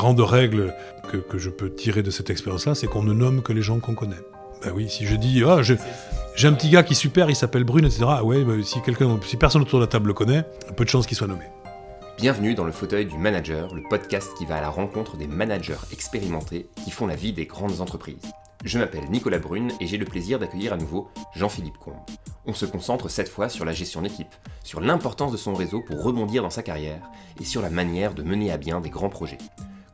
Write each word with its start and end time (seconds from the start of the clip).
grande 0.00 0.20
règle 0.20 0.74
que, 1.28 1.36
je 1.36 1.50
peux 1.50 1.70
tirer 1.74 2.02
de 2.02 2.10
cette 2.10 2.30
expérience-là, 2.30 2.74
c'est 2.74 2.86
qu'on 2.86 3.02
ne 3.02 3.12
nomme 3.12 3.42
que 3.42 3.52
les 3.52 3.60
gens 3.60 3.80
qu'on 3.80 3.94
connaît. 3.94 4.16
Ben 4.62 4.72
oui, 4.74 4.88
si 4.88 5.04
je 5.04 5.14
dis, 5.14 5.42
ah, 5.46 5.60
j'ai 5.60 6.48
un 6.48 6.54
petit 6.54 6.70
gars 6.70 6.82
qui 6.82 6.94
est 6.94 6.96
super, 6.96 7.28
il 7.28 7.36
s'appelle 7.36 7.64
Brune, 7.64 7.84
etc. 7.84 8.04
Ah 8.08 8.24
ouais, 8.24 8.42
ben, 8.42 8.62
si, 8.62 8.80
personne 9.36 9.60
autour 9.60 9.78
de 9.78 9.84
la 9.84 9.88
table 9.88 10.08
le 10.08 10.14
connaît, 10.14 10.42
peu 10.74 10.84
de 10.84 10.88
chance 10.88 11.06
qu'il 11.06 11.18
soit 11.18 11.26
nommé. 11.26 11.44
Bienvenue 12.16 12.54
dans 12.54 12.64
le 12.64 12.72
fauteuil 12.72 13.04
du 13.04 13.18
manager, 13.18 13.74
le 13.74 13.82
podcast 13.90 14.32
qui 14.38 14.46
va 14.46 14.56
à 14.56 14.62
la 14.62 14.70
rencontre 14.70 15.18
des 15.18 15.26
managers 15.26 15.76
expérimentés 15.92 16.70
qui 16.82 16.90
font 16.90 17.06
la 17.06 17.14
vie 17.14 17.34
des 17.34 17.44
grandes 17.44 17.82
entreprises. 17.82 18.32
Je 18.64 18.78
m'appelle 18.78 19.04
Nicolas 19.10 19.38
Brune 19.38 19.70
et 19.80 19.86
j'ai 19.86 19.98
le 19.98 20.06
plaisir 20.06 20.38
d'accueillir 20.38 20.72
à 20.72 20.78
nouveau 20.78 21.08
Jean-Philippe 21.36 21.76
Combe. 21.76 22.00
On 22.46 22.54
se 22.54 22.64
concentre 22.64 23.10
cette 23.10 23.28
fois 23.28 23.50
sur 23.50 23.66
la 23.66 23.72
gestion 23.72 24.00
d'équipe, 24.00 24.34
sur 24.64 24.80
l'importance 24.80 25.32
de 25.32 25.36
son 25.36 25.52
réseau 25.52 25.82
pour 25.86 26.02
rebondir 26.02 26.42
dans 26.42 26.48
sa 26.48 26.62
carrière 26.62 27.02
et 27.38 27.44
sur 27.44 27.60
la 27.60 27.68
manière 27.68 28.14
de 28.14 28.22
mener 28.22 28.50
à 28.50 28.56
bien 28.56 28.80
des 28.80 28.88
grands 28.88 29.10
projets. 29.10 29.36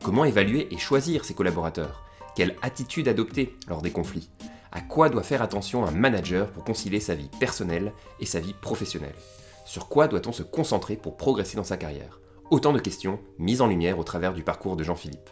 Comment 0.07 0.23
évaluer 0.23 0.69
et 0.71 0.77
choisir 0.77 1.25
ses 1.25 1.33
collaborateurs? 1.33 2.01
Quelle 2.33 2.55
attitude 2.61 3.09
adopter 3.09 3.53
lors 3.67 3.81
des 3.81 3.91
conflits? 3.91 4.29
À 4.71 4.79
quoi 4.79 5.09
doit 5.09 5.21
faire 5.21 5.41
attention 5.41 5.85
un 5.85 5.91
manager 5.91 6.49
pour 6.49 6.63
concilier 6.63 7.01
sa 7.01 7.13
vie 7.13 7.29
personnelle 7.41 7.91
et 8.21 8.25
sa 8.25 8.39
vie 8.39 8.53
professionnelle? 8.53 9.17
Sur 9.65 9.89
quoi 9.89 10.07
doit-on 10.07 10.31
se 10.31 10.43
concentrer 10.43 10.95
pour 10.95 11.17
progresser 11.17 11.57
dans 11.57 11.65
sa 11.65 11.75
carrière? 11.75 12.21
Autant 12.51 12.71
de 12.71 12.79
questions 12.79 13.19
mises 13.37 13.59
en 13.59 13.67
lumière 13.67 13.99
au 13.99 14.05
travers 14.05 14.33
du 14.33 14.43
parcours 14.43 14.77
de 14.77 14.83
Jean-Philippe. 14.85 15.29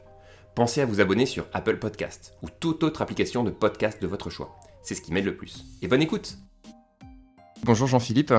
Pensez 0.55 0.81
à 0.81 0.85
vous 0.85 0.99
abonner 0.99 1.25
sur 1.25 1.47
Apple 1.53 1.79
Podcast 1.79 2.33
ou 2.41 2.47
toute 2.49 2.83
autre 2.83 3.01
application 3.01 3.45
de 3.45 3.51
podcast 3.51 4.01
de 4.01 4.07
votre 4.07 4.29
choix. 4.29 4.57
C'est 4.83 4.95
ce 4.95 5.01
qui 5.01 5.13
m'aide 5.13 5.23
le 5.23 5.37
plus. 5.37 5.63
Et 5.83 5.87
bonne 5.87 6.01
écoute! 6.01 6.37
Bonjour 7.63 7.87
Jean-Philippe, 7.87 8.33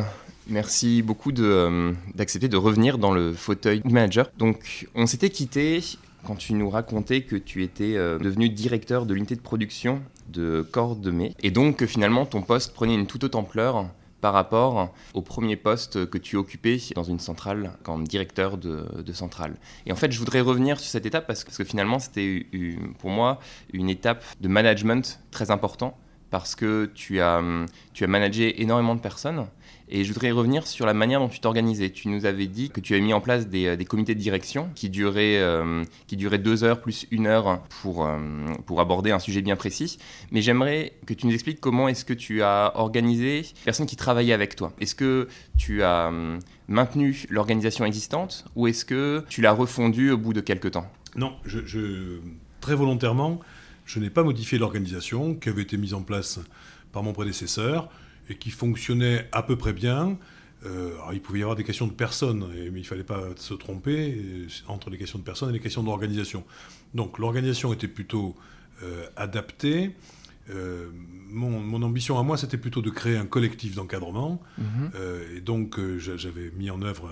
merci 0.46 1.02
beaucoup 1.02 1.32
euh, 1.38 1.92
d'accepter 2.14 2.48
de, 2.48 2.56
revenir 2.56 2.98
dans 2.98 3.12
le 3.12 3.32
fauteuil 3.32 3.80
manager. 3.84 4.30
Donc 4.36 4.86
on 4.94 5.06
s'était 5.06 5.30
quitté 5.30 5.80
quand 6.26 6.36
tu 6.36 6.54
nous 6.54 6.68
racontais 6.68 7.22
que 7.22 7.36
tu 7.36 7.62
étais 7.62 7.96
euh, 7.96 8.18
devenu 8.18 8.48
directeur 8.48 9.06
de 9.06 9.14
l'unité 9.14 9.36
de 9.36 9.40
production 9.40 10.02
de 10.28 10.66
Corps 10.72 10.96
de 10.96 11.10
Mai. 11.10 11.32
Et 11.42 11.50
donc 11.50 11.84
finalement 11.86 12.26
ton 12.26 12.42
poste 12.42 12.74
prenait 12.74 12.94
une 12.94 13.06
toute 13.06 13.24
autre 13.24 13.38
ampleur 13.38 13.86
par 14.20 14.32
rapport 14.32 14.92
au 15.14 15.22
premier 15.22 15.56
poste 15.56 16.10
que 16.10 16.18
tu 16.18 16.36
occupais 16.36 16.78
dans 16.94 17.04
une 17.04 17.20
centrale 17.20 17.72
comme 17.84 18.08
directeur 18.08 18.56
de, 18.56 19.12
centrale. 19.12 19.54
Et 19.84 19.92
en 19.92 19.94
fait, 19.94 20.10
je 20.10 20.18
voudrais 20.18 20.40
revenir 20.40 20.80
sur 20.80 20.90
cette 20.90 21.06
étape 21.06 21.26
parce 21.26 21.44
que, 21.44 21.64
finalement, 21.64 21.98
c'était 21.98 22.46
pour 22.98 23.10
moi 23.10 23.38
une 23.72 23.88
étape 23.88 24.24
de 24.40 24.48
management 24.48 25.20
très 25.30 25.50
important 25.50 25.96
parce 26.30 26.56
que 26.56 26.90
tu 26.94 27.20
as, 27.20 27.40
tu 27.92 28.04
as 28.04 28.06
managé 28.08 28.60
énormément 28.62 28.94
de 28.94 29.00
personnes 29.00 29.46
et 29.88 30.04
je 30.04 30.12
voudrais 30.12 30.30
revenir 30.30 30.66
sur 30.66 30.84
la 30.86 30.94
manière 30.94 31.20
dont 31.20 31.28
tu 31.28 31.40
t'organisais. 31.40 31.90
Tu 31.90 32.08
nous 32.08 32.26
avais 32.26 32.46
dit 32.46 32.70
que 32.70 32.80
tu 32.80 32.94
avais 32.94 33.02
mis 33.02 33.12
en 33.12 33.20
place 33.20 33.48
des, 33.48 33.66
euh, 33.66 33.84
comités 33.84 34.14
de 34.14 34.20
direction 34.20 34.68
qui 34.74 34.90
duraient, 34.90 35.38
euh, 35.38 35.84
qui 36.06 36.16
duraient 36.16 36.38
deux 36.38 36.64
heures 36.64 36.80
plus 36.80 37.06
une 37.10 37.26
heure 37.26 37.62
pour, 37.82 38.04
euh, 38.04 38.18
pour 38.66 38.80
aborder 38.80 39.12
un 39.12 39.18
sujet 39.18 39.42
bien 39.42 39.56
précis. 39.56 39.98
Mais 40.32 40.42
j'aimerais 40.42 40.94
que 41.06 41.14
tu 41.14 41.26
nous 41.26 41.34
expliques 41.34 41.60
comment 41.60 41.88
est-ce 41.88 42.04
que 42.04 42.14
tu 42.14 42.42
as 42.42 42.72
organisé 42.74 43.42
les 43.42 43.64
personnes 43.64 43.86
qui 43.86 43.96
travaillaient 43.96 44.32
avec 44.32 44.56
toi. 44.56 44.72
Est-ce 44.80 44.94
que 44.94 45.28
tu 45.56 45.82
as 45.82 46.10
maintenu 46.68 47.24
l'organisation 47.30 47.84
existante 47.84 48.44
ou 48.56 48.66
est-ce 48.66 48.84
que 48.84 49.24
tu 49.28 49.40
l'as 49.40 49.52
refondue 49.52 50.10
au 50.10 50.18
bout 50.18 50.32
de 50.32 50.40
quelques 50.40 50.72
temps? 50.72 50.90
Non, 51.14 51.34
très 52.60 52.74
volontairement, 52.74 53.40
je 53.84 54.00
n'ai 54.00 54.10
pas 54.10 54.24
modifié 54.24 54.58
l'organisation 54.58 55.34
qui 55.34 55.48
avait 55.48 55.62
été 55.62 55.76
mise 55.76 55.94
en 55.94 56.02
place 56.02 56.40
par 56.92 57.02
mon 57.02 57.12
prédécesseur 57.12 57.88
et 58.28 58.36
qui 58.36 58.50
fonctionnait 58.50 59.28
à 59.32 59.42
peu 59.42 59.56
près 59.56 59.72
bien. 59.72 60.18
Euh, 60.64 60.94
alors, 60.94 61.12
il 61.12 61.20
pouvait 61.20 61.40
y 61.40 61.42
avoir 61.42 61.56
des 61.56 61.64
questions 61.64 61.86
de 61.86 61.92
personnes, 61.92 62.46
mais 62.48 62.66
il 62.66 62.72
ne 62.72 62.82
fallait 62.82 63.04
pas 63.04 63.22
se 63.36 63.54
tromper 63.54 64.16
euh, 64.18 64.46
entre 64.68 64.90
les 64.90 64.98
questions 64.98 65.18
de 65.18 65.24
personnes 65.24 65.50
et 65.50 65.52
les 65.52 65.60
questions 65.60 65.82
d'organisation. 65.82 66.44
Donc 66.94 67.18
l'organisation 67.18 67.72
était 67.72 67.88
plutôt 67.88 68.36
euh, 68.82 69.06
adaptée. 69.16 69.94
Mon, 71.28 71.82
ambition 71.82 72.18
à 72.18 72.22
moi, 72.22 72.36
c'était 72.36 72.56
plutôt 72.56 72.80
de 72.80 72.90
créer 72.90 73.16
un 73.16 73.26
collectif 73.26 73.74
d'encadrement. 73.74 74.40
Mhm. 74.58 74.90
et 75.36 75.40
donc 75.40 75.80
j'avais 75.98 76.52
mis 76.56 76.70
en 76.70 76.80
œuvre 76.82 77.10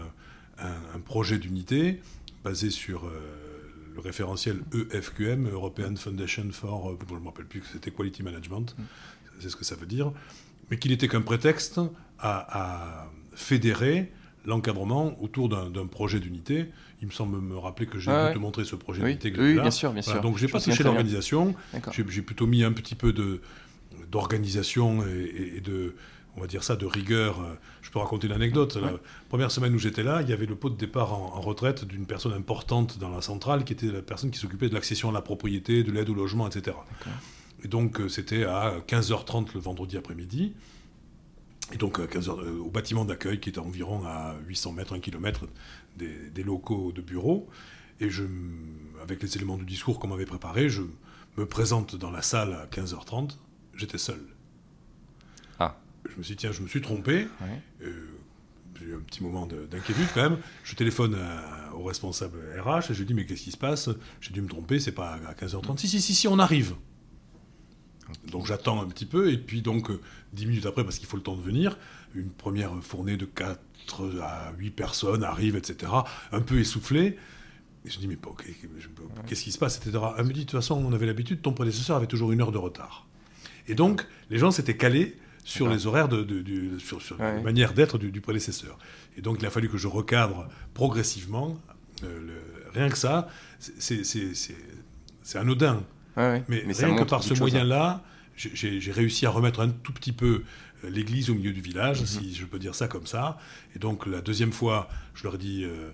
un, 0.58 1.00
projet 1.00 1.38
d'unité 1.38 2.00
basé 2.44 2.70
sur 2.70 3.10
le 3.92 4.00
référentiel 4.00 4.60
EFQM, 4.92 5.48
European 5.48 5.96
Foundation 5.96 6.46
for, 6.52 6.96
je 7.08 7.14
ne 7.14 7.18
me 7.18 7.26
rappelle 7.26 7.46
plus 7.46 7.60
que 7.60 7.66
c'était 7.66 7.90
Quality 7.90 8.22
Management, 8.22 8.76
mhm. 8.78 8.84
c'est 9.40 9.48
ce 9.48 9.56
que 9.56 9.64
ça 9.64 9.74
veut 9.74 9.86
dire 9.86 10.12
mais 10.70 10.78
qu'il 10.78 10.90
n'était 10.90 11.08
qu'un 11.08 11.22
prétexte 11.22 11.80
à, 12.18 13.08
fédérer 13.34 14.12
l'encadrement 14.46 15.20
autour 15.20 15.48
d'un 15.48 15.86
projet 15.86 16.20
d'unité. 16.20 16.66
Il 17.02 17.08
me 17.08 17.12
semble 17.12 17.40
me 17.40 17.58
rappeler 17.58 17.86
que 17.86 17.98
j'ai 17.98 18.10
dû 18.10 18.34
te 18.34 18.38
montrer 18.38 18.64
ce 18.64 18.76
projet 18.76 19.02
d'unité. 19.02 19.32
Oui, 19.36 19.54
bien 19.54 19.70
sûr, 19.70 19.92
bien 19.92 20.02
sûr. 20.02 20.20
donc 20.20 20.38
j'ai 20.38 20.48
pas 20.48 20.60
touché 20.60 20.82
l'organisation. 20.82 21.54
J'ai 21.92 22.22
plutôt 22.22 22.46
mis 22.46 22.64
un 22.64 22.72
petit 22.72 22.94
peu 22.94 23.12
d'organisation 24.10 25.04
et, 25.06 25.60
de, 25.60 25.96
on 26.36 26.40
va 26.40 26.46
dire 26.46 26.62
ça, 26.62 26.76
de 26.76 26.86
rigueur. 26.86 27.44
Je 27.82 27.90
peux 27.90 27.98
raconter 27.98 28.28
l'anecdote. 28.28 28.76
La 28.76 28.92
première 29.28 29.50
semaine 29.50 29.74
où 29.74 29.78
j'étais 29.78 30.02
là, 30.02 30.22
il 30.22 30.28
y 30.28 30.32
avait 30.32 30.46
le 30.46 30.54
pot 30.54 30.70
de 30.70 30.76
départ 30.76 31.12
en, 31.12 31.40
retraite 31.40 31.84
d'une 31.84 32.06
personne 32.06 32.32
importante 32.32 32.98
dans 32.98 33.10
la 33.10 33.20
centrale, 33.20 33.64
qui 33.64 33.72
était 33.72 33.86
la 33.86 34.02
personne 34.02 34.30
qui 34.30 34.38
s'occupait 34.38 34.68
de 34.68 34.74
l'accession 34.74 35.10
à 35.10 35.12
la 35.12 35.22
propriété, 35.22 35.82
de 35.82 35.92
l'aide 35.92 36.08
au 36.10 36.14
logement, 36.14 36.46
etc. 36.46 36.76
Et 37.64 37.68
donc, 37.68 37.98
euh, 37.98 38.08
c'était 38.08 38.44
à 38.44 38.80
15h30 38.86 39.54
le 39.54 39.60
vendredi 39.60 39.96
après-midi. 39.96 40.54
Et 41.72 41.78
donc, 41.78 41.98
à 41.98 42.06
15 42.06 42.28
euh, 42.28 42.58
au 42.58 42.70
bâtiment 42.70 43.06
d'accueil 43.06 43.40
qui 43.40 43.48
était 43.48 43.58
environ 43.58 44.04
à 44.06 44.36
800 44.46 44.72
mètres, 44.72 44.94
1 44.94 45.00
km 45.00 45.48
des, 45.96 46.42
locaux 46.42 46.92
de 46.92 47.00
bureau. 47.00 47.48
Et 48.00 48.10
je, 48.10 48.24
avec 49.02 49.22
les 49.22 49.36
éléments 49.36 49.56
du 49.56 49.64
discours 49.64 49.98
qu'on 49.98 50.08
m'avait 50.08 50.26
préparé, 50.26 50.68
je 50.68 50.82
me 51.38 51.46
présente 51.46 51.96
dans 51.96 52.10
la 52.10 52.20
salle 52.20 52.52
à 52.52 52.66
15h30. 52.66 53.38
J'étais 53.76 53.98
seul. 53.98 54.20
Ah. 55.58 55.78
Je 56.10 56.18
me 56.18 56.22
suis 56.22 56.34
dit, 56.34 56.40
tiens, 56.40 56.52
je 56.52 56.60
me 56.60 56.68
suis 56.68 56.82
trompé. 56.82 57.28
Euh, 57.82 58.08
j'ai 58.78 58.86
eu 58.86 58.94
un 58.94 59.00
petit 59.00 59.22
moment 59.22 59.46
d'inquiétude 59.46 60.08
quand 60.12 60.28
même. 60.28 60.38
Je 60.64 60.74
téléphone 60.74 61.16
au 61.72 61.84
responsable 61.84 62.38
RH 62.60 62.90
et 62.90 62.94
je 62.94 62.98
lui 62.98 63.06
dis, 63.06 63.14
mais 63.14 63.24
qu'est-ce 63.24 63.44
qui 63.44 63.52
se 63.52 63.56
passe? 63.56 63.88
J'ai 64.20 64.32
dû 64.32 64.42
me 64.42 64.48
tromper, 64.48 64.80
c'est 64.80 64.92
pas 64.92 65.18
à 65.26 65.32
15h30. 65.32 65.78
Si, 65.78 65.88
si, 65.88 66.02
si, 66.02 66.14
si, 66.14 66.28
on 66.28 66.38
arrive. 66.38 66.74
Donc 68.30 68.46
j'attends 68.46 68.82
un 68.82 68.86
petit 68.86 69.06
peu, 69.06 69.32
et 69.32 69.38
puis 69.38 69.62
donc 69.62 69.90
euh, 69.90 70.00
dix 70.32 70.46
minutes 70.46 70.66
après, 70.66 70.84
parce 70.84 70.98
qu'il 70.98 71.08
faut 71.08 71.16
le 71.16 71.22
temps 71.22 71.36
de 71.36 71.42
venir, 71.42 71.78
une 72.14 72.30
première 72.30 72.72
fournée 72.82 73.16
de 73.16 73.24
4 73.24 73.58
à 74.22 74.52
8 74.58 74.70
personnes 74.70 75.24
arrive, 75.24 75.56
etc., 75.56 75.92
un 76.32 76.40
peu 76.40 76.58
essoufflée. 76.58 77.18
Et 77.86 77.90
je 77.90 77.98
me 77.98 78.00
dis, 78.00 78.08
mais 78.08 78.18
qu'est-ce 79.26 79.44
qui 79.44 79.52
se 79.52 79.58
passe, 79.58 79.76
etc. 79.76 80.02
Elle 80.16 80.24
me 80.24 80.32
dit, 80.32 80.40
de 80.40 80.44
toute 80.44 80.58
façon, 80.58 80.82
on 80.82 80.92
avait 80.94 81.06
l'habitude, 81.06 81.42
ton 81.42 81.52
prédécesseur 81.52 81.96
avait 81.96 82.06
toujours 82.06 82.32
une 82.32 82.40
heure 82.40 82.52
de 82.52 82.58
retard. 82.58 83.06
Et 83.68 83.74
donc, 83.74 84.06
les 84.30 84.38
gens 84.38 84.50
s'étaient 84.50 84.76
calés 84.76 85.16
sur 85.44 85.68
les 85.68 85.86
horaires, 85.86 86.08
de, 86.08 86.26
sur, 86.78 87.00
la 87.18 87.40
manière 87.40 87.74
d'être 87.74 87.98
du, 87.98 88.20
prédécesseur. 88.22 88.78
Et 89.18 89.20
donc, 89.20 89.36
il 89.40 89.46
a 89.46 89.50
fallu 89.50 89.68
que 89.68 89.76
je 89.76 89.86
recadre 89.86 90.48
progressivement. 90.72 91.58
Euh, 92.02 92.40
rien 92.72 92.88
que 92.88 92.96
ça, 92.96 93.28
c'est 93.60 95.38
anodin. 95.38 95.82
Mais, 96.16 96.44
rien 96.48 96.94
que 96.96 97.04
par 97.04 97.22
ce 97.22 97.34
moyen-là, 97.34 98.02
j'ai 98.36 98.92
réussi 98.92 99.26
à 99.26 99.30
remettre 99.30 99.60
un 99.60 99.68
tout 99.68 99.92
petit 99.92 100.12
peu 100.12 100.42
euh, 100.84 100.90
l'église 100.90 101.30
au 101.30 101.34
milieu 101.34 101.52
du 101.52 101.60
village, 101.60 102.00
mhm. 102.00 102.06
si 102.06 102.34
je 102.34 102.46
peux 102.46 102.58
dire 102.58 102.74
ça 102.74 102.88
comme 102.88 103.06
ça. 103.06 103.38
Et 103.74 103.78
donc 103.78 104.06
la 104.06 104.20
deuxième 104.20 104.52
fois, 104.52 104.88
je 105.14 105.24
leur 105.24 105.38
dis, 105.38 105.64
euh, 105.64 105.90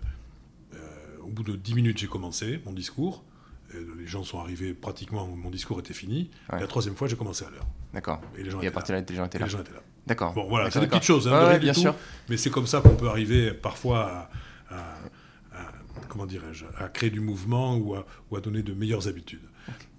euh, 0.74 0.78
au 1.22 1.28
bout 1.28 1.42
de 1.42 1.56
dix 1.56 1.74
minutes, 1.74 1.98
j'ai 1.98 2.06
commencé 2.06 2.60
mon 2.64 2.72
discours. 2.72 3.24
les 3.72 4.06
gens 4.06 4.24
sont 4.24 4.40
arrivés 4.40 4.74
pratiquement, 4.74 5.26
mon 5.26 5.50
discours 5.50 5.78
était 5.80 5.94
fini. 5.94 6.30
La 6.50 6.66
troisième 6.66 6.96
fois, 6.96 7.08
j'ai 7.08 7.16
commencé 7.16 7.44
à 7.44 7.50
l'heure. 7.50 7.66
D'accord. 7.92 8.20
Et, 8.36 8.42
les 8.42 8.50
gens 8.50 8.60
à 8.60 8.70
partir 8.70 8.94
là, 8.94 9.02
les 9.08 9.14
gens 9.14 9.26
étaient 9.26 9.38
là. 9.38 9.46
Les 9.46 9.50
gens 9.50 9.60
étaient 9.60 9.72
là. 9.72 9.82
D'accord. 10.06 10.32
Bon, 10.32 10.48
voilà, 10.48 10.70
c'est 10.70 10.80
des 10.80 10.86
petites 10.86 11.04
choses, 11.04 11.28
hein, 11.28 11.58
bien 11.58 11.74
sûr. 11.74 11.94
Mais 12.28 12.36
c'est 12.36 12.50
comme 12.50 12.66
ça 12.66 12.80
qu'on 12.80 12.96
peut 12.96 13.08
arriver 13.08 13.52
parfois 13.52 14.30
à, 14.70 14.98
comment 16.08 16.26
dirais-je, 16.26 16.64
à 16.78 16.88
créer 16.88 17.10
du 17.10 17.20
mouvement 17.20 17.76
ou 17.76 18.36
à 18.36 18.40
donner 18.40 18.62
de 18.62 18.72
meilleures 18.72 19.06
habitudes. 19.06 19.46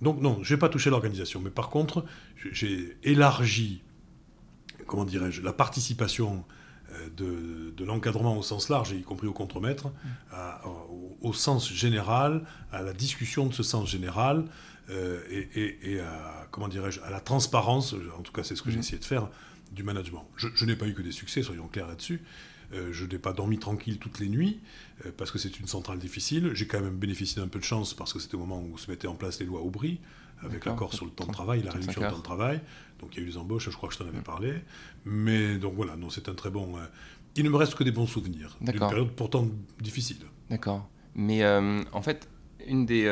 Donc 0.02 0.22
non, 0.22 0.40
je 0.44 0.54
n'ai 0.54 0.60
pas 0.60 0.70
touché 0.70 0.90
l'organisation, 0.90 1.42
mais 1.42 1.50
par 1.50 1.70
contre, 1.70 2.06
j'ai 2.52 2.98
élargi, 3.04 3.82
comment 4.88 5.06
dirais-je, 5.06 5.42
la 5.42 5.54
participation 5.54 6.44
euh, 6.94 7.72
de, 7.76 7.84
l'encadrement 7.84 8.38
au 8.38 8.44
sens 8.44 8.70
large, 8.70 8.92
y 8.92 9.02
compris 9.02 9.28
au 9.28 9.34
contremaître, 9.34 9.92
au, 11.22 11.34
sens 11.34 11.72
général, 11.72 12.44
à 12.72 12.82
la 12.82 12.94
discussion 12.94 13.48
de 13.48 13.54
ce 13.54 13.64
sens 13.64 13.90
général, 13.90 14.46
euh, 14.90 15.20
et, 15.32 16.00
à, 16.00 16.48
comment 16.52 16.68
dirais-je, 16.68 17.02
à 17.02 17.10
la 17.10 17.20
transparence, 17.20 17.96
en 18.18 18.22
tout 18.22 18.32
cas 18.32 18.44
c'est 18.44 18.56
ce 18.56 18.62
que 18.62 18.70
j'ai 18.70 18.78
mmh. 18.78 18.82
essayé 18.82 19.00
de 19.00 19.06
faire, 19.06 19.30
du 19.72 19.84
management. 19.84 20.28
je 20.36 20.66
n'ai 20.66 20.76
pas 20.76 20.88
eu 20.88 20.94
que 20.94 21.02
des 21.02 21.12
succès, 21.12 21.44
soyons 21.44 21.68
clairs 21.68 21.88
là-dessus, 21.88 22.22
je 22.92 23.06
n'ai 23.06 23.18
pas 23.18 23.34
dormi 23.34 23.60
tranquille 23.60 23.98
toutes 23.98 24.20
les 24.20 24.30
nuits 24.30 24.60
euh, 25.06 25.12
parce 25.16 25.32
que 25.32 25.38
c'est 25.38 25.60
une 25.60 25.68
centrale 25.68 26.00
difficile. 26.00 26.52
J'ai 26.54 26.68
quand 26.68 26.82
même 26.82 26.98
bénéficié 26.98 27.42
d'un 27.42 27.48
peu 27.48 27.60
de 27.60 27.64
chance 27.64 27.94
parce 27.94 28.14
que 28.14 28.20
c'était 28.20 28.36
au 28.36 28.40
moment 28.40 28.62
où 28.62 28.78
se 28.78 28.90
mettaient 28.90 29.08
en 29.08 29.16
place 29.16 29.40
les 29.40 29.46
lois 29.46 29.62
Aubry 29.62 30.00
avec 30.44 30.66
l'accord 30.66 30.94
sur 30.94 31.06
le 31.06 31.12
temps 31.12 31.28
de 31.28 31.32
travail, 31.32 31.62
la 31.62 31.72
réduction 31.72 32.02
du 32.02 32.08
temps 32.08 32.18
de 32.18 32.24
travail. 32.24 32.62
Donc 33.00 33.16
il 33.16 33.20
y 33.20 33.24
a 33.24 33.28
eu 33.28 33.32
des 33.32 33.38
embauches, 33.38 33.70
je 33.70 33.76
crois 33.76 33.90
que 33.90 33.96
je 33.96 34.00
t'en 34.00 34.08
avais 34.08 34.22
parlé. 34.22 34.56
Mais 35.06 35.58
donc 35.58 35.74
voilà, 35.76 35.96
non, 35.96 36.10
c'est 36.10 36.30
un 36.30 36.34
très 36.34 36.50
bon. 36.50 36.78
Euh, 36.78 36.82
il 37.36 37.44
ne 37.44 37.50
me 37.50 37.58
reste 37.58 37.76
que 37.76 37.84
des 37.84 37.92
bons 37.92 38.08
souvenirs 38.08 38.58
d'une 38.60 38.80
période 38.80 39.12
pourtant 39.12 39.48
difficile. 39.80 40.18
D'accord. 40.50 40.90
Mais 41.16 41.46
en 41.46 42.02
fait, 42.02 42.28
une 42.68 42.86
des 42.86 43.08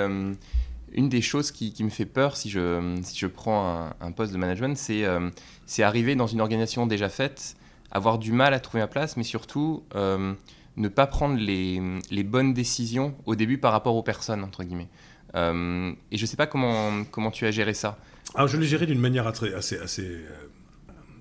une 0.93 1.09
des 1.09 1.21
choses 1.21 1.51
qui, 1.51 1.83
me 1.83 1.89
fait 1.89 2.05
peur 2.05 2.35
si 2.35 2.49
je, 2.49 2.99
si 3.03 3.17
je 3.17 3.27
prends 3.27 3.91
un, 3.99 4.11
poste 4.11 4.33
de 4.33 4.37
management, 4.37 4.77
c'est 4.77 5.05
euh, 5.05 5.29
c'est 5.65 5.83
arriver 5.83 6.15
dans 6.15 6.27
une 6.27 6.41
organisation 6.41 6.87
déjà 6.87 7.09
faite, 7.09 7.55
avoir 7.91 8.19
du 8.19 8.31
mal 8.31 8.53
à 8.53 8.59
trouver 8.59 8.81
ma 8.81 8.87
place, 8.87 9.17
mais 9.17 9.23
surtout 9.23 9.83
euh, 9.95 10.33
ne 10.77 10.87
pas 10.87 11.07
prendre 11.07 11.37
les, 11.37 11.81
les, 12.11 12.23
bonnes 12.23 12.53
décisions 12.53 13.15
au 13.25 13.35
début 13.35 13.57
par 13.57 13.71
rapport 13.71 13.95
aux 13.95 14.03
personnes, 14.03 14.43
entre 14.43 14.63
guillemets. 14.63 14.89
Euh, 15.35 15.91
et 16.11 16.17
je 16.17 16.23
ne 16.23 16.27
sais 16.27 16.37
pas 16.37 16.47
comment, 16.47 17.03
comment 17.11 17.31
tu 17.31 17.45
as 17.45 17.51
géré 17.51 17.73
ça. 17.73 17.97
Alors, 18.35 18.47
je 18.47 18.57
l'ai 18.57 18.67
géré 18.67 18.85
d'une 18.85 18.99
manière 18.99 19.27
assez, 19.27 19.53
assez, 19.53 19.77
assez, 19.77 20.19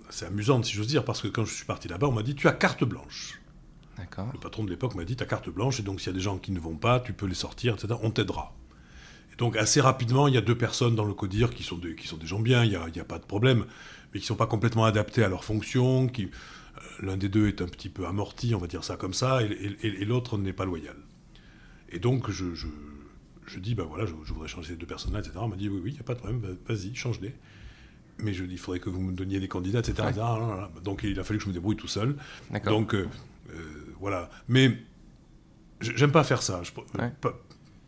assez, 0.09 0.25
amusante, 0.27 0.65
si 0.65 0.75
j'ose 0.75 0.87
dire, 0.87 1.05
parce 1.05 1.23
que 1.23 1.29
quand 1.29 1.45
je 1.45 1.55
suis 1.55 1.65
parti 1.65 1.89
là-bas, 1.89 2.07
on 2.07 2.13
m'a 2.13 2.23
dit 2.23 2.35
Tu 2.35 2.49
as 2.49 2.53
carte 2.53 2.85
blanche. 2.85 3.41
Le 4.33 4.39
patron 4.39 4.65
de 4.65 4.71
l'époque 4.71 4.95
m'a 4.95 5.05
dit 5.05 5.17
Tu 5.17 5.23
as 5.23 5.27
carte 5.27 5.49
blanche, 5.49 5.81
et 5.81 5.83
donc 5.83 6.01
s'il 6.01 6.09
y 6.09 6.15
a 6.15 6.15
des 6.15 6.21
gens 6.21 6.39
qui 6.39 6.53
ne 6.53 6.61
vont 6.61 6.77
pas, 6.77 7.01
tu 7.01 7.13
peux 7.13 7.27
les 7.27 7.35
sortir, 7.35 7.75
etc. 7.75 7.95
On 8.03 8.11
t'aidera. 8.11 8.55
Donc 9.39 9.57
assez 9.57 9.81
rapidement, 9.81 10.27
il 10.27 10.35
y 10.35 10.37
a 10.37 10.41
deux 10.41 10.59
personnes 10.59 10.97
dans 10.97 11.05
le 11.05 11.15
CODIR 11.15 11.51
qui 11.51 11.63
sont 11.63 11.79
des, 11.79 11.95
qui 11.95 12.09
sont 12.09 12.17
des 12.17 12.27
gens 12.27 12.41
bien, 12.41 12.65
il 12.65 12.71
n'y 12.71 12.77
a, 12.77 12.83
a, 12.83 13.05
pas 13.05 13.19
de 13.19 13.25
problème, 13.25 13.65
mais 14.13 14.19
qui 14.19 14.25
ne 14.25 14.29
sont 14.29 14.37
pas 14.37 14.49
complètement 14.49 14.85
adaptés 14.85 15.23
à 15.23 15.29
leur 15.29 15.45
fonction, 15.45 16.09
qui, 16.09 16.25
euh, 16.25 16.81
l'un 17.01 17.17
des 17.17 17.29
deux 17.29 17.47
est 17.47 17.63
un 17.63 17.69
petit 17.69 17.89
peu 17.89 18.07
amorti, 18.07 18.55
on 18.57 18.59
va 18.59 18.67
dire 18.67 18.83
ça 18.83 18.97
comme 18.97 19.15
ça, 19.15 19.41
et, 19.43 20.05
l'autre 20.05 20.39
n'est 20.39 20.53
pas 20.53 20.65
loyal. 20.65 20.97
Et 21.91 22.01
donc 22.01 22.31
je, 22.31 22.53
je, 22.55 22.67
je 23.47 23.61
dis, 23.61 23.77
ben 23.77 23.85
voilà, 23.85 24.07
je, 24.07 24.13
voudrais 24.13 24.49
changer 24.49 24.71
ces 24.71 24.77
deux 24.77 24.87
personnes-là, 24.87 25.21
etc. 25.21 25.37
On 25.37 25.49
m'a 25.49 25.57
dit, 25.57 25.69
oui, 25.69 25.81
oui, 25.85 25.91
il 25.93 25.95
n'y 25.95 26.01
a 26.01 26.05
pas 26.05 26.15
de 26.15 26.19
problème, 26.19 26.43
vas-y, 26.67 26.95
change-les. 26.97 27.35
Mais 28.19 28.35
je 28.35 28.43
dis, 28.43 28.55
il 28.55 28.59
faudrait 28.59 28.81
que 28.81 28.91
vous 28.91 29.01
me 29.01 29.13
donniez 29.13 29.39
des 29.39 29.47
candidats, 29.47 29.79
etc. 29.79 30.09
Donc 30.83 31.05
il 31.05 31.19
a 31.21 31.23
fallu 31.23 31.39
que 31.39 31.45
je 31.45 31.49
me 31.49 31.55
débrouille 31.55 31.77
tout 31.77 31.87
seul. 31.87 32.17
Donc 32.65 32.95
euh, 32.95 33.09
euh, 33.51 33.55
voilà. 34.01 34.29
Mais 34.49 34.77
j'aime 35.81 36.11
pas 36.11 36.25
faire 36.25 36.43
ça. 36.43 36.63
Je, 36.65 36.73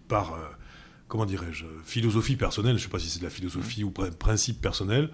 par 0.07 0.39
comment 1.11 1.27
dirais-je, 1.27 1.67
philosophie 1.85 2.37
personnelle, 2.37 2.79
je 2.79 2.85
ne 2.85 2.85
sais 2.85 2.89
pas 2.89 3.01
si 3.01 3.11
c'est 3.11 3.19
de 3.19 3.25
la 3.25 3.31
philosophie 3.31 3.85
ou 3.85 3.91
principe 3.91 4.63
personnel. 4.63 5.11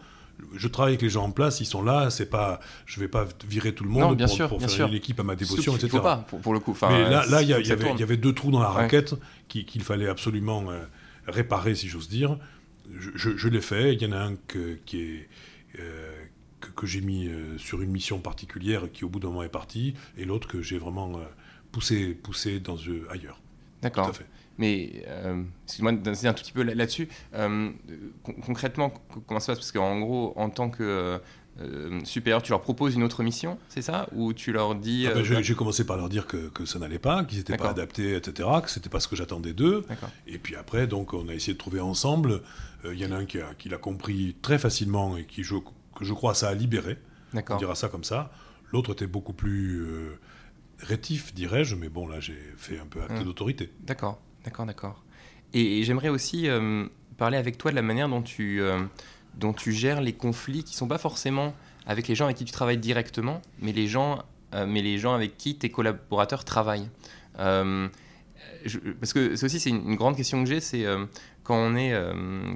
Je 0.55 0.69
travaille 0.69 0.93
avec 0.93 1.03
les 1.03 1.09
gens 1.09 1.25
en 1.25 1.31
place, 1.31 1.61
ils 1.61 1.67
sont 1.67 1.83
là, 1.83 2.11
c'est 2.11 2.29
pas, 2.29 2.61
je 2.85 3.01
vais 3.01 3.09
pas 3.09 3.27
virer 3.49 3.75
tout 3.75 3.85
le 3.85 3.91
monde 3.91 4.23
pour, 4.49 4.63
faire 4.63 4.89
une 4.89 4.95
équipe 4.95 5.19
à 5.19 5.23
ma 5.23 5.35
dévotion, 5.35 5.75
etc. 5.75 5.89
Faut 5.89 6.01
pas, 6.03 6.27
pour, 6.43 6.53
le 6.53 6.61
coup. 6.61 6.77
Mais 6.83 7.09
là, 7.09 7.25
là 7.27 7.41
il 7.41 7.49
y, 7.49 7.55
avait 8.03 8.19
deux 8.19 8.35
trous 8.35 8.51
dans 8.51 8.61
la 8.61 8.69
raquette 8.69 9.15
qu'il 9.49 9.83
fallait 9.83 10.09
absolument 10.09 10.71
euh, 10.71 10.85
réparer, 11.27 11.75
si 11.75 11.89
j'ose 11.89 12.11
dire. 12.11 12.39
Je, 13.15 13.49
l'ai 13.49 13.63
fait. 13.63 13.95
Il 13.95 14.03
y 14.03 14.07
en 14.07 14.13
a 14.13 14.19
un 14.19 14.35
qui 14.85 15.01
est, 15.01 15.29
euh, 15.81 16.13
que, 16.61 16.87
j'ai 16.87 17.01
mis 17.01 17.27
euh, 17.27 17.57
sur 17.57 17.81
une 17.81 17.91
mission 17.91 18.19
particulière 18.19 18.83
qui, 18.93 19.07
au 19.07 19.09
bout 19.09 19.21
d'un 19.21 19.29
moment, 19.29 19.43
est 19.43 19.49
parti, 19.49 19.95
et 20.19 20.27
l'autre 20.27 20.47
que 20.47 20.61
j'ai 20.61 20.77
vraiment 20.77 21.19
poussé, 21.73 22.13
poussé 22.13 22.61
dans, 22.61 22.77
ailleurs. 23.11 23.41
D'accord. 23.81 24.13
Mais, 24.59 25.05
euh, 25.07 25.43
excuse-moi 25.65 25.93
d'insister 25.93 26.29
un 26.29 26.33
tout 26.33 26.43
petit 26.43 26.53
peu 26.53 26.63
là-dessus. 26.63 27.09
Euh, 27.35 27.71
concrètement, 28.47 28.93
comment 29.27 29.41
ça 29.41 29.47
se 29.47 29.53
passe? 29.53 29.59
Parce 29.59 29.73
qu'en 29.73 30.01
gros, 30.01 30.33
en 30.37 30.51
tant 30.51 30.71
que 30.71 31.21
euh, 31.61 32.01
supérieur, 32.05 32.43
tu 32.43 32.53
leur 32.53 32.63
proposes 32.63 32.95
une 32.95 33.03
autre 33.03 33.23
mission, 33.23 33.59
c'est 33.69 33.83
ça? 33.83 34.09
Ou 34.15 34.33
tu 34.33 34.53
leur 34.53 34.75
dis. 34.75 35.07
Ah 35.09 35.15
ben, 35.15 35.25
j'ai 35.25 35.55
commencé 35.55 35.85
par 35.85 35.97
leur 35.97 36.09
dire 36.09 36.27
que, 36.27 36.49
que 36.49 36.65
ça 36.65 36.79
n'allait 36.79 36.99
pas, 36.99 37.25
qu'ils 37.25 37.39
n'étaient 37.39 37.57
pas 37.57 37.71
adaptés, 37.71 38.15
etc., 38.17 38.49
que 38.63 38.71
c'était 38.71 38.89
pas 38.89 39.01
ce 39.01 39.09
que 39.09 39.17
j'attendais 39.17 39.53
d'eux. 39.53 39.85
Et 40.27 40.39
puis 40.39 40.57
après, 40.57 40.87
donc, 40.87 41.13
on 41.13 41.29
a 41.29 41.35
essayé 41.35 41.53
de 41.53 41.59
trouver 41.59 41.81
ensemble. 41.81 42.43
Il 42.85 42.99
y 42.99 43.07
en 43.07 43.13
a 43.13 43.17
un 43.17 43.25
qui 43.25 43.69
l'a 43.69 43.79
compris 43.79 44.37
très 44.43 44.59
facilement 44.59 45.17
et 45.17 45.25
qui, 45.25 45.43
je, 45.43 45.57
que 45.95 46.05
je 46.05 46.13
crois, 46.13 46.35
ça 46.35 46.49
a 46.49 46.55
libéré. 46.55 46.99
On 47.51 47.57
dira 47.57 47.75
ça 47.75 47.89
comme 47.89 48.05
ça. 48.05 48.31
L'autre 48.73 48.93
était 48.93 49.07
beaucoup 49.07 49.33
plus 49.33 49.85
rétif, 50.79 51.35
dirais-je, 51.35 51.75
mais 51.75 51.89
bon, 51.89 52.07
là, 52.07 52.21
j'ai 52.21 52.39
fait 52.57 52.79
un 52.79 52.87
peu 52.87 53.03
acte 53.03 53.19
hum. 53.19 53.25
d'autorité. 53.25 53.73
D'accord. 53.81 54.21
D'accord, 54.47 54.65
d'accord. 54.65 55.03
Et, 55.53 55.83
j'aimerais 55.83 56.09
aussi 56.09 56.49
euh, 56.49 56.87
parler 57.19 57.37
avec 57.37 57.59
toi 57.59 57.73
de 57.73 57.77
la 57.77 57.83
manière 57.83 58.09
dont 58.09 58.23
tu, 58.23 58.61
euh, 58.61 58.81
dont 59.35 59.53
tu 59.53 59.73
gères 59.73 60.01
les 60.01 60.13
conflits 60.13 60.63
qui 60.63 60.73
ne 60.75 60.79
sont 60.79 60.89
pas 60.89 60.99
forcément 60.99 61.53
avec 61.85 62.07
les 62.07 62.15
gens 62.15 62.27
avec 62.27 62.37
qui 62.37 62.45
tu 62.45 62.53
travailles 62.53 62.79
directement, 62.79 63.43
mais 63.61 63.73
les 63.73 63.89
gens, 63.89 64.23
euh, 64.55 64.65
mais 64.67 64.83
les 64.83 64.99
gens 64.99 65.15
avec 65.15 65.37
qui 65.37 65.57
tes 65.57 65.69
collaborateurs 65.69 66.45
travaillent. 66.45 66.89
parce 67.37 69.13
que 69.13 69.35
ça 69.37 69.47
aussi, 69.47 69.59
c'est 69.59 69.71
une, 69.71 69.97
grande 69.97 70.17
question 70.17 70.43
que 70.45 70.49
j'ai, 70.49 70.61
c'est 70.61 70.87
quand 71.47 71.57
on 71.57 71.77
est, 71.77 71.93
euh, 71.93 72.13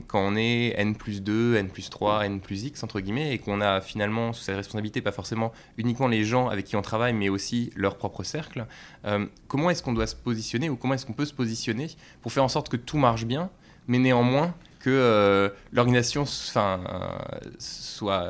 quand 0.08 0.20
on 0.20 0.36
est 0.36 0.74
N 0.76 0.96
plus 0.96 1.22
2, 1.22 1.54
N 1.54 1.68
plus 1.68 1.90
3, 1.90 2.26
N 2.26 2.40
plus 2.40 2.64
X, 2.64 2.82
entre 2.82 2.98
guillemets, 3.00 3.32
et 3.32 3.38
qu'on 3.38 3.60
a 3.60 3.80
finalement 3.80 4.32
sous 4.32 4.42
sa 4.42 4.56
responsabilité 4.56 5.00
pas 5.00 5.12
forcément 5.12 5.52
uniquement 5.78 6.08
les 6.08 6.24
gens 6.24 6.48
avec 6.48 6.66
qui 6.66 6.74
on 6.74 6.82
travaille, 6.82 7.12
mais 7.12 7.28
aussi 7.28 7.70
leur 7.76 7.96
propre 7.96 8.24
cercle, 8.24 8.66
euh, 9.04 9.26
comment 9.46 9.70
est-ce 9.70 9.84
qu'on 9.84 9.92
doit 9.92 10.08
se 10.08 10.16
positionner 10.16 10.68
ou 10.68 10.76
comment 10.76 10.94
est-ce 10.94 11.06
qu'on 11.06 11.12
peut 11.12 11.24
se 11.24 11.34
positionner 11.34 11.86
pour 12.20 12.32
faire 12.32 12.42
en 12.42 12.48
sorte 12.48 12.68
que 12.68 12.76
tout 12.76 12.98
marche 12.98 13.26
bien, 13.26 13.48
mais 13.86 13.98
néanmoins 13.98 14.54
que 14.80 14.90
euh, 14.90 15.50
l'organisation 15.72 16.26
soit, 16.26 16.80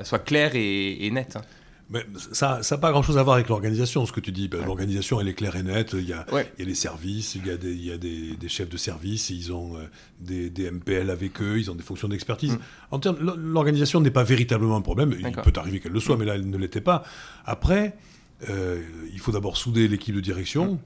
soit 0.04 0.18
claire 0.18 0.52
et, 0.56 1.06
et 1.06 1.10
nette 1.10 1.38
mais 1.90 2.06
ça 2.32 2.60
n'a 2.70 2.78
pas 2.78 2.92
grand-chose 2.92 3.18
à 3.18 3.22
voir 3.24 3.34
avec 3.34 3.48
l'organisation, 3.48 4.06
ce 4.06 4.12
que 4.12 4.20
tu 4.20 4.30
dis. 4.30 4.46
Ben, 4.46 4.64
l'organisation, 4.64 5.20
elle 5.20 5.26
est 5.26 5.34
claire 5.34 5.56
et 5.56 5.64
nette. 5.64 5.94
Il 5.94 6.08
y 6.08 6.12
a, 6.12 6.24
il 6.30 6.60
y 6.60 6.62
a 6.62 6.64
des 6.64 6.74
services, 6.74 7.34
il 7.34 7.46
y 7.46 7.50
a 7.50 7.56
des, 7.56 7.72
il 7.72 7.84
y 7.84 7.90
a 7.90 7.98
des, 7.98 8.36
des 8.36 8.48
chefs 8.48 8.68
de 8.68 8.76
service, 8.76 9.30
ils 9.30 9.52
ont 9.52 9.76
euh, 9.76 9.80
des, 10.20 10.50
des, 10.50 10.70
MPL 10.70 11.10
avec 11.10 11.42
eux, 11.42 11.58
ils 11.58 11.68
ont 11.68 11.74
des 11.74 11.82
fonctions 11.82 12.06
d'expertise. 12.06 12.52
Mm. 12.52 12.58
En 12.92 12.98
termes, 13.00 13.16
l'organisation 13.36 14.00
n'est 14.00 14.12
pas 14.12 14.22
véritablement 14.22 14.76
un 14.76 14.82
problème. 14.82 15.16
Il 15.18 15.32
peut 15.32 15.52
arriver 15.56 15.80
qu'elle 15.80 15.92
le 15.92 15.98
soit, 15.98 16.14
mm. 16.14 16.18
mais 16.20 16.24
là, 16.26 16.34
elle 16.36 16.48
ne 16.48 16.56
l'était 16.56 16.80
pas. 16.80 17.02
Après, 17.44 17.96
euh, 18.48 18.80
il 19.12 19.18
faut 19.18 19.32
d'abord 19.32 19.56
souder 19.56 19.88
l'équipe 19.88 20.14
de 20.14 20.20
direction. 20.20 20.74
Mm. 20.74 20.78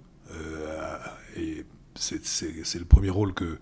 C'est 1.97 2.79
le 2.79 2.85
premier 2.85 3.11
rôle 3.11 3.35
que 3.35 3.59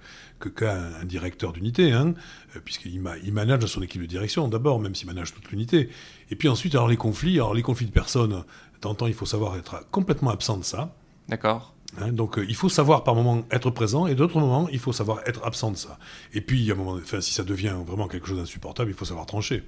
qu'a 0.49 0.75
un, 1.01 1.05
directeur 1.05 1.53
d'unité, 1.53 1.93
hein, 1.93 2.15
euh, 2.57 2.61
puisqu'il 2.65 3.01
il 3.23 3.33
manage 3.33 3.65
son 3.67 3.83
équipe 3.83 4.03
de 4.03 4.07
direction 4.07 4.49
d'abord, 4.49 4.81
même 4.81 4.95
s'il 4.95 5.07
manage 5.07 5.33
toute 5.35 5.51
l'unité. 5.51 5.89
Et 6.31 6.37
puis 6.37 6.49
ensuite, 6.49 6.75
alors 6.75 6.89
les 6.89 6.97
conflits, 6.97 7.35
alors 7.35 7.55
les 7.55 7.63
conflits 7.63 7.87
de 7.87 7.93
personnes, 7.93 8.45
temps 8.81 9.07
il 9.07 9.15
faut 9.15 9.27
savoir 9.27 9.57
être 9.57 9.87
complètement 9.91 10.31
absent 10.31 10.57
de 10.57 10.65
ça. 10.65 10.95
D'accord. 11.29 11.75
Hein, 12.01 12.13
donc 12.13 12.39
euh, 12.39 12.47
il 12.49 12.55
faut 12.55 12.69
savoir 12.69 13.05
par 13.05 13.15
moment 13.15 13.45
être 13.51 13.71
présent 13.71 14.07
et 14.07 14.15
d'autres 14.15 14.41
moments 14.41 14.67
il 14.71 14.79
faut 14.79 14.95
savoir 14.95 15.21
être 15.27 15.45
absent 15.45 15.71
de 15.71 15.77
ça. 15.77 15.99
Et 16.33 16.41
puis 16.41 16.69
a 16.71 16.75
un 16.75 16.77
moment, 16.77 16.93
enfin, 16.95 17.21
si 17.21 17.35
ça 17.35 17.45
devient 17.45 17.75
vraiment 17.87 18.09
quelque 18.09 18.27
chose 18.27 18.39
d'insupportable, 18.39 18.91
il 18.91 18.97
faut 18.97 19.05
savoir 19.05 19.27
trancher. 19.27 19.63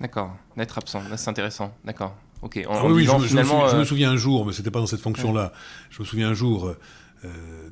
D'accord, 0.00 0.36
d'être 0.56 0.78
absent, 0.78 1.02
c'est 1.16 1.30
intéressant. 1.30 1.74
D'accord. 1.84 2.16
Ok. 2.40 2.60
Ah 2.68 2.86
oui, 2.86 3.04
je, 3.04 3.36
me, 3.36 3.40
euh, 3.40 3.84
souviens 3.84 4.10
un 4.10 4.16
jour, 4.16 4.44
mais 4.44 4.52
c'était 4.52 4.72
pas 4.72 4.80
dans 4.80 4.86
cette 4.86 5.00
fonction-là. 5.00 5.52
Je 5.90 6.00
me 6.00 6.04
souviens 6.04 6.30
un 6.30 6.34
jour, 6.34 6.66
euh, 6.66 6.78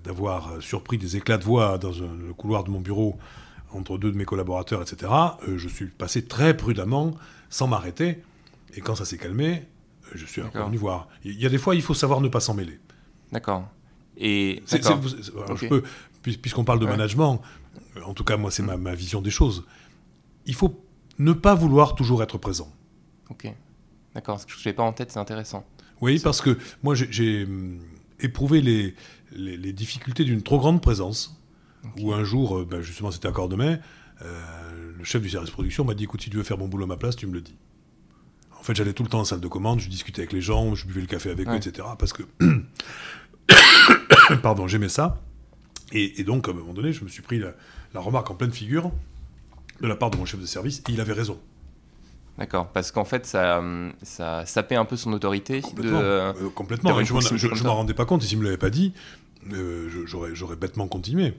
d'avoir 0.05 0.63
surpris 0.63 0.97
des 0.97 1.17
éclats 1.17 1.39
de 1.39 1.45
voix 1.45 1.77
dans 1.79 1.91
le 1.91 2.33
couloir 2.35 2.63
de 2.65 2.71
mon 2.71 2.81
bureau 2.81 3.19
entre 3.73 3.99
deux 3.99 4.11
de 4.11 4.17
mes 4.17 4.25
collaborateurs, 4.25 4.83
etc., 4.83 5.13
euh, 5.49 5.59
je 5.59 5.69
suis 5.69 5.87
passé 5.87 6.25
très 6.25 6.57
prudemment, 6.57 7.15
sans 7.49 7.67
m'arrêter. 7.67 8.23
Et 8.75 8.81
quand 8.81 8.95
ça 8.95 9.05
s'est 9.05 9.19
calmé, 9.19 9.67
euh, 10.07 10.13
je 10.15 10.27
suis 10.27 10.43
revenu 10.43 10.77
voir. 10.77 11.09
Il 11.25 11.41
y 11.41 11.47
a 11.47 11.49
des 11.49 11.59
fois, 11.59 11.75
il 11.75 11.83
faut 11.83 11.95
savoir 11.95 12.21
ne 12.21 12.29
pas 12.29 12.41
s'en 12.41 12.55
mêler. 12.55 12.79
D'accord. 13.33 13.69
Et 14.17 14.63
puisqu'on 16.23 16.65
parle 16.65 16.79
de 16.79 16.87
management, 16.87 17.41
en 18.05 18.13
tout 18.13 18.25
cas 18.25 18.37
moi 18.37 18.51
c'est 18.51 18.63
ma, 18.63 18.77
ma, 18.77 18.95
vision 18.95 19.23
des 19.23 19.31
choses, 19.31 19.65
il 20.45 20.55
faut 20.55 20.85
ne 21.19 21.33
pas 21.33 21.55
vouloir 21.55 21.95
toujours 21.95 22.23
être 22.23 22.37
présent. 22.37 22.71
Ok, 23.31 23.51
d'accord. 24.15 24.39
Ce 24.39 24.45
que 24.45 24.53
je 24.53 24.69
n'ai 24.69 24.75
pas 24.75 24.83
en 24.83 24.93
tête, 24.93 25.11
c'est 25.13 25.19
intéressant. 25.19 25.65
Oui, 26.03 26.21
parce 26.23 26.43
que 26.43 26.59
moi 26.83 26.95
j'ai 26.95 27.45
hum, 27.45 27.79
éprouvé 28.19 28.61
les, 28.61 28.95
les, 29.33 29.73
difficultés 29.73 30.25
d'une 30.25 30.43
trop 30.43 30.59
grande 30.59 30.83
présence. 30.83 31.37
Où 31.99 32.13
un 32.13 32.25
jour, 32.25 32.59
euh, 32.59 32.67
ben, 32.71 32.83
justement, 32.83 33.11
c'était 33.11 33.29
à 33.29 33.33
Cordemais, 33.33 33.81
euh, 34.23 34.93
le 34.99 35.05
chef 35.05 35.23
du 35.23 35.31
service 35.31 35.51
production 35.51 35.83
m'a 35.83 35.95
dit 35.95 36.05
écoute, 36.05 36.21
si 36.21 36.29
tu 36.29 36.37
veux 36.37 36.43
faire 36.43 36.59
mon 36.59 36.69
boulot 36.69 36.85
à 36.85 36.89
ma 36.89 36.99
place, 36.99 37.17
tu 37.17 37.27
me 37.27 37.33
le 37.33 37.41
dis. 37.41 37.57
En 38.59 38.63
fait, 38.63 38.75
j'allais 38.75 38.93
tout 38.93 39.03
le 39.03 39.09
temps 39.09 39.21
en 39.21 39.25
salle 39.25 39.41
de 39.41 39.49
commande, 39.49 39.81
je 39.81 39.89
discutais 39.89 40.21
avec 40.21 40.35
les 40.35 40.43
gens, 40.43 40.75
je 40.75 40.87
buvais 40.87 41.01
le 41.01 41.07
café 41.07 41.31
avec 41.31 41.49
eux, 41.49 41.55
etc. 41.55 41.89
Parce 41.99 42.13
que. 42.13 42.25
Pardon, 44.43 44.69
j'aimais 44.69 44.91
ça. 44.91 45.23
Et, 45.93 46.23
donc, 46.23 46.47
à 46.47 46.51
un 46.51 46.55
moment 46.55 46.75
donné, 46.75 46.93
je 46.93 47.03
me 47.03 47.09
suis 47.09 47.23
pris 47.23 47.39
la, 47.39 47.55
la, 47.95 48.01
remarque 48.01 48.31
en 48.31 48.35
pleine 48.35 48.53
figure 48.53 48.93
de 49.81 49.89
la 49.89 49.97
part 49.97 50.11
de 50.11 50.19
mon 50.19 50.27
chef 50.27 50.39
de 50.39 50.47
service, 50.47 50.83
et 50.87 50.93
il 50.93 51.01
avait 51.01 51.15
raison. 51.15 51.41
D'accord, 52.39 52.69
parce 52.69 52.91
qu'en 52.91 53.05
fait, 53.05 53.27
ça, 53.27 53.63
ça 54.03 54.47
sapait 54.47 54.77
un 54.77 54.87
peu 54.87 54.97
son 54.97 55.13
autorité. 55.13 55.61
Complètement. 55.61 55.99
De, 55.99 56.05
euh, 56.05 56.33
complètement. 56.55 57.03
je 57.05 57.13
ne 57.15 57.63
m'en 57.65 57.75
rendais 57.75 57.95
pas 57.95 58.07
compte, 58.07 58.23
s'il 58.23 58.39
ne 58.39 58.43
me 58.43 58.47
l'avait 58.47 58.59
pas 58.59 58.71
dit, 58.71 58.95
euh, 59.53 59.91
j'aurais 60.07 60.57
bêtement 60.57 60.89
continué. 60.89 61.35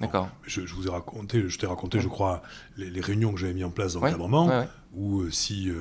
D'accord. 0.00 0.28
Je, 0.44 0.60
vous 0.60 0.86
ai 0.86 0.90
raconté, 0.90 1.48
je 1.48 1.58
t'ai 1.58 1.66
raconté, 1.66 2.00
je 2.00 2.08
crois, 2.08 2.42
les, 2.76 3.00
réunions 3.00 3.32
que 3.32 3.40
j'avais 3.40 3.54
mis 3.54 3.64
en 3.64 3.70
place 3.70 3.94
dans 3.94 4.00
le 4.00 4.06
l'encadrement, 4.06 4.66
où 4.94 5.22
euh, 5.22 5.30
si 5.30 5.72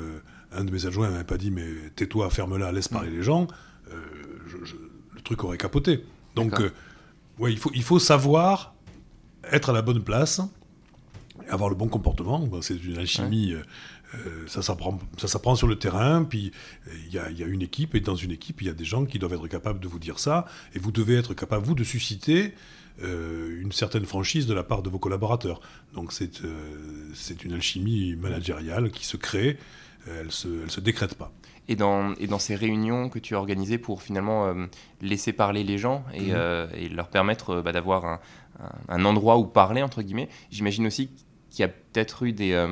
un 0.51 0.63
de 0.63 0.71
mes 0.71 0.87
adjoints 0.87 1.09
m'avait 1.09 1.23
pas 1.23 1.37
dit, 1.37 1.51
mais 1.51 1.67
tais-toi, 1.95 2.29
ferme-la, 2.31 2.71
laisse 2.71 2.87
parler 2.87 3.09
mm. 3.09 3.15
les 3.15 3.23
gens, 3.23 3.47
le 3.91 5.21
truc 5.21 5.43
aurait 5.43 5.57
capoté. 5.57 6.03
Donc, 6.35 6.59
ouais, 7.37 7.51
il 7.51 7.59
faut, 7.59 7.71
il 7.75 7.83
faut 7.83 7.99
savoir 7.99 8.73
être 9.51 9.69
à 9.69 9.73
la 9.73 9.83
bonne 9.83 10.03
place, 10.03 10.41
avoir 11.47 11.69
le 11.69 11.75
bon 11.75 11.89
comportement. 11.89 12.47
c'est 12.61 12.83
une 12.83 12.97
alchimie, 12.97 13.53
ça 14.47 14.61
s'apprend 14.61 15.55
sur 15.55 15.67
le 15.67 15.77
terrain, 15.77 16.23
puis 16.23 16.51
il 17.07 17.13
y, 17.13 17.17
a, 17.17 17.29
y, 17.31 17.43
a, 17.43 17.47
une 17.47 17.61
équipe, 17.61 17.95
et 17.95 17.99
dans 17.99 18.15
une 18.15 18.31
équipe, 18.31 18.61
il 18.61 18.67
y 18.67 18.69
a 18.69 18.73
des 18.73 18.85
gens 18.85 19.05
qui 19.05 19.19
doivent 19.19 19.33
être 19.33 19.47
capables 19.47 19.79
de 19.79 19.87
vous 19.87 19.99
dire 19.99 20.19
ça, 20.19 20.45
et 20.75 20.79
vous 20.79 20.91
devez 20.91 21.15
être 21.15 21.33
capable, 21.33 21.65
vous, 21.65 21.75
de 21.75 21.83
susciter 21.83 22.53
une 23.01 23.71
certaine 23.71 24.05
franchise 24.05 24.45
de 24.45 24.53
la 24.53 24.63
part 24.63 24.83
de 24.83 24.89
vos 24.89 24.99
collaborateurs. 24.99 25.61
Donc 25.93 26.13
c'est 26.13 26.41
c'est 27.13 27.43
une 27.43 27.53
alchimie 27.53 28.15
managériale 28.15 28.91
qui 28.91 29.05
se 29.05 29.17
crée, 29.17 29.57
elle 30.07 30.27
ne 30.27 30.31
se, 30.31 30.47
elle 30.63 30.71
se 30.71 30.79
décrète 30.79 31.15
pas 31.15 31.31
et 31.67 31.75
dans, 31.75 32.13
et 32.15 32.27
dans 32.27 32.39
ces 32.39 32.55
réunions 32.55 33.09
que 33.09 33.19
tu 33.19 33.35
as 33.35 33.37
organisées 33.37 33.77
pour 33.77 34.01
finalement 34.01 34.47
euh, 34.47 34.65
laisser 35.01 35.33
parler 35.33 35.63
les 35.63 35.77
gens 35.77 36.03
et, 36.13 36.21
mhm. 36.21 36.31
euh, 36.35 36.67
et 36.75 36.89
leur 36.89 37.07
permettre 37.07 37.51
euh, 37.51 37.61
bah, 37.61 37.71
d'avoir 37.71 38.05
un, 38.05 38.19
un, 38.89 39.05
endroit 39.05 39.37
où 39.37 39.45
parler, 39.45 39.81
entre 39.81 40.01
guillemets, 40.01 40.29
j'imagine 40.51 40.85
aussi 40.87 41.09
qu'il 41.53 41.61
y 41.61 41.65
a 41.65 41.69
peut-être 41.69 42.23
eu 42.23 42.33
des, 42.33 42.67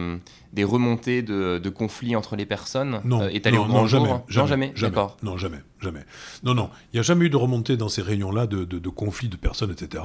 des 0.54 0.64
remontées 0.64 1.22
de, 1.22 1.60
de, 1.60 1.70
conflits 1.70 2.16
entre 2.16 2.36
les 2.36 2.48
personnes 2.48 3.00
Non, 3.06 3.30
non, 3.30 3.68
non, 3.68 3.88
jamais, 3.88 4.10
jamais, 4.28 4.48
jamais, 4.50 4.74
D'accord. 4.76 5.18
Non, 5.22 5.38
jamais, 5.38 5.60
jamais. 5.80 6.04
Non, 6.44 6.56
non, 6.56 6.70
il 6.92 6.96
n'y 6.96 7.00
a 7.00 7.04
jamais 7.04 7.26
eu 7.26 7.30
de 7.30 7.38
remontée 7.38 7.78
dans 7.78 7.90
ces 7.90 8.02
réunions-là 8.02 8.48
de, 8.48 8.66
de, 8.66 8.90
conflits 8.90 9.30
de 9.30 9.38
personnes, 9.38 9.72
etc. 9.72 10.04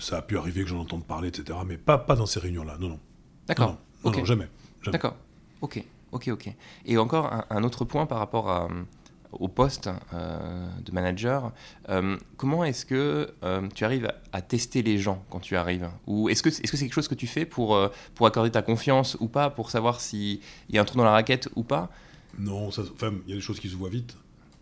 Ça 0.00 0.18
a 0.18 0.22
pu 0.22 0.36
arriver 0.36 0.62
que 0.64 0.68
j'en 0.68 0.80
entende 0.80 1.04
parler, 1.04 1.28
etc. 1.28 1.58
Mais 1.66 1.78
pas, 1.78 1.96
pas 1.96 2.14
dans 2.14 2.26
ces 2.26 2.40
réunions-là, 2.40 2.76
non, 2.78 2.90
non. 2.90 3.00
D'accord. 3.46 3.78
Non, 4.04 4.10
non, 4.10 4.24
jamais. 4.24 4.48
jamais. 4.82 4.92
D'accord. 4.92 5.16
Ok. 5.62 5.82
Ok, 6.12 6.28
ok. 6.28 6.54
Et 6.84 6.96
encore 6.98 7.30
un, 7.50 7.64
autre 7.64 7.84
point 7.84 8.06
par 8.06 8.18
rapport 8.18 8.68
au 9.40 9.48
poste 9.48 9.88
euh, 10.12 10.66
de 10.84 10.92
manager. 10.92 11.52
Euh, 11.88 12.16
comment 12.36 12.64
est-ce 12.64 12.86
que 12.86 13.32
euh, 13.42 13.68
tu 13.74 13.84
arrives 13.84 14.10
à, 14.32 14.42
tester 14.42 14.82
les 14.82 14.98
gens 14.98 15.24
quand 15.30 15.40
tu 15.40 15.56
arrives? 15.56 15.88
Ou 16.06 16.28
est-ce 16.28 16.42
que 16.42 16.50
c'est 16.50 16.62
-ce 16.62 16.70
que 16.70 16.76
c'est 16.76 16.84
quelque 16.84 16.94
chose 16.94 17.08
que 17.08 17.14
tu 17.14 17.26
fais 17.26 17.44
pour, 17.44 17.78
pour 18.14 18.26
accorder 18.26 18.50
ta 18.50 18.62
confiance 18.62 19.16
ou 19.20 19.28
pas, 19.28 19.50
pour 19.50 19.70
savoir 19.70 20.00
s'il 20.00 20.40
y 20.70 20.78
a 20.78 20.82
un 20.82 20.84
trou 20.84 20.98
dans 20.98 21.04
la 21.04 21.12
raquette 21.12 21.48
ou 21.56 21.62
pas? 21.62 21.90
Non, 22.38 22.70
il 22.70 23.30
y 23.30 23.32
a 23.32 23.36
des 23.36 23.40
choses 23.40 23.60
qui 23.60 23.68
se 23.68 23.76
voient 23.76 23.90
vite. 23.90 24.16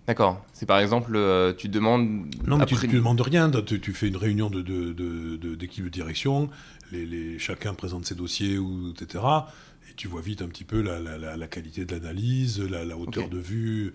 D'accord. 0.07 0.45
C'est 0.53 0.67
par 0.67 0.81
exemple, 0.81 1.13
tu 1.57 1.69
demandes. 1.69 2.27
Non, 2.47 2.59
mais 2.59 2.67
tu, 2.67 2.75
ne 2.75 2.93
demandes 2.93 3.21
rien. 3.21 3.51
Tu, 3.51 3.93
fais 3.93 4.09
une 4.09 4.17
réunion 4.17 4.51
d'équipe 4.51 4.67
de, 4.67 5.37
de, 5.37 5.55
de, 5.55 5.89
direction, 5.89 6.51
les, 6.91 7.07
les, 7.07 7.39
chacun 7.39 7.73
présente 7.73 8.05
ses 8.05 8.17
dossiers, 8.17 8.59
ou, 8.59 8.91
etc 8.91 9.21
et 9.91 9.95
tu 9.95 10.09
vois 10.09 10.21
vite 10.21 10.43
un 10.43 10.49
petit 10.49 10.65
peu 10.65 10.81
la, 10.81 11.49
qualité 11.49 11.85
de 11.85 11.95
l'analyse, 11.95 12.61
la, 12.61 12.97
hauteur 12.97 13.29
de 13.29 13.39
vue. 13.39 13.95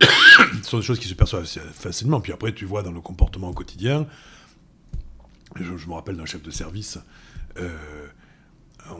Ce 0.62 0.70
sont 0.70 0.78
des 0.78 0.84
choses 0.84 0.98
qui 0.98 1.08
se 1.08 1.14
perçoivent 1.14 1.46
facilement. 1.46 2.20
Puis 2.20 2.32
après, 2.32 2.52
tu 2.52 2.64
vois 2.64 2.82
dans 2.82 2.92
le 2.92 3.00
comportement 3.00 3.50
au 3.50 3.54
quotidien. 3.54 4.06
Je, 5.56 5.64
me 5.64 5.92
rappelle 5.92 6.16
d'un 6.16 6.26
chef 6.26 6.42
de 6.42 6.50
service. 6.50 6.98
Euh, 7.58 8.06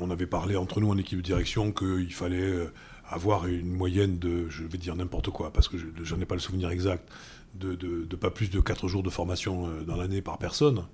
on 0.01 0.11
avait 0.11 0.27
parlé 0.27 0.57
entre 0.57 0.81
nous 0.81 0.91
en 0.91 0.97
équipe 0.97 1.19
de 1.19 1.25
direction 1.25 1.73
qu'il 1.73 2.13
fallait 2.13 2.41
euh, 2.41 2.73
avoir 3.09 3.47
une 3.47 3.73
moyenne 3.73 4.19
de, 4.19 4.49
je 4.49 4.65
vais 4.65 4.79
dire 4.79 4.95
n'importe 4.95 5.31
quoi, 5.31 5.53
parce 5.53 5.69
que 5.69 5.77
je 5.79 6.15
n'en 6.15 6.21
ai 6.21 6.25
pas 6.25 6.37
le 6.37 6.41
souvenir 6.41 6.71
exact, 6.71 7.11
de, 7.55 8.17
pas 8.17 8.31
plus 8.31 8.51
de 8.51 8.61
4 8.61 8.89
jours 8.89 9.03
de 9.03 9.11
formation 9.11 9.67
euh, 9.67 9.83
dans 9.83 9.97
l'année 9.97 10.23
par 10.23 10.39
personne. 10.39 10.85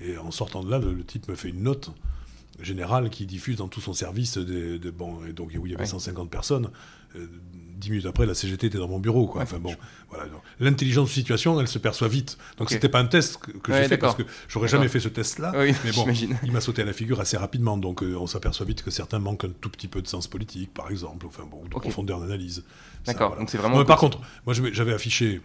Et 0.00 0.18
en 0.18 0.32
sortant 0.32 0.64
de 0.64 0.70
là, 0.70 0.80
le 0.80 1.04
type 1.04 1.28
me 1.28 1.36
fait 1.36 1.50
une 1.50 1.62
note 1.62 1.92
général 2.60 3.08
qui 3.08 3.24
diffuse 3.24 3.56
dans 3.56 3.68
tout 3.68 3.80
son 3.80 3.92
service, 3.92 4.36
de, 4.36 4.90
bon, 4.90 5.24
et 5.28 5.32
donc 5.32 5.52
où 5.56 5.66
il 5.66 5.72
y 5.72 5.74
avait 5.74 5.86
150 5.86 6.28
personnes. 6.28 6.70
Euh, 7.16 7.26
dix 7.78 7.90
minutes 7.90 8.06
après, 8.06 8.26
la 8.26 8.34
CGT 8.34 8.66
était 8.66 8.78
dans 8.78 8.88
mon 8.88 8.98
bureau. 8.98 9.26
Quoi. 9.26 9.42
enfin 9.42 9.58
bon, 9.58 9.74
voilà. 10.10 10.26
L'intelligence 10.60 11.08
de 11.08 11.14
situation, 11.14 11.60
elle 11.60 11.68
se 11.68 11.78
perçoit 11.78 12.08
vite. 12.08 12.36
Donc 12.56 12.70
c'était 12.70 12.88
pas 12.88 13.00
un 13.00 13.06
test 13.06 13.38
que, 13.38 13.72
j'ai 13.72 13.88
fait 13.88 13.98
parce 13.98 14.16
que 14.16 14.24
j'aurais 14.48 14.68
jamais 14.68 14.88
fait 14.88 15.00
ce 15.00 15.08
test-là. 15.08 15.52
mais 15.54 15.92
bon, 15.92 16.06
il 16.42 16.52
m'a 16.52 16.60
sauté 16.60 16.82
à 16.82 16.84
la 16.84 16.92
figure 16.92 17.20
assez 17.20 17.36
rapidement. 17.36 17.78
Donc 17.78 18.02
euh, 18.02 18.16
on 18.16 18.26
s'aperçoit 18.26 18.66
vite 18.66 18.82
que 18.82 18.90
certains 18.90 19.18
manquent 19.18 19.44
un 19.44 19.52
tout 19.60 19.70
petit 19.70 19.88
peu 19.88 20.02
de 20.02 20.08
sens 20.08 20.26
politique, 20.26 20.74
par 20.74 20.90
exemple, 20.90 21.26
enfin 21.26 21.44
bon, 21.50 21.64
de 21.64 21.70
profondeur 21.70 22.20
d'analyse. 22.20 22.64
D'accord. 23.06 23.36
Donc 23.36 23.48
c'est 23.50 23.58
vraiment. 23.58 23.84
par 23.84 23.98
contre, 23.98 24.20
moi 24.44 24.54
j'avais 24.72 24.92
affiché. 24.92 25.40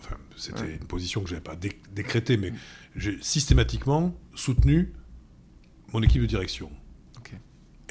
Enfin, 0.00 0.16
c'était 0.36 0.74
une 0.74 0.86
position 0.86 1.22
que 1.22 1.30
j'avais 1.30 1.40
pas 1.40 1.56
décrétée, 1.94 2.36
mais 2.36 2.52
j'ai 2.94 3.16
systématiquement 3.22 4.14
soutenu 4.34 4.92
mon 5.94 6.02
équipe 6.02 6.20
de 6.20 6.26
direction. 6.26 6.70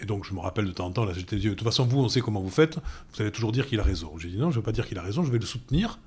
Et 0.02 0.06
donc, 0.06 0.26
je 0.26 0.34
me 0.34 0.40
rappelle 0.40 0.66
de 0.66 0.72
temps 0.72 0.88
en 0.88 0.92
temps, 0.92 1.06
là, 1.06 1.14
j'étais 1.14 1.36
dit, 1.36 1.50
de 1.50 1.54
toute 1.54 1.64
façon, 1.64 1.86
vous, 1.86 2.00
on 2.00 2.10
sait 2.10 2.22
comment 2.22 2.42
vous 2.42 2.50
faites, 2.50 2.78
vous 2.78 3.22
allez 3.22 3.32
toujours 3.32 3.52
dire 3.52 3.68
qu'il 3.68 3.80
a 3.80 3.84
raison. 3.84 4.18
J'ai 4.18 4.30
dit, 4.30 4.38
non, 4.38 4.50
je 4.50 4.58
ne 4.58 4.62
veux 4.62 4.66
pas 4.66 4.72
dire 4.72 4.88
qu'il 4.88 4.98
a 4.98 5.02
raison, 5.02 5.24
je 5.24 5.32
vais 5.32 5.38
le 5.38 5.46
soutenir. 5.46 6.00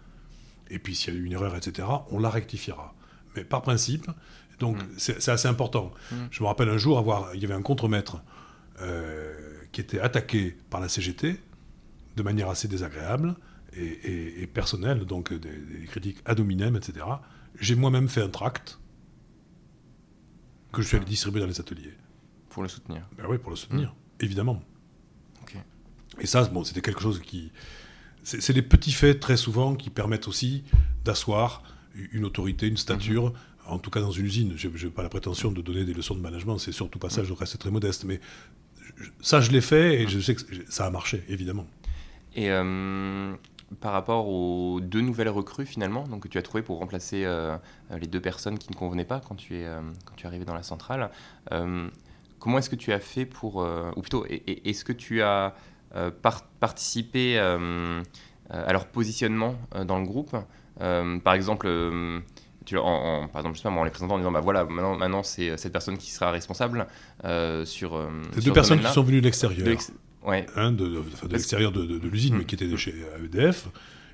Et 0.71 0.79
puis, 0.79 0.95
s'il 0.97 1.15
y 1.15 1.17
a 1.17 1.21
eu 1.21 1.25
une 1.25 1.33
erreur, 1.33 1.55
etc., 1.55 1.87
on 2.11 2.19
la 2.19 2.31
rectifiera. 2.31 2.95
Mais 3.37 3.45
par 3.45 3.63
principe, 3.63 4.11
donc, 4.59 4.83
mm. 4.83 4.87
c'est 4.97 5.29
assez 5.29 5.49
important. 5.49 5.93
Mm. 6.11 6.15
Je 6.31 6.43
me 6.43 6.49
rappelle 6.49 6.69
un 6.69 6.79
jour, 6.79 6.99
avoir, 6.99 7.35
il 7.35 7.41
y 7.41 7.45
avait 7.45 7.55
un 7.55 7.63
contremaître 7.63 8.23
euh, 8.81 9.35
qui 9.73 9.81
était 9.81 10.01
attaqué 10.01 10.57
par 10.71 10.81
la 10.81 10.89
CGT 10.89 11.41
de 12.17 12.23
manière 12.23 12.49
assez 12.49 12.67
désagréable 12.67 13.37
et, 13.75 14.47
personnelle, 14.47 15.05
donc 15.05 15.35
des, 15.35 15.85
critiques 15.87 16.19
ad 16.25 16.41
hominem, 16.41 16.77
etc. 16.77 17.05
J'ai 17.61 17.75
moi-même 17.75 18.09
fait 18.09 18.23
un 18.23 18.31
tract 18.31 18.79
que 20.73 20.81
je 20.81 20.89
suis 20.89 20.97
allé 20.97 21.05
distribuer 21.05 21.41
dans 21.41 21.47
les 21.47 21.61
ateliers. 21.61 21.93
Pour 22.57 22.63
le 22.63 22.71
soutenir 22.71 23.03
Ben 23.19 23.27
oui, 23.29 23.37
pour 23.37 23.51
le 23.51 23.57
soutenir, 23.57 23.91
mmh. 23.91 24.25
évidemment. 24.25 24.63
Et 26.19 26.25
ça, 26.25 26.43
bon, 26.45 26.65
c'était 26.65 26.81
quelque 26.81 27.03
chose 27.03 27.21
qui. 27.21 27.53
C'est 28.23 28.55
des 28.55 28.63
petits 28.63 28.93
faits 28.93 29.21
très 29.21 29.37
souvent 29.37 29.75
qui 29.75 29.91
permettent 29.91 30.27
aussi 30.27 30.65
d'asseoir 31.05 31.63
une 32.13 32.25
autorité, 32.25 32.67
une 32.67 32.79
stature, 32.79 33.27
mmh. 33.27 33.35
en 33.67 33.79
tout 33.79 33.91
cas 33.91 34.01
dans 34.01 34.11
une 34.11 34.25
usine. 34.25 34.55
Je 34.57 34.69
n'ai 34.69 34.91
pas 34.91 35.03
la 35.03 35.11
prétention 35.11 35.53
de 35.53 35.61
donner 35.61 35.85
des 35.85 35.93
leçons 35.93 36.15
de 36.15 36.21
management, 36.21 36.57
c'est 36.57 36.73
surtout 36.73 36.99
pas 36.99 37.11
ça, 37.11 37.21
mmh. 37.21 37.25
je 37.27 37.33
reste 37.35 37.59
très 37.59 37.71
modeste. 37.71 38.05
Mais 38.05 38.21
ça, 39.21 39.43
je 39.43 39.51
l'ai 39.51 39.61
fait 39.61 40.01
et 40.01 40.09
je 40.09 40.19
sais 40.19 40.35
que 40.35 40.41
ça 40.71 40.87
a 40.87 40.91
marché, 40.91 41.25
évidemment. 41.29 41.67
Et 42.35 42.51
euh, 42.51 43.35
par 43.81 43.93
rapport 43.93 44.29
aux 44.29 44.81
deux 44.81 45.03
nouvelles 45.03 45.29
recrues 45.29 45.67
finalement, 45.67 46.05
donc 46.05 46.23
que 46.23 46.29
tu 46.29 46.39
as 46.39 46.43
trouvé 46.43 46.63
pour 46.63 46.79
remplacer 46.79 47.25
euh, 47.27 47.59
les 47.91 48.07
deux 48.07 48.21
personnes 48.21 48.59
qui 48.59 48.71
ne 48.71 48.77
convenaient 48.77 49.05
pas 49.05 49.21
quand 49.21 49.35
tu 49.35 49.57
es 49.57 49.67
euh, 49.67 49.83
quand 50.07 50.15
tu 50.15 50.25
es 50.25 50.27
arrivé 50.27 50.47
dans 50.47 50.55
la 50.55 50.63
centrale. 50.63 51.11
Euh, 52.47 52.49
comment 52.49 52.59
est-ce 52.59 52.71
que 52.71 52.77
tu 52.77 52.93
as 52.93 53.01
fait 53.01 53.27
pour, 53.27 53.57
ou 53.97 54.01
plutôt, 54.01 54.25
est-ce 54.29 54.85
que 54.85 54.93
tu 54.93 55.23
as 55.23 55.55
participé 56.61 57.39
à 57.39 58.73
leur 58.73 58.87
positionnement 58.87 59.57
dans 59.85 59.99
le 59.99 60.07
groupe 60.07 60.37
Par 60.79 61.35
exemple. 61.35 61.69
Tu, 62.65 62.77
en, 62.77 63.29
par 63.29 63.47
exemple, 63.47 63.79
en 63.79 63.85
les 63.85 63.91
présentant 63.91 64.15
en 64.17 64.19
disant 64.19 64.33
bah 64.33 64.41
voilà 64.41 64.65
maintenant, 64.65 64.97
maintenant 64.97 65.23
c'est 65.23 65.57
cette 65.57 65.71
personne 65.71 65.97
qui 65.99 66.11
sera 66.11 66.33
responsable 66.33 66.89
sur 67.65 68.09
ces 68.35 68.41
deux 68.41 68.53
personnes 68.53 68.81
qui 68.81 68.93
sont 68.93 69.05
venues 69.05 69.21
de 69.21 69.27
l'extérieur 69.27 69.57
Hein, 70.57 70.73
de, 70.73 71.03
l'extérieur 71.31 71.71
de, 71.71 72.09
l'usine, 72.09 72.35
mais 72.35 72.43
mm. 72.43 72.47
qui 72.47 72.55
étaient 72.57 72.67
de 72.67 72.77
chez 72.77 72.95
EDF, 73.25 73.69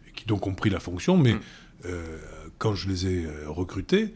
et 0.09 0.13
qui 0.13 0.27
donc 0.27 0.47
ont 0.47 0.55
pris 0.55 0.69
la 0.69 0.81
fonction. 0.81 1.17
Mais 1.17 1.35
mm. 1.35 1.41
euh, 1.87 2.19
quand 2.59 2.75
je 2.75 2.89
les 2.89 3.07
ai 3.07 3.25
euh, 3.25 3.49
recrutés, 3.49 4.13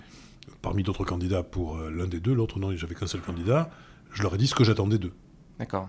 parmi 0.60 0.82
d'autres 0.82 1.04
candidats 1.04 1.42
pour 1.42 1.78
euh, 1.78 1.90
l'un 1.90 2.06
des 2.06 2.20
deux, 2.20 2.34
l'autre 2.34 2.58
non, 2.58 2.74
j'avais 2.76 2.94
qu'un 2.94 3.06
seul 3.06 3.22
candidat, 3.22 3.70
je 4.16 4.22
leur 4.22 4.34
ai 4.34 4.38
dit 4.38 4.46
ce 4.46 4.54
que 4.54 4.64
j'attendais 4.64 4.98
d'eux. 4.98 5.12
D'accord. 5.58 5.88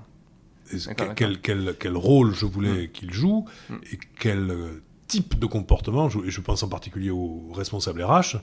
Quel, 1.15 1.39
quel, 1.39 1.75
quel, 1.79 1.95
rôle 1.95 2.33
je 2.35 2.45
voulais 2.45 2.87
mm. 2.87 2.91
qu'ils 2.91 3.13
jouent 3.13 3.45
et 3.89 3.97
quel 4.19 4.53
type 5.07 5.39
de 5.39 5.45
comportement, 5.45 6.09
et 6.09 6.29
je 6.29 6.41
pense 6.41 6.61
en 6.63 6.67
particulier 6.67 7.09
aux 7.09 7.49
responsables 7.53 8.03
RH, 8.03 8.37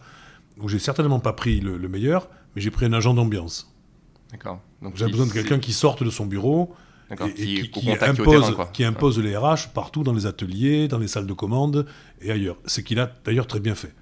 où 0.58 0.68
j'ai 0.70 0.78
certainement 0.78 1.20
pas 1.20 1.34
pris 1.34 1.60
le, 1.60 1.88
meilleur, 1.88 2.30
mais 2.56 2.62
j'ai 2.62 2.70
pris 2.70 2.86
un 2.86 2.94
agent 2.94 3.12
d'ambiance. 3.12 3.70
D'accord. 4.30 4.60
J'ai 4.94 5.06
besoin 5.06 5.26
de 5.26 5.32
quelqu'un 5.32 5.58
qui 5.58 5.74
sorte 5.74 6.02
de 6.02 6.08
son 6.10 6.24
bureau, 6.24 6.74
et, 7.10 7.68
qui, 7.68 7.90
impose, 7.90 8.56
qui, 8.72 8.82
impose, 8.82 9.18
les 9.18 9.36
RH 9.36 9.72
partout 9.74 10.02
dans 10.02 10.14
les 10.14 10.24
ateliers, 10.24 10.88
dans 10.88 10.98
les 10.98 11.06
salles 11.06 11.26
de 11.26 11.34
commande 11.34 11.86
et 12.22 12.30
ailleurs. 12.30 12.56
Ce 12.64 12.80
qu'il 12.80 12.98
a 12.98 13.12
d'ailleurs 13.26 13.46
très 13.46 13.60
bien 13.60 13.74
fait. 13.74 13.94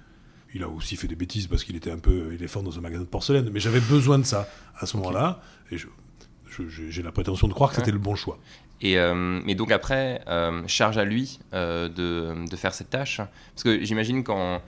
Il 0.53 0.63
a 0.63 0.69
aussi 0.69 0.95
fait 0.95 1.07
des 1.07 1.15
bêtises 1.15 1.47
parce 1.47 1.63
qu'il 1.63 1.75
était 1.75 1.91
un 1.91 1.97
peu 1.97 2.31
éléphant 2.33 2.61
dans 2.61 2.77
un 2.77 2.81
magasin 2.81 3.03
de 3.03 3.07
porcelaine, 3.07 3.49
mais 3.51 3.59
j'avais 3.59 3.79
besoin 3.79 4.19
de 4.19 4.23
ça 4.23 4.47
à 4.77 4.85
ce 4.85 4.97
moment-là, 4.97 5.41
et 5.71 5.77
j'ai 5.77 7.01
la 7.01 7.11
prétention 7.11 7.47
de 7.47 7.53
croire 7.53 7.71
que 7.71 7.77
c'était 7.77 7.91
le 7.91 7.97
bon 7.97 8.15
choix. 8.15 8.37
Et, 8.81 8.97
euh, 8.97 9.41
donc 9.55 9.71
après, 9.71 10.21
euh, 10.27 10.61
charge 10.67 10.97
à 10.97 11.05
lui 11.05 11.39
euh, 11.53 11.87
de, 11.87 12.47
de, 12.47 12.55
faire 12.55 12.73
cette 12.73 12.89
tâche, 12.89 13.17
parce 13.17 13.63
que 13.63 13.83
j'imagine 13.83 14.23
quand 14.23 14.61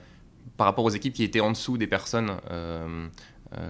par 0.56 0.66
rapport 0.66 0.84
aux 0.84 0.90
équipes 0.90 1.12
qui 1.12 1.22
étaient 1.22 1.40
en 1.40 1.50
dessous 1.50 1.76
des 1.76 1.86
personnes 1.86 2.32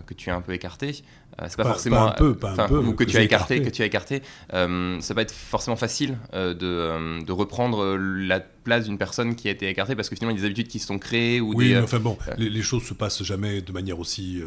que 0.07 0.15
tu 0.15 0.31
as 0.31 0.37
un 0.37 0.41
peu 0.41 0.53
écartées, 0.53 1.03
c'est 1.49 1.57
pas, 1.57 1.65
forcément 1.65 2.07
un 2.07 2.13
peu, 2.13 2.35
pas 2.35 2.55
un 2.59 2.69
peu, 2.69 2.79
ou 2.79 2.95
que, 2.95 3.05
tu 3.05 3.17
as 3.17 3.23
écarté, 3.23 3.63
que 3.63 3.69
tu 3.69 3.83
as 3.83 3.87
écarté. 3.87 4.23
Euh, 4.55 4.99
ça 5.01 5.15
va 5.15 5.23
être 5.23 5.33
forcément 5.33 5.77
facile 5.77 6.19
euh, 6.35 6.55
de, 6.55 7.25
de, 7.25 7.33
reprendre 7.33 7.97
la 7.97 8.41
place 8.41 8.87
d'une 8.87 8.99
personne 8.99 9.35
qui 9.37 9.49
a 9.49 9.51
été 9.51 9.69
écartée 9.69 9.95
parce 9.95 10.09
que 10.09 10.17
finalement 10.17 10.35
il 10.35 10.39
y 10.39 10.41
a 10.41 10.43
des 10.43 10.47
habitudes 10.47 10.69
qui 10.69 10.79
se 10.79 10.87
sont 10.87 10.99
créées 10.99 11.41
ou 11.41 11.53
oui, 11.55 11.75
mais 11.75 11.81
enfin 11.81 11.99
bon, 11.99 12.17
les, 12.39 12.49
les, 12.49 12.63
choses 12.63 12.85
se 12.85 12.95
passent 12.95 13.23
jamais 13.23 13.61
de 13.61 13.73
manière 13.73 13.99
aussi 13.99 14.43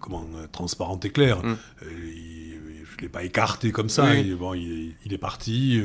comment 0.00 0.26
transparente 0.52 1.04
et 1.06 1.10
claire. 1.10 1.42
Mm. 1.42 1.56
je 1.82 3.00
l'ai 3.00 3.08
pas 3.08 3.24
écarté 3.24 3.72
comme 3.72 3.88
ça. 3.88 4.14
Il, 4.14 4.36
bon, 4.36 4.52
il, 4.54 4.94
est 5.10 5.18
parti 5.18 5.80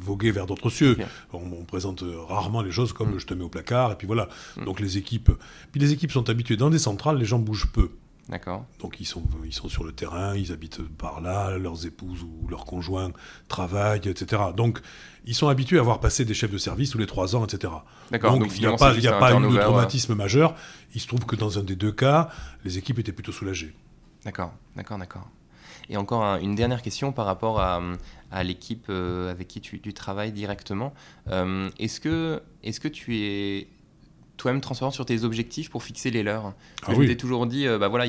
voguer 0.00 0.30
vers 0.30 0.46
d'autres 0.46 0.70
cieux. 0.70 0.96
On, 1.32 1.64
présente 1.64 2.04
rarement 2.28 2.62
les 2.62 2.70
choses 2.70 2.92
comme 2.92 3.16
mm. 3.16 3.18
je 3.18 3.26
te 3.26 3.34
mets 3.34 3.44
au 3.44 3.48
placard 3.48 3.92
et 3.92 3.96
puis 3.96 4.06
voilà. 4.06 4.28
Mm. 4.56 4.64
Donc 4.64 4.78
les 4.78 4.96
équipes, 4.96 5.32
puis 5.72 5.80
les 5.80 5.92
équipes 5.92 6.12
sont 6.12 6.30
habituées 6.30 6.56
dans 6.56 6.70
des 6.70 6.78
centrales, 6.78 7.18
les 7.18 7.24
gens 7.24 7.40
bougent 7.40 7.70
peu. 7.72 7.90
D'accord. 8.28 8.66
Donc 8.80 8.96
ils 8.98 9.04
sont, 9.04 9.22
ils 9.44 9.54
sont 9.54 9.68
sur 9.68 9.84
le 9.84 9.92
terrain, 9.92 10.34
ils 10.34 10.52
habitent 10.52 10.82
par 10.82 11.20
là, 11.20 11.56
leurs 11.58 11.86
épouses 11.86 12.22
ou 12.24 12.48
leurs 12.48 12.64
conjoints 12.64 13.12
travaillent, 13.48 14.08
etc. 14.08 14.42
Donc 14.56 14.80
ils 15.26 15.34
sont 15.34 15.48
habitués 15.48 15.78
à 15.78 15.80
avoir 15.80 16.00
passé 16.00 16.24
des 16.24 16.34
chefs 16.34 16.50
de 16.50 16.58
service 16.58 16.90
tous 16.90 16.98
les 16.98 17.06
trois 17.06 17.36
ans, 17.36 17.44
etc. 17.44 17.72
D'accord. 18.10 18.38
Donc, 18.38 18.56
il 18.56 18.60
n'y 18.60 18.66
a 18.66 18.76
pas, 18.76 18.94
y 18.94 19.06
a 19.06 19.18
pas 19.18 19.34
eu 19.34 19.40
de 19.40 19.58
traumatisme 19.58 20.14
majeur. 20.14 20.54
Il 20.94 21.00
se 21.00 21.06
trouve 21.06 21.24
que 21.24 21.36
dans 21.36 21.58
un 21.58 21.62
des 21.62 21.76
deux 21.76 21.92
cas, 21.92 22.30
les 22.64 22.78
équipes 22.78 22.98
étaient 22.98 23.12
plutôt 23.12 23.32
soulagées. 23.32 23.74
D'accord, 24.24 24.52
d'accord, 24.74 24.98
d'accord. 24.98 25.28
Et 25.88 25.96
encore 25.96 26.24
une 26.36 26.54
dernière 26.54 26.82
question 26.82 27.12
par 27.12 27.26
rapport 27.26 27.60
à, 27.60 27.80
à 28.32 28.42
l'équipe 28.42 28.86
euh, 28.88 29.30
avec 29.30 29.48
qui 29.48 29.60
tu, 29.60 29.94
travailles 29.94 30.32
directement. 30.32 30.92
Euh, 31.28 31.70
est-ce 31.78 32.00
que, 32.00 32.42
est 32.64 32.78
que 32.78 32.88
tu 32.88 33.16
es 33.18 33.68
toi-même 34.36 34.60
transparent 34.60 34.90
sur 34.90 35.06
tes 35.06 35.24
objectifs 35.24 35.70
pour 35.70 35.82
fixer 35.82 36.10
les 36.10 36.22
leurs 36.22 36.54
ah 36.86 36.92
Je 36.94 37.02
t'ai 37.02 37.16
toujours 37.16 37.46
dit, 37.46 37.66
euh, 37.66 37.78
bah 37.78 37.88
voilà, 37.88 38.06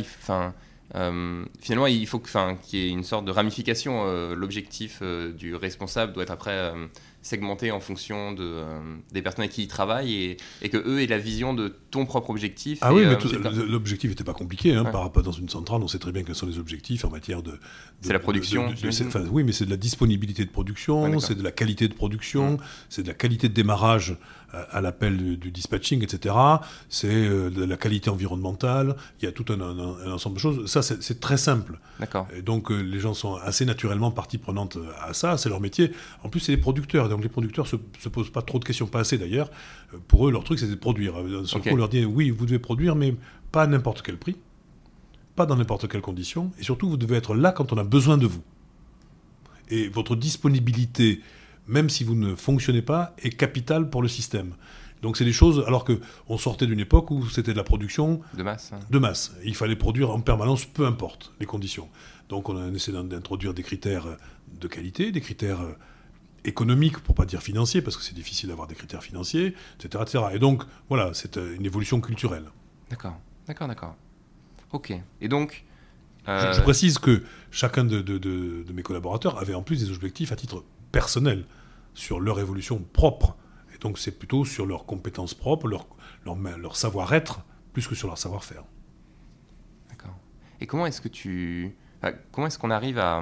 finalement, 1.59 1.87
il 1.87 2.07
faut 2.07 2.19
qu'il 2.19 2.79
y 2.79 2.83
ait 2.83 2.89
une 2.89 3.03
sorte 3.03 3.25
de 3.25 3.31
ramification. 3.31 4.33
L'objectif 4.33 5.01
du 5.03 5.55
responsable 5.55 6.13
doit 6.13 6.23
être 6.23 6.31
après 6.31 6.73
segmenté 7.27 7.71
en 7.71 7.79
fonction 7.79 8.31
de, 8.31 8.43
euh, 8.43 8.79
des 9.11 9.21
personnes 9.21 9.41
avec 9.41 9.51
qui 9.51 9.63
ils 9.63 9.67
travaillent 9.67 10.13
et, 10.13 10.37
et, 10.61 10.69
que 10.69 10.77
eux 10.77 11.01
aient 11.01 11.07
la 11.07 11.17
vision 11.17 11.53
de 11.53 11.75
ton 11.91 12.05
propre 12.05 12.29
objectif. 12.29 12.79
Ah 12.81 12.93
oui, 12.93 13.03
mais 13.05 13.15
euh, 13.15 13.65
l'objectif 13.67 14.09
n'était 14.09 14.23
pas 14.23 14.33
compliqué. 14.33 14.73
Hein, 14.73 14.85
par 14.85 15.01
rapport 15.01 15.23
dans 15.23 15.31
une 15.31 15.49
centrale, 15.49 15.81
on 15.83 15.87
sait 15.87 15.99
très 15.99 16.11
bien 16.11 16.23
quels 16.23 16.35
sont 16.35 16.47
les 16.47 16.57
objectifs 16.57 17.03
en 17.05 17.09
matière 17.09 17.43
de. 17.43 17.59
c'est 18.01 18.13
la 18.13 18.19
production. 18.19 18.73
oui, 19.31 19.43
mais 19.43 19.51
c'est 19.51 19.65
de 19.65 19.69
la 19.69 19.77
disponibilité 19.77 20.45
de 20.45 20.49
production, 20.49 21.19
c'est 21.19 21.35
de 21.35 21.43
la 21.43 21.51
qualité 21.51 21.87
de 21.87 21.93
production, 21.93 22.57
c'est 22.89 23.03
de 23.03 23.07
la 23.07 23.13
qualité 23.13 23.49
de 23.49 23.53
démarrage 23.53 24.15
à 24.53 24.81
l'appel 24.81 25.37
du, 25.37 25.51
dispatching, 25.51 26.03
etc. 26.03 26.35
C'est 26.89 27.07
euh, 27.07 27.49
de 27.49 27.63
la 27.63 27.77
qualité 27.77 28.09
environnementale. 28.09 28.95
Il 29.21 29.25
y 29.25 29.27
a 29.27 29.31
tout 29.31 29.45
un, 29.51 29.61
ensemble 30.11 30.35
de 30.35 30.39
choses. 30.39 30.65
Ça, 30.71 30.81
c'est 30.81 31.19
très 31.19 31.37
simple. 31.37 31.79
D'accord. 31.99 32.27
Et 32.35 32.41
donc, 32.41 32.71
euh, 32.71 32.79
les 32.79 32.99
gens 32.99 33.13
sont 33.13 33.35
assez 33.35 33.65
naturellement 33.65 34.11
partie 34.11 34.37
prenante 34.37 34.77
à 35.01 35.13
ça. 35.13 35.37
C'est 35.37 35.49
leur 35.49 35.59
métier. 35.59 35.91
En 36.23 36.29
plus, 36.29 36.39
c'est 36.39 36.53
les 36.53 36.57
producteurs. 36.57 37.09
Donc, 37.09 37.23
les 37.23 37.29
producteurs 37.29 37.65
ne 37.65 37.77
se, 37.99 38.09
posent 38.09 38.31
pas 38.31 38.41
trop 38.41 38.59
de 38.59 38.65
questions, 38.65 38.87
pas 38.87 38.99
assez 38.99 39.17
d'ailleurs. 39.17 39.49
Euh, 39.93 39.97
pour 40.07 40.27
eux, 40.27 40.31
leur 40.31 40.43
truc, 40.43 40.59
c'est 40.59 40.67
de 40.67 40.75
produire. 40.75 41.15
Sur 41.45 41.61
on 41.67 41.75
leur 41.75 41.89
dit 41.89 42.05
oui, 42.05 42.29
vous 42.29 42.45
devez 42.45 42.59
produire, 42.59 42.95
mais 42.95 43.15
pas 43.51 43.63
à 43.63 43.67
n'importe 43.67 44.01
quel 44.01 44.17
prix, 44.17 44.37
pas 45.35 45.45
dans 45.45 45.55
n'importe 45.55 45.87
quelle 45.89 46.01
condition. 46.01 46.51
Et 46.59 46.63
surtout, 46.63 46.89
vous 46.89 46.97
devez 46.97 47.17
être 47.17 47.35
là 47.35 47.51
quand 47.51 47.73
on 47.73 47.77
a 47.77 47.83
besoin 47.83 48.17
de 48.17 48.27
vous. 48.27 48.41
Et 49.69 49.89
votre 49.89 50.15
disponibilité 50.15 51.21
même 51.67 51.89
si 51.89 52.03
vous 52.03 52.15
ne 52.15 52.35
fonctionnez 52.35 52.81
pas, 52.81 53.13
est 53.19 53.29
capital 53.29 53.89
pour 53.89 54.01
le 54.01 54.07
système. 54.07 54.53
Donc 55.01 55.17
c'est 55.17 55.25
des 55.25 55.33
choses, 55.33 55.63
alors 55.67 55.85
qu'on 55.85 56.37
sortait 56.37 56.65
d'une 56.65 56.79
époque 56.79 57.11
où 57.11 57.27
c'était 57.27 57.51
de 57.51 57.57
la 57.57 57.63
production 57.63 58.21
de 58.33 58.43
masse. 58.43 58.71
Hein. 58.73 58.79
De 58.89 58.99
masse. 58.99 59.33
Il 59.43 59.55
fallait 59.55 59.75
produire 59.75 60.09
en 60.09 60.21
permanence, 60.21 60.65
peu 60.65 60.85
importe 60.85 61.33
les 61.39 61.45
conditions. 61.45 61.89
Donc 62.29 62.49
on 62.49 62.57
a 62.57 62.67
essayé 62.69 62.97
d'introduire 63.03 63.53
des 63.53 63.63
critères 63.63 64.17
de 64.59 64.67
qualité, 64.67 65.11
des 65.11 65.21
critères 65.21 65.59
économiques, 66.45 66.99
pour 66.99 67.13
pas 67.13 67.25
dire 67.25 67.41
financiers, 67.41 67.81
parce 67.81 67.95
que 67.97 68.03
c'est 68.03 68.15
difficile 68.15 68.49
d'avoir 68.49 68.67
des 68.67 68.75
critères 68.75 69.03
financiers, 69.03 69.53
etc., 69.79 70.03
etc. 70.03 70.23
Et 70.33 70.39
donc 70.39 70.63
voilà, 70.89 71.11
c'est 71.13 71.37
une 71.37 71.65
évolution 71.65 72.01
culturelle. 72.01 72.45
D'accord, 72.89 73.19
d'accord, 73.45 73.67
d'accord. 73.67 73.95
Ok. 74.71 74.93
Et 75.21 75.27
donc... 75.27 75.63
Je, 76.25 76.31
euh, 76.33 76.61
précise 76.61 76.99
que 76.99 77.23
chacun 77.51 77.85
de, 77.85 78.01
de 78.01 78.73
mes 78.73 78.83
collaborateurs 78.83 79.37
avait 79.37 79.53
en 79.53 79.61
plus 79.61 79.79
des 79.79 79.95
objectifs 79.95 80.33
à 80.33 80.35
titre 80.35 80.65
personnel 80.97 81.45
sur 81.93 82.19
leur 82.19 82.39
évolution 82.39 82.83
propre. 82.91 83.35
Et 83.71 83.77
donc 83.77 83.99
c'est 83.99 84.17
plutôt 84.17 84.45
sur 84.45 84.65
leurs 84.65 84.87
compétences 84.87 85.35
propres, 85.35 85.67
leur, 85.67 85.85
leur, 86.25 86.35
leur 86.57 86.75
savoir-être, 86.75 87.41
plus 87.71 87.87
que 87.87 87.93
sur 87.93 88.07
leur 88.07 88.17
savoir-faire. 88.17 88.63
D'accord. 89.91 90.17
Et 90.59 90.65
comment 90.65 90.87
est-ce 90.87 90.99
que 90.99 91.07
tu... 91.07 91.75
comment 92.31 92.47
est-ce 92.47 92.57
qu'on 92.57 92.71
arrive 92.71 92.97
à, 92.97 93.21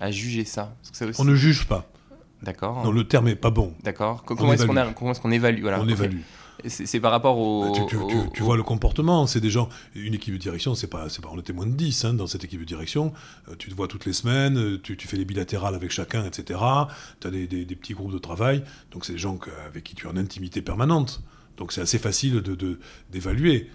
à, 0.00 0.10
juger 0.10 0.44
ça? 0.44 0.74
On 1.18 1.24
ne 1.24 1.36
juge 1.36 1.68
pas. 1.68 1.88
D'accord. 2.42 2.82
Non, 2.82 2.90
le 2.90 3.06
terme 3.06 3.28
est 3.28 3.36
pas 3.36 3.50
bon. 3.50 3.72
D'accord. 3.84 4.24
Comment 4.24 4.52
est-ce 4.52 4.66
qu'on 4.66 4.76
est 4.76 5.20
qu'on 5.20 5.30
évalue? 5.30 5.62
Voilà. 5.62 5.80
On 5.80 5.86
évalue. 5.86 6.22
C'est 6.64 7.00
par 7.00 7.10
rapport 7.10 7.38
au. 7.38 7.72
Bah, 7.72 7.86
tu, 8.32 8.42
vois 8.42 8.56
le 8.56 8.62
comportement. 8.62 9.26
C'est 9.26 9.40
des 9.40 9.50
gens. 9.50 9.68
Une 9.94 10.14
équipe 10.14 10.34
de 10.34 10.38
direction, 10.38 10.74
c'est 10.74 10.86
pas, 10.86 11.06
pas. 11.06 11.28
On 11.32 11.38
était 11.38 11.52
moins 11.52 11.66
de 11.66 11.72
10 11.72 12.04
hein, 12.04 12.14
dans 12.14 12.26
cette 12.26 12.44
équipe 12.44 12.60
de 12.60 12.64
direction. 12.64 13.12
Euh, 13.48 13.54
tu 13.58 13.70
te 13.70 13.74
vois 13.74 13.88
toutes 13.88 14.06
les 14.06 14.12
semaines, 14.12 14.58
euh, 14.58 14.80
tu, 14.80 14.96
fais 14.96 15.16
les 15.16 15.24
bilatérales 15.24 15.74
avec 15.74 15.90
chacun, 15.90 16.24
etc. 16.24 16.60
Tu 17.20 17.26
as 17.26 17.30
des, 17.30 17.46
petits 17.66 17.94
groupes 17.94 18.12
de 18.12 18.18
travail. 18.18 18.62
Donc, 18.90 19.04
c'est 19.04 19.12
des 19.12 19.18
gens 19.18 19.38
avec 19.66 19.84
qui 19.84 19.94
tu 19.94 20.06
es 20.06 20.10
en 20.10 20.16
intimité 20.16 20.62
permanente. 20.62 21.22
Donc, 21.56 21.72
c'est 21.72 21.80
assez 21.80 21.98
facile 21.98 22.42
d'évaluer. 23.10 23.70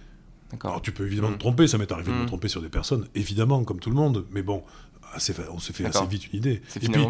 De, 0.53 0.57
Alors, 0.63 0.81
tu 0.81 0.91
peux 0.91 1.05
évidemment 1.05 1.29
te 1.29 1.35
mmh. 1.35 1.39
tromper. 1.39 1.67
Ça 1.67 1.77
m'est 1.77 1.91
arrivé 1.91 2.11
de 2.11 2.17
me 2.17 2.23
mmh. 2.23 2.27
tromper 2.27 2.47
sur 2.47 2.61
des 2.61 2.69
personnes, 2.69 3.07
évidemment, 3.15 3.63
comme 3.63 3.79
tout 3.79 3.89
le 3.89 3.95
monde. 3.95 4.25
Mais 4.31 4.41
bon, 4.41 4.63
assez, 5.13 5.33
on 5.51 5.59
se 5.59 5.71
fait 5.71 5.85
assez 5.85 6.05
vite 6.05 6.31
une 6.31 6.39
idée. 6.39 6.61
Et 6.81 6.89
puis, 6.89 7.01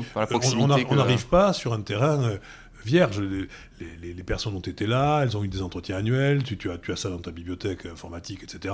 on 0.90 0.96
n'arrive 0.96 1.28
pas 1.28 1.54
sur 1.54 1.74
un 1.74 1.82
terrain 1.82 2.24
euh, 2.24 2.38
vierge. 2.86 3.22
Les, 3.22 4.24
personnes 4.24 4.56
ont 4.56 4.60
été 4.60 4.86
là, 4.86 5.22
elles 5.24 5.36
ont 5.36 5.44
eu 5.44 5.48
des 5.48 5.62
entretiens 5.62 5.98
annuels, 5.98 6.44
tu, 6.44 6.70
as, 6.70 6.78
tu 6.78 6.92
as 6.92 6.96
ça 6.96 7.10
dans 7.10 7.20
ta 7.20 7.32
bibliothèque 7.32 7.86
informatique, 7.86 8.44
etc. 8.44 8.74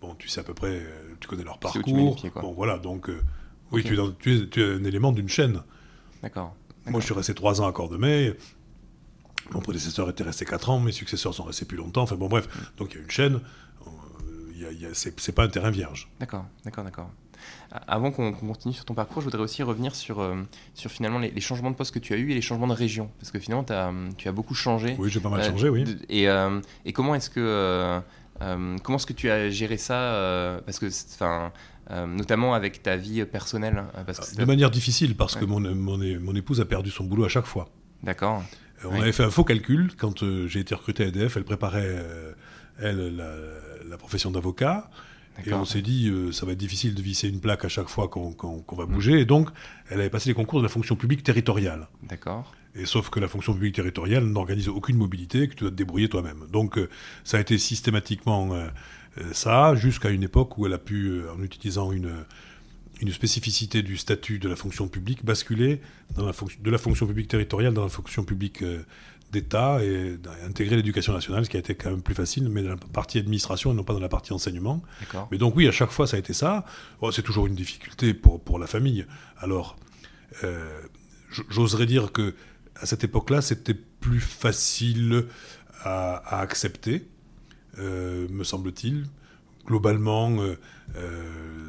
Bon, 0.00 0.14
tu 0.14 0.28
sais 0.28 0.40
à 0.40 0.44
peu 0.44 0.54
près, 0.54 0.80
euh, 0.80 1.14
tu 1.20 1.28
connais 1.28 1.44
leur 1.44 1.58
parcours. 1.58 2.16
bon, 2.34 2.52
voilà, 2.52 2.78
donc, 2.78 3.08
euh, 3.08 3.22
oui, 3.72 3.84
tu 3.84 4.60
es, 4.60 4.64
un 4.64 4.84
élément 4.84 5.12
d'une 5.12 5.28
chaîne. 5.28 5.62
D'accord. 6.22 6.56
Moi, 6.86 7.00
je 7.00 7.06
suis 7.06 7.14
resté 7.14 7.34
trois 7.34 7.60
ans 7.60 7.68
à 7.68 7.72
Cordemais. 7.72 8.36
Mon 9.52 9.60
prédécesseur 9.60 10.08
était 10.10 10.24
resté 10.24 10.44
quatre 10.44 10.70
ans, 10.70 10.80
mes 10.80 10.92
successeurs 10.92 11.34
sont 11.34 11.44
restés 11.44 11.66
plus 11.66 11.76
longtemps. 11.76 12.02
Enfin 12.02 12.16
bon, 12.16 12.28
bref, 12.28 12.48
mm. 12.48 12.78
donc 12.78 12.92
il 12.92 12.96
y 12.96 13.00
a 13.00 13.02
une 13.02 13.10
chaîne. 13.10 13.40
Euh, 14.62 14.90
c'est 14.92 15.32
pas 15.32 15.44
un 15.44 15.48
terrain 15.48 15.70
vierge. 15.70 16.08
D'accord, 16.18 16.46
d'accord, 16.64 16.84
d'accord. 16.84 17.10
Avant 17.88 18.10
qu'on 18.10 18.32
continue 18.32 18.74
sur 18.74 18.84
ton 18.84 18.94
parcours, 18.94 19.20
je 19.20 19.26
voudrais 19.26 19.42
aussi 19.42 19.62
revenir 19.62 19.94
sur, 19.94 20.20
euh, 20.20 20.36
sur 20.74 20.90
finalement 20.90 21.18
les, 21.18 21.40
changements 21.40 21.70
de 21.70 21.76
poste 21.76 21.92
que 21.92 21.98
tu 21.98 22.14
as 22.14 22.16
eu 22.16 22.30
et 22.30 22.34
les 22.34 22.40
changements 22.40 22.66
de 22.68 22.72
région. 22.72 23.10
Parce 23.18 23.30
que 23.30 23.38
finalement, 23.38 23.66
as, 23.70 23.92
tu 24.16 24.28
as 24.28 24.32
beaucoup 24.32 24.54
changé. 24.54 24.96
Oui, 24.98 25.10
j'ai 25.10 25.20
pas 25.20 25.28
mal 25.28 25.40
euh, 25.40 25.50
changé, 25.50 25.68
oui. 25.68 25.84
Et, 26.08 26.28
euh, 26.28 26.60
et, 26.84 26.92
comment 26.92 27.14
est-ce 27.14 27.28
que, 27.28 28.00
comment 28.38 28.98
est-ce 28.98 29.06
que 29.06 29.12
tu 29.12 29.30
as 29.30 29.50
géré 29.50 29.76
ça 29.76 30.60
Parce 30.64 30.78
que, 30.78 30.86
enfin. 31.14 31.52
notamment 32.06 32.54
avec 32.54 32.82
ta 32.82 32.96
vie 32.96 33.24
personnelle 33.24 33.84
hein, 33.96 34.04
De 34.36 34.44
manière 34.44 34.70
difficile, 34.70 35.16
parce 35.16 35.34
que 35.34 35.44
mon, 35.44 35.60
mon, 35.60 35.98
mon, 35.98 36.34
épouse 36.34 36.60
a 36.60 36.64
perdu 36.64 36.90
son 36.90 37.04
boulot 37.04 37.24
à 37.24 37.28
chaque 37.28 37.46
fois. 37.46 37.68
D'accord. 38.02 38.42
On 38.84 39.00
avait 39.00 39.12
fait 39.12 39.24
un 39.24 39.30
faux 39.30 39.44
calcul. 39.44 39.90
Quand 39.96 40.24
j'ai 40.46 40.60
été 40.60 40.74
recruté 40.74 41.04
à 41.04 41.06
EDF, 41.08 41.36
elle 41.36 41.44
préparait, 41.44 42.04
elle, 42.78 43.16
la, 43.16 43.34
la 43.88 43.98
profession 43.98 44.30
d'avocat. 44.30 44.88
Et 45.44 45.52
on 45.52 45.64
s'est 45.64 45.82
dit, 45.82 46.08
euh, 46.08 46.32
ça 46.32 46.46
va 46.46 46.52
être 46.52 46.58
difficile 46.58 46.94
de 46.94 47.02
visser 47.02 47.28
une 47.28 47.40
plaque 47.40 47.64
à 47.64 47.68
chaque 47.68 47.88
fois 47.88 48.08
qu'on 48.08 48.76
va 48.76 48.86
bouger. 48.86 49.20
Et 49.20 49.24
donc, 49.24 49.50
elle 49.90 50.00
avait 50.00 50.10
passé 50.10 50.30
les 50.30 50.34
concours 50.34 50.60
de 50.60 50.64
la 50.64 50.68
fonction 50.68 50.96
publique 50.96 51.22
territoriale. 51.22 51.88
D'accord. 52.02 52.54
Et 52.74 52.86
sauf 52.86 53.10
que 53.10 53.20
la 53.20 53.28
fonction 53.28 53.54
publique 53.54 53.74
territoriale 53.74 54.24
n'organise 54.24 54.68
aucune 54.68 54.96
mobilité, 54.96 55.48
que 55.48 55.54
tu 55.54 55.64
dois 55.64 55.70
te 55.70 55.76
débrouiller 55.76 56.08
toi-même. 56.08 56.44
Donc, 56.52 56.78
euh, 56.78 56.88
ça 57.24 57.38
a 57.38 57.40
été 57.40 57.58
systématiquement 57.58 58.54
euh, 58.54 58.68
ça, 59.32 59.74
jusqu'à 59.74 60.10
une 60.10 60.22
époque 60.22 60.58
où 60.58 60.66
elle 60.66 60.74
a 60.74 60.78
pu, 60.78 61.22
en 61.34 61.42
utilisant 61.42 61.92
une, 61.92 62.12
une 63.00 63.12
spécificité 63.12 63.82
du 63.82 63.96
statut 63.96 64.38
de 64.38 64.48
la 64.48 64.56
fonction 64.56 64.88
publique, 64.88 65.24
basculer 65.24 65.80
dans 66.16 66.26
la 66.26 66.32
de 66.32 66.70
la 66.70 66.78
fonction 66.78 67.06
publique 67.06 67.28
territoriale 67.28 67.72
dans 67.72 67.82
la 67.82 67.88
fonction 67.88 68.24
publique 68.24 68.62
d'État 69.36 69.82
et 69.82 70.16
d'intégrer 70.16 70.76
l'éducation 70.76 71.12
nationale, 71.12 71.44
ce 71.44 71.50
qui 71.50 71.56
a 71.56 71.60
été 71.60 71.74
quand 71.74 71.90
même 71.90 72.02
plus 72.02 72.14
facile, 72.14 72.48
mais 72.48 72.62
dans 72.62 72.70
la 72.70 72.76
partie 72.76 73.18
administration 73.18 73.72
et 73.72 73.74
non 73.74 73.84
pas 73.84 73.92
dans 73.92 74.00
la 74.00 74.08
partie 74.08 74.32
enseignement. 74.32 74.82
Mais 75.30 75.38
donc 75.38 75.54
oui, 75.56 75.68
à 75.68 75.72
chaque 75.72 75.90
fois 75.90 76.06
ça 76.06 76.16
a 76.16 76.20
été 76.20 76.32
ça. 76.32 76.64
Oh, 77.00 77.12
c'est 77.12 77.22
toujours 77.22 77.46
une 77.46 77.54
difficulté 77.54 78.14
pour, 78.14 78.40
pour 78.40 78.58
la 78.58 78.66
famille. 78.66 79.06
Alors, 79.38 79.76
euh, 80.44 80.80
j'oserais 81.50 81.86
dire 81.86 82.12
que 82.12 82.34
à 82.80 82.86
cette 82.86 83.04
époque-là, 83.04 83.40
c'était 83.40 83.74
plus 83.74 84.20
facile 84.20 85.26
à, 85.82 86.40
accepter, 86.40 87.06
euh, 87.78 88.26
me 88.30 88.44
semble-t-il. 88.44 89.06
Globalement, 89.66 90.36
euh, 90.40 90.56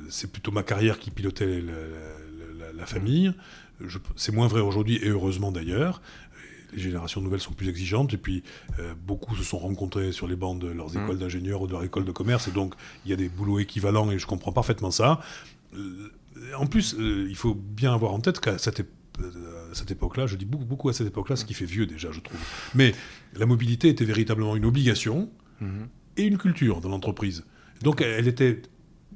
c'est 0.10 0.32
plutôt 0.32 0.51
ma 0.51 0.63
carrière 0.63 0.99
qui 0.99 1.12
pilotait 1.12 1.62
la, 1.62 2.71
la 2.73 2.86
famille. 2.86 3.34
C'est 4.15 4.32
moins 4.32 4.47
vrai 4.47 4.62
aujourd'hui, 4.62 4.97
et 5.03 5.10
heureusement 5.10 5.51
d'ailleurs 5.51 6.01
les 6.73 6.80
générations 6.80 7.21
nouvelles 7.21 7.39
sont 7.39 7.53
plus 7.53 7.69
exigeantes 7.69 8.13
et 8.13 8.17
puis 8.17 8.43
euh, 8.80 8.93
beaucoup 9.06 9.36
se 9.36 9.43
sont 9.43 9.58
rencontrés 9.58 10.12
sur 10.12 10.27
les 10.27 10.36
bancs 10.36 10.60
de 10.60 10.67
leurs 10.67 10.93
mmh. 10.93 11.03
écoles 11.03 11.19
d'ingénieurs 11.19 11.62
ou 11.62 11.67
de 11.67 11.71
leur 11.71 11.84
école 11.84 12.06
de 12.06 12.12
commerce 12.12 12.47
et 12.47 12.51
donc 12.51 12.75
il 13.06 13.12
y 13.12 13.13
a 13.13 13.17
des 13.17 13.30
boulots 13.30 13.60
équivalents 13.60 14.10
et 14.12 14.19
je 14.19 14.25
comprends 14.25 14.51
parfaitement 14.51 14.91
ça. 14.91 15.21
Euh, 15.75 16.10
en 16.58 16.67
plus, 16.67 16.95
euh, 16.95 17.27
il 17.30 17.36
faut 17.36 17.53
bien 17.53 17.93
avoir 17.93 18.13
en 18.13 18.19
tête 18.19 18.39
qu'à 18.39 18.58
cette, 18.58 18.86
cette 19.73 19.91
époque-là, 19.91 20.27
je 20.27 20.36
dis 20.36 20.45
beaucoup, 20.45 20.65
beaucoup 20.65 20.89
à 20.89 20.93
cette 20.93 21.08
époque-là, 21.08 21.36
ce 21.36 21.45
qui 21.45 21.53
fait 21.53 21.65
vieux 21.65 21.88
déjà, 21.88 22.12
je 22.12 22.19
trouve. 22.19 22.39
Mais 22.75 22.93
la 23.34 23.45
mobilité 23.45 23.89
était 23.89 24.06
véritablement 24.06 24.56
une 24.56 24.65
obligation 24.65 25.30
mmh. 25.62 25.67
et 26.17 26.23
une 26.23 26.38
culture 26.38 26.82
dans 26.82 26.89
l'entreprise. 26.89 27.43
Donc 27.82 28.01
elle 28.01 28.27
était, 28.27 28.62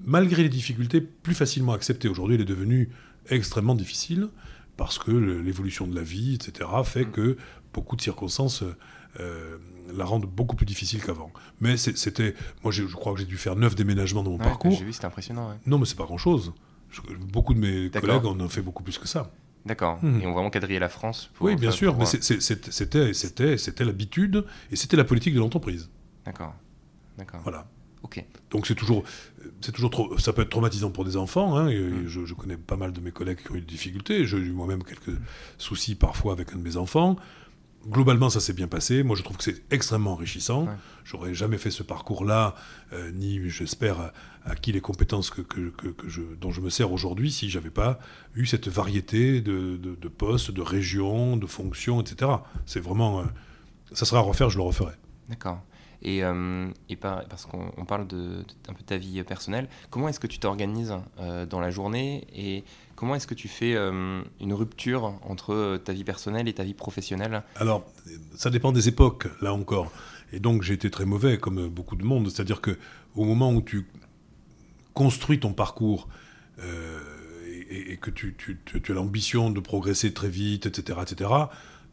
malgré 0.03 0.43
les 0.43 0.49
difficultés, 0.49 1.01
plus 1.01 1.35
facilement 1.35 1.73
acceptée. 1.73 2.07
Aujourd'hui, 2.07 2.35
elle 2.35 2.41
est 2.41 2.45
devenue 2.45 2.89
extrêmement 3.29 3.75
difficile 3.75 4.29
parce 4.77 4.97
que 4.97 5.11
l'évolution 5.11 5.87
de 5.87 5.95
la 5.95 6.01
vie, 6.01 6.35
etc., 6.35 6.69
fait 6.83 7.05
que 7.05 7.37
beaucoup 7.73 7.95
de 7.95 8.01
circonstances 8.01 8.63
la 9.17 10.05
rendent 10.05 10.25
beaucoup 10.25 10.55
plus 10.55 10.65
difficile 10.65 11.03
qu'avant. 11.03 11.31
Mais 11.59 11.77
c'était, 11.77 12.33
moi 12.63 12.71
je, 12.71 12.83
crois 12.85 13.13
que 13.13 13.19
j'ai 13.19 13.25
dû 13.25 13.37
faire 13.37 13.55
neuf 13.55 13.75
déménagements 13.75 14.23
dans 14.23 14.31
mon 14.31 14.37
parcours. 14.37 14.71
J'ai 14.71 14.85
vu, 14.85 14.93
c'était 14.93 15.05
impressionnant. 15.05 15.51
Non, 15.65 15.77
mais 15.77 15.85
c'est 15.85 15.97
pas 15.97 16.05
grand-chose. 16.05 16.53
beaucoup 17.31 17.53
de 17.53 17.59
mes 17.59 17.89
collègues 17.89 18.25
en 18.25 18.39
ont 18.39 18.49
fait 18.49 18.61
beaucoup 18.61 18.83
plus 18.83 18.97
que 18.97 19.07
ça. 19.07 19.31
D'accord. 19.65 20.03
Mhm. 20.03 20.21
Et 20.21 20.27
on 20.27 20.33
vraiment 20.33 20.49
quadriller 20.49 20.79
la 20.79 20.89
France 20.89 21.31
Oui, 21.39 21.55
bien 21.55 21.71
sûr, 21.71 21.97
mais 21.97 22.05
c'était 22.05 23.83
l'habitude 23.83 24.45
et 24.71 24.75
c'était 24.75 24.97
la 24.97 25.03
politique 25.03 25.33
de 25.33 25.39
l'entreprise. 25.39 25.89
D'accord. 26.25 26.55
D'accord. 27.17 27.41
Voilà. 27.43 27.67
Ok. 28.03 28.23
Donc 28.49 28.65
c'est 28.65 28.75
toujours, 28.75 29.03
c'est 29.61 29.71
toujours 29.71 29.91
trop, 29.91 30.17
ça 30.17 30.33
peut 30.33 30.41
être 30.41 30.49
traumatisant 30.49 30.91
pour 30.91 31.05
des 31.05 31.17
enfants. 31.17 31.55
Hein, 31.57 31.71
mhm. 31.71 32.07
je, 32.07 32.33
connais 32.33 32.57
pas 32.57 32.77
mal 32.77 32.91
de 32.91 32.99
mes 32.99 33.11
collègues 33.11 33.39
qui 33.43 33.51
ont 33.51 33.55
eu 33.55 33.61
des 33.61 33.65
difficultés. 33.65 34.25
J'ai 34.25 34.37
eu 34.37 34.51
moi-même 34.51 34.83
quelques 34.83 35.17
soucis 35.57 35.95
parfois 35.95 36.33
avec 36.33 36.53
un 36.53 36.57
de 36.57 36.63
mes 36.63 36.77
enfants 36.77 37.17
globalement, 37.89 38.29
ça 38.29 38.39
s'est 38.39 38.53
bien 38.53 38.67
passé. 38.67 39.03
Moi, 39.03 39.15
je 39.15 39.23
trouve 39.23 39.37
que 39.37 39.43
c'est 39.43 39.63
extrêmement 39.71 40.13
enrichissant. 40.13 40.67
J'aurais 41.03 41.33
jamais 41.33 41.57
fait 41.57 41.71
ce 41.71 41.83
parcours-là, 41.83 42.55
euh, 42.93 43.11
ni, 43.11 43.49
j'espère, 43.49 44.11
acquis 44.45 44.71
les 44.71 44.81
compétences 44.81 45.29
que, 45.31 45.41
je, 46.07 46.21
dont 46.39 46.51
je 46.51 46.61
me 46.61 46.69
sers 46.69 46.91
aujourd'hui 46.91 47.31
si 47.31 47.49
j'avais 47.49 47.69
pas 47.69 47.99
eu 48.35 48.45
cette 48.45 48.67
variété 48.67 49.41
de, 49.41 50.07
postes, 50.07 50.51
de 50.51 50.61
régions, 50.61 51.37
de 51.37 51.47
fonctions, 51.47 52.01
etc. 52.01 52.31
C'est 52.65 52.79
vraiment. 52.79 53.21
Euh, 53.21 53.25
ça 53.93 54.05
serait 54.05 54.19
à 54.19 54.23
refaire, 54.23 54.49
je 54.49 54.57
le 54.57 54.63
referais. 54.63 54.97
D'accord. 55.27 55.61
Et, 56.03 56.23
euh, 56.23 56.67
parce 56.99 57.45
qu'on 57.45 57.85
parle 57.85 58.07
de, 58.07 58.43
peu 58.63 58.73
de 58.73 58.83
ta 58.85 58.97
vie 58.97 59.23
personnelle, 59.23 59.67
comment 59.89 60.07
est-ce 60.07 60.19
que 60.19 60.27
tu 60.27 60.39
t'organises 60.39 60.93
dans 61.49 61.59
la 61.59 61.71
journée 61.71 62.27
et 62.35 62.63
Comment 63.01 63.15
est-ce 63.15 63.25
que 63.25 63.33
tu 63.33 63.47
fais 63.47 63.73
euh, 63.73 64.21
une 64.39 64.53
rupture 64.53 65.15
entre 65.23 65.55
euh, 65.55 65.79
ta 65.79 65.91
vie 65.91 66.03
personnelle 66.03 66.47
et 66.47 66.53
ta 66.53 66.63
vie 66.63 66.75
professionnelle? 66.75 67.41
Alors, 67.55 67.83
ça 68.35 68.51
dépend 68.51 68.71
des 68.71 68.89
époques, 68.89 69.27
là 69.41 69.55
encore. 69.55 69.91
Et 70.31 70.39
donc, 70.39 70.61
j'ai 70.61 70.75
été 70.75 70.91
très 70.91 71.05
mauvais, 71.05 71.39
comme 71.39 71.67
beaucoup 71.67 71.95
de 71.95 72.03
monde. 72.03 72.29
C'est-à-dire 72.29 72.61
que 72.61 72.77
au 73.15 73.25
moment 73.25 73.51
où 73.53 73.63
tu 73.63 73.87
construis 74.93 75.39
ton 75.39 75.51
parcours 75.51 76.09
euh, 76.59 76.99
et, 77.71 77.97
que 77.97 78.11
tu, 78.11 78.35
as 78.87 78.93
l'ambition 78.93 79.49
de 79.49 79.59
progresser 79.59 80.13
très 80.13 80.29
vite, 80.29 80.67
etc., 80.67 80.99
etc., 81.01 81.31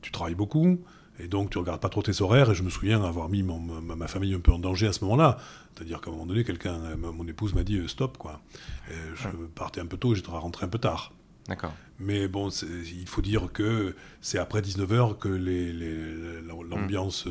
tu 0.03 0.13
travailles 0.13 0.35
beaucoup. 0.35 0.79
Et 1.21 1.29
donc, 1.29 1.51
tu 1.51 1.59
regardes 1.59 1.81
pas 1.81 1.89
trop 1.89 2.03
tes 2.03 2.23
horaires. 2.23 2.51
Et 2.51 2.55
je 2.55 2.63
me 2.63 2.71
souviens 2.71 3.03
avoir 3.03 3.29
mis 3.29 3.43
ma, 3.43 4.09
famille 4.09 4.35
un 4.35 4.41
peu 4.41 4.53
en 4.53 4.59
danger 4.59 4.87
à 4.87 4.93
ce 4.93 5.05
moment-là. 5.05 5.39
C'est-à-dire 5.75 6.01
qu'à 6.01 6.11
un 6.11 6.13
moment 6.13 6.27
donné, 6.27 6.45
quelqu'un, 6.45 6.79
mon 6.97 7.27
épouse 7.27 7.55
m'a 7.55 7.65
dit 7.65 7.79
euh, 7.79 7.89
stop, 7.89 8.19
quoi. 8.19 8.41
je 8.89 9.29
partais 9.55 9.81
un 9.81 9.87
peu 9.87 9.97
tôt, 9.97 10.15
j'étais 10.15 10.31
rentré 10.31 10.67
un 10.67 10.69
peu 10.69 10.79
tard. 10.79 11.13
D'accord. 11.49 11.73
Mais 11.99 12.29
bon, 12.29 12.51
il 12.51 13.09
faut 13.09 13.23
dire 13.23 13.51
que 13.53 13.95
c'est 14.21 14.39
après 14.39 14.61
19h 14.61 15.19
que 15.19 15.29
l'ambiance 16.69 17.27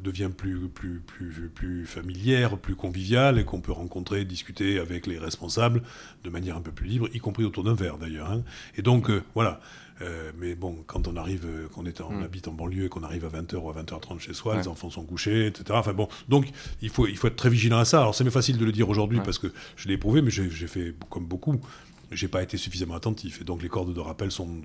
devient 0.00 0.30
plus, 0.34 0.68
plus, 0.68 1.00
plus, 1.00 1.50
plus 1.54 1.86
familière, 1.86 2.58
plus 2.58 2.76
conviviale, 2.76 3.38
et 3.38 3.44
qu'on 3.44 3.60
peut 3.60 3.72
rencontrer, 3.72 4.24
discuter 4.24 4.78
avec 4.78 5.06
les 5.06 5.18
responsables 5.18 5.82
de 6.24 6.30
manière 6.30 6.56
un 6.56 6.60
peu 6.60 6.72
plus 6.72 6.86
libre, 6.86 7.08
y 7.12 7.18
compris 7.18 7.44
autour 7.44 7.64
d'un 7.64 7.74
verre 7.74 7.98
d'ailleurs. 7.98 8.30
Hein. 8.30 8.42
Et 8.76 8.82
donc, 8.82 9.10
euh, 9.10 9.22
voilà. 9.34 9.60
Euh, 10.02 10.30
mais 10.36 10.54
bon, 10.54 10.84
quand 10.86 11.08
on 11.08 11.16
arrive, 11.16 11.46
euh, 11.46 11.68
qu'on 11.68 11.86
est 11.86 12.00
en, 12.00 12.10
mm. 12.10 12.22
habite 12.22 12.48
en 12.48 12.52
banlieue 12.52 12.84
et 12.84 12.88
qu'on 12.88 13.02
arrive 13.02 13.24
à 13.24 13.28
20h 13.28 13.56
ou 13.56 13.70
à 13.70 13.74
20h30 13.74 14.18
chez 14.18 14.34
soi, 14.34 14.56
les 14.56 14.68
enfants 14.68 14.90
sont 14.90 15.04
couchés, 15.04 15.46
etc. 15.46 15.64
Enfin 15.72 15.94
bon, 15.94 16.08
donc 16.28 16.46
il 16.82 16.90
faut, 16.90 17.06
il 17.06 17.16
faut 17.16 17.28
être 17.28 17.36
très 17.36 17.48
vigilant 17.48 17.78
à 17.78 17.84
ça. 17.84 18.00
Alors 18.00 18.14
c'est 18.14 18.28
facile 18.30 18.58
de 18.58 18.64
le 18.64 18.72
dire 18.72 18.88
aujourd'hui 18.88 19.20
parce 19.24 19.38
que 19.38 19.52
je 19.76 19.88
l'ai 19.88 19.94
éprouvé, 19.94 20.22
mais 20.22 20.30
j'ai 20.30 20.66
fait 20.66 20.94
comme 21.08 21.26
beaucoup. 21.26 21.60
J'ai 22.12 22.28
pas 22.28 22.42
été 22.42 22.56
suffisamment 22.56 22.94
attentif 22.94 23.40
et 23.40 23.44
donc 23.44 23.62
les 23.62 23.68
cordes 23.68 23.92
de 23.92 23.98
rappel 23.98 24.30
sont, 24.30 24.62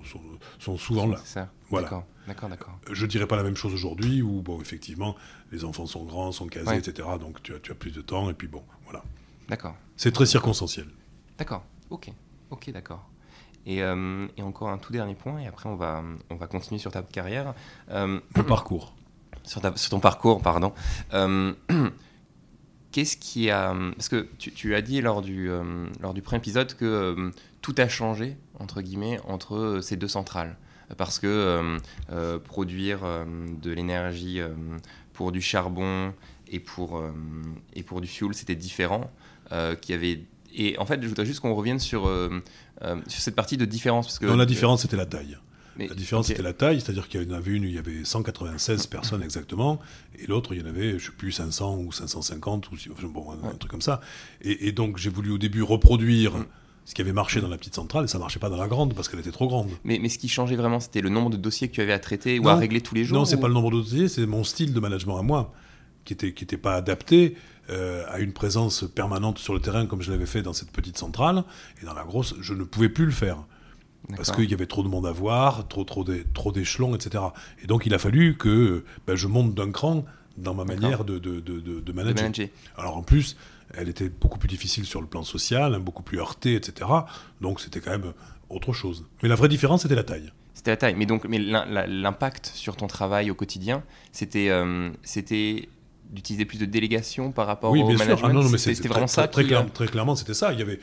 sont, 0.60 0.76
souvent 0.76 1.08
là. 1.08 1.16
C'est 1.24 1.34
ça. 1.34 1.50
Voilà. 1.70 2.04
D'accord, 2.28 2.48
d'accord. 2.48 2.78
Je 2.92 3.04
dirais 3.04 3.26
pas 3.26 3.34
la 3.34 3.42
même 3.42 3.56
chose 3.56 3.74
aujourd'hui 3.74 4.22
où 4.22 4.42
bon 4.42 4.60
effectivement 4.60 5.16
les 5.50 5.64
enfants 5.64 5.86
sont 5.86 6.04
grands, 6.04 6.30
sont 6.30 6.46
casés, 6.46 6.76
etc. 6.76 7.08
Donc 7.18 7.42
tu 7.42 7.52
as, 7.54 7.58
tu 7.58 7.72
as 7.72 7.74
plus 7.74 7.90
de 7.90 8.00
temps 8.00 8.30
et 8.30 8.34
puis 8.34 8.46
bon 8.46 8.62
voilà. 8.84 9.02
D'accord. 9.48 9.74
C'est 9.96 10.12
très 10.12 10.26
circonstanciel. 10.26 10.86
D'accord. 11.36 11.64
Ok. 11.90 12.12
Ok, 12.50 12.70
d'accord. 12.70 13.08
Euh, 13.68 14.26
et, 14.36 14.42
encore 14.42 14.70
un 14.70 14.78
tout 14.78 14.92
dernier 14.92 15.14
point, 15.14 15.38
et 15.38 15.46
après 15.46 15.68
on 15.68 15.76
va, 15.76 16.02
on 16.30 16.36
va 16.36 16.46
continuer 16.46 16.78
sur 16.78 16.90
ta 16.90 17.02
carrière. 17.02 17.54
Euh, 17.90 18.20
Le 18.34 18.42
parcours. 18.42 18.94
Sur, 19.44 19.60
ton 19.90 20.00
parcours, 20.00 20.40
pardon. 20.40 20.72
Euh, 21.14 21.52
qu'est-ce 22.92 23.16
qui 23.16 23.50
a... 23.50 23.74
Parce 23.96 24.08
que 24.08 24.28
tu, 24.38 24.74
as 24.74 24.82
dit 24.82 25.00
lors 25.00 25.22
du, 25.22 25.50
lors 26.00 26.14
du 26.14 26.22
premier 26.22 26.38
épisode 26.38 26.74
que 26.74 27.32
tout 27.60 27.74
a 27.78 27.88
changé, 27.88 28.36
entre 28.58 28.82
guillemets, 28.82 29.20
entre 29.26 29.80
ces 29.82 29.96
deux 29.96 30.08
centrales. 30.08 30.56
Parce 30.96 31.18
que 31.18 31.78
produire 32.44 33.00
de 33.62 33.70
l'énergie 33.72 34.40
pour 35.12 35.32
du 35.32 35.40
charbon 35.40 36.12
et 36.46 36.60
pour, 36.60 37.02
et 37.74 37.82
pour 37.82 38.00
du 38.00 38.06
fuel, 38.06 38.34
c'était 38.34 38.54
différent. 38.54 39.10
qu'il 39.80 39.94
y 39.94 39.98
avait 39.98 40.20
et 40.54 40.78
en 40.78 40.86
fait, 40.86 41.02
je 41.02 41.08
voudrais 41.08 41.26
juste 41.26 41.40
qu'on 41.40 41.54
revienne 41.54 41.78
sur, 41.78 42.06
euh, 42.06 42.42
euh, 42.82 42.96
sur 43.06 43.20
cette 43.20 43.34
partie 43.34 43.56
de 43.56 43.64
différence. 43.64 44.06
Parce 44.06 44.18
que, 44.18 44.26
non, 44.26 44.36
la 44.36 44.46
différence, 44.46 44.82
c'était 44.82 44.96
la 44.96 45.06
taille. 45.06 45.36
la 45.78 45.94
différence, 45.94 46.26
c'était 46.26 46.42
la 46.42 46.52
taille, 46.52 46.80
c'est-à-dire 46.80 47.08
qu'il 47.08 47.22
y 47.22 47.32
en 47.32 47.36
avait 47.36 47.52
une, 47.52 47.64
il 47.64 47.72
y 47.72 47.78
avait 47.78 48.04
196 48.04 48.86
personnes 48.86 49.22
exactement, 49.22 49.80
et 50.18 50.26
l'autre, 50.26 50.54
il 50.54 50.60
y 50.60 50.64
en 50.64 50.68
avait, 50.68 50.90
je 50.90 50.94
ne 50.94 51.00
sais 51.00 51.12
plus, 51.16 51.32
500 51.32 51.78
ou 51.78 51.92
550, 51.92 52.70
ou 52.70 52.76
bon, 53.08 53.26
un, 53.32 53.54
truc 53.54 53.70
comme 53.70 53.80
ça. 53.80 54.00
Et, 54.42 54.72
donc, 54.72 54.98
j'ai 54.98 55.10
voulu 55.10 55.30
au 55.30 55.38
début 55.38 55.62
reproduire 55.62 56.36
mm. 56.36 56.46
ce 56.84 56.94
qui 56.94 57.00
avait 57.00 57.12
marché 57.12 57.40
dans 57.40 57.48
la 57.48 57.56
petite 57.56 57.74
centrale, 57.74 58.04
et 58.04 58.08
ça 58.08 58.18
ne 58.18 58.22
marchait 58.22 58.40
pas 58.40 58.50
dans 58.50 58.58
la 58.58 58.68
grande, 58.68 58.94
parce 58.94 59.08
qu'elle 59.08 59.20
était 59.20 59.32
trop 59.32 59.48
grande. 59.48 59.70
Mais, 59.84 59.98
mais 60.00 60.10
ce 60.10 60.18
qui 60.18 60.28
changeait 60.28 60.56
vraiment, 60.56 60.80
c'était 60.80 61.00
le 61.00 61.08
nombre 61.08 61.30
de 61.30 61.38
dossiers 61.38 61.68
que 61.68 61.74
tu 61.74 61.80
avais 61.80 61.94
à 61.94 61.98
traiter 61.98 62.38
ou 62.38 62.48
à 62.48 62.56
régler 62.56 62.82
tous 62.82 62.94
les 62.94 63.04
jours 63.04 63.18
Non, 63.18 63.24
c'est 63.24 63.36
n'est 63.36 63.42
pas 63.42 63.48
le 63.48 63.54
nombre 63.54 63.70
de 63.70 63.76
dossiers, 63.78 64.08
c'est 64.08 64.26
mon 64.26 64.44
style 64.44 64.74
de 64.74 64.80
management 64.80 65.16
à 65.16 65.22
moi, 65.22 65.54
qui 66.04 66.12
n'était 66.14 66.32
qui 66.32 66.44
était 66.44 66.56
pas 66.56 66.74
adapté 66.74 67.36
euh, 67.70 68.04
à 68.08 68.18
une 68.18 68.32
présence 68.32 68.84
permanente 68.84 69.38
sur 69.38 69.54
le 69.54 69.60
terrain 69.60 69.86
comme 69.86 70.02
je 70.02 70.10
l'avais 70.10 70.26
fait 70.26 70.42
dans 70.42 70.52
cette 70.52 70.70
petite 70.70 70.98
centrale. 70.98 71.44
Et 71.80 71.86
dans 71.86 71.94
la 71.94 72.04
grosse, 72.04 72.34
je 72.40 72.54
ne 72.54 72.64
pouvais 72.64 72.88
plus 72.88 73.06
le 73.06 73.12
faire. 73.12 73.38
Parce 74.16 74.32
qu'il 74.32 74.50
y 74.50 74.54
avait 74.54 74.66
trop 74.66 74.82
de 74.82 74.88
monde 74.88 75.06
à 75.06 75.12
voir, 75.12 75.68
trop, 75.68 75.84
trop, 75.84 76.02
d'échelons, 76.52 76.96
etc. 76.96 77.22
Et 77.62 77.68
donc 77.68 77.86
il 77.86 77.94
a 77.94 77.98
fallu 77.98 78.36
que 78.36 78.84
ben, 79.06 79.14
je 79.14 79.28
monte 79.28 79.54
d'un 79.54 79.70
cran 79.70 80.04
dans 80.36 80.54
ma 80.54 80.64
manière 80.64 81.04
de, 81.04 81.18
de, 81.18 81.40
de, 81.40 81.92
manager. 81.92 82.48
Alors 82.76 82.96
en 82.96 83.02
plus, 83.02 83.36
elle 83.74 83.88
était 83.88 84.08
beaucoup 84.08 84.38
plus 84.38 84.48
difficile 84.48 84.84
sur 84.86 85.00
le 85.00 85.06
plan 85.06 85.22
social, 85.22 85.74
hein, 85.74 85.78
beaucoup 85.78 86.02
plus 86.02 86.18
heurtée, 86.18 86.54
etc. 86.54 86.90
Donc 87.40 87.60
c'était 87.60 87.80
quand 87.80 87.92
même 87.92 88.12
autre 88.50 88.72
chose. 88.72 89.06
Mais 89.22 89.28
la 89.28 89.36
vraie 89.36 89.48
différence, 89.48 89.82
c'était 89.82 89.94
la 89.94 90.04
taille. 90.04 90.32
C'était 90.54 90.72
la 90.72 90.76
taille. 90.76 90.94
Mais 90.96 91.06
donc, 91.06 91.24
mais 91.24 91.38
l'impact 91.38 92.50
sur 92.54 92.76
ton 92.76 92.86
travail 92.86 93.30
au 93.30 93.34
quotidien, 93.34 93.82
c'était, 94.10 94.48
euh, 94.50 94.90
c'était 95.02 95.68
d'utiliser 96.12 96.44
plus 96.44 96.58
de 96.58 96.66
délégation 96.66 97.32
par 97.32 97.46
rapport 97.46 97.72
au 97.72 97.74
management. 97.74 98.20
Ah, 98.22 98.32
non, 98.32 98.48
mais 98.48 98.58
c'était 98.58 98.88
vraiment 98.88 99.06
ça 99.06 99.28
très, 99.28 99.44
très, 99.72 99.86
clairement 99.86 100.14
c'était 100.14 100.34
ça. 100.34 100.52
Il 100.52 100.58
y 100.58 100.62
avait 100.62 100.78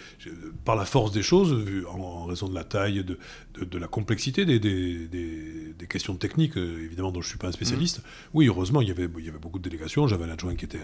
par 0.66 0.76
la 0.76 0.86
force 0.86 1.12
des 1.12 1.22
choses 1.22 1.56
en, 1.88 2.26
raison 2.26 2.48
de 2.48 2.56
la 2.56 2.64
taille 2.64 3.04
de, 3.04 3.18
de, 3.64 3.78
la 3.78 3.88
complexité 3.88 4.46
des, 4.46 4.60
des, 4.60 5.08
des, 5.08 5.88
questions 5.88 6.16
techniques 6.16 6.58
euh, 6.58 6.84
évidemment 6.84 7.12
dont 7.12 7.22
je 7.22 7.30
suis 7.30 7.38
pas 7.38 7.48
un 7.48 7.52
spécialiste. 7.52 8.00
Mm. 8.00 8.04
oui 8.34 8.48
heureusement 8.48 8.82
il 8.82 8.88
y 8.88 8.92
avait 8.92 9.10
il 9.18 9.26
y 9.26 9.30
avait 9.30 9.40
beaucoup 9.40 9.60
de 9.60 9.64
délégations. 9.64 10.08
J'avais 10.08 10.26
un 10.26 10.30
adjoint 10.30 10.56
qui 10.56 10.66
était 10.66 10.82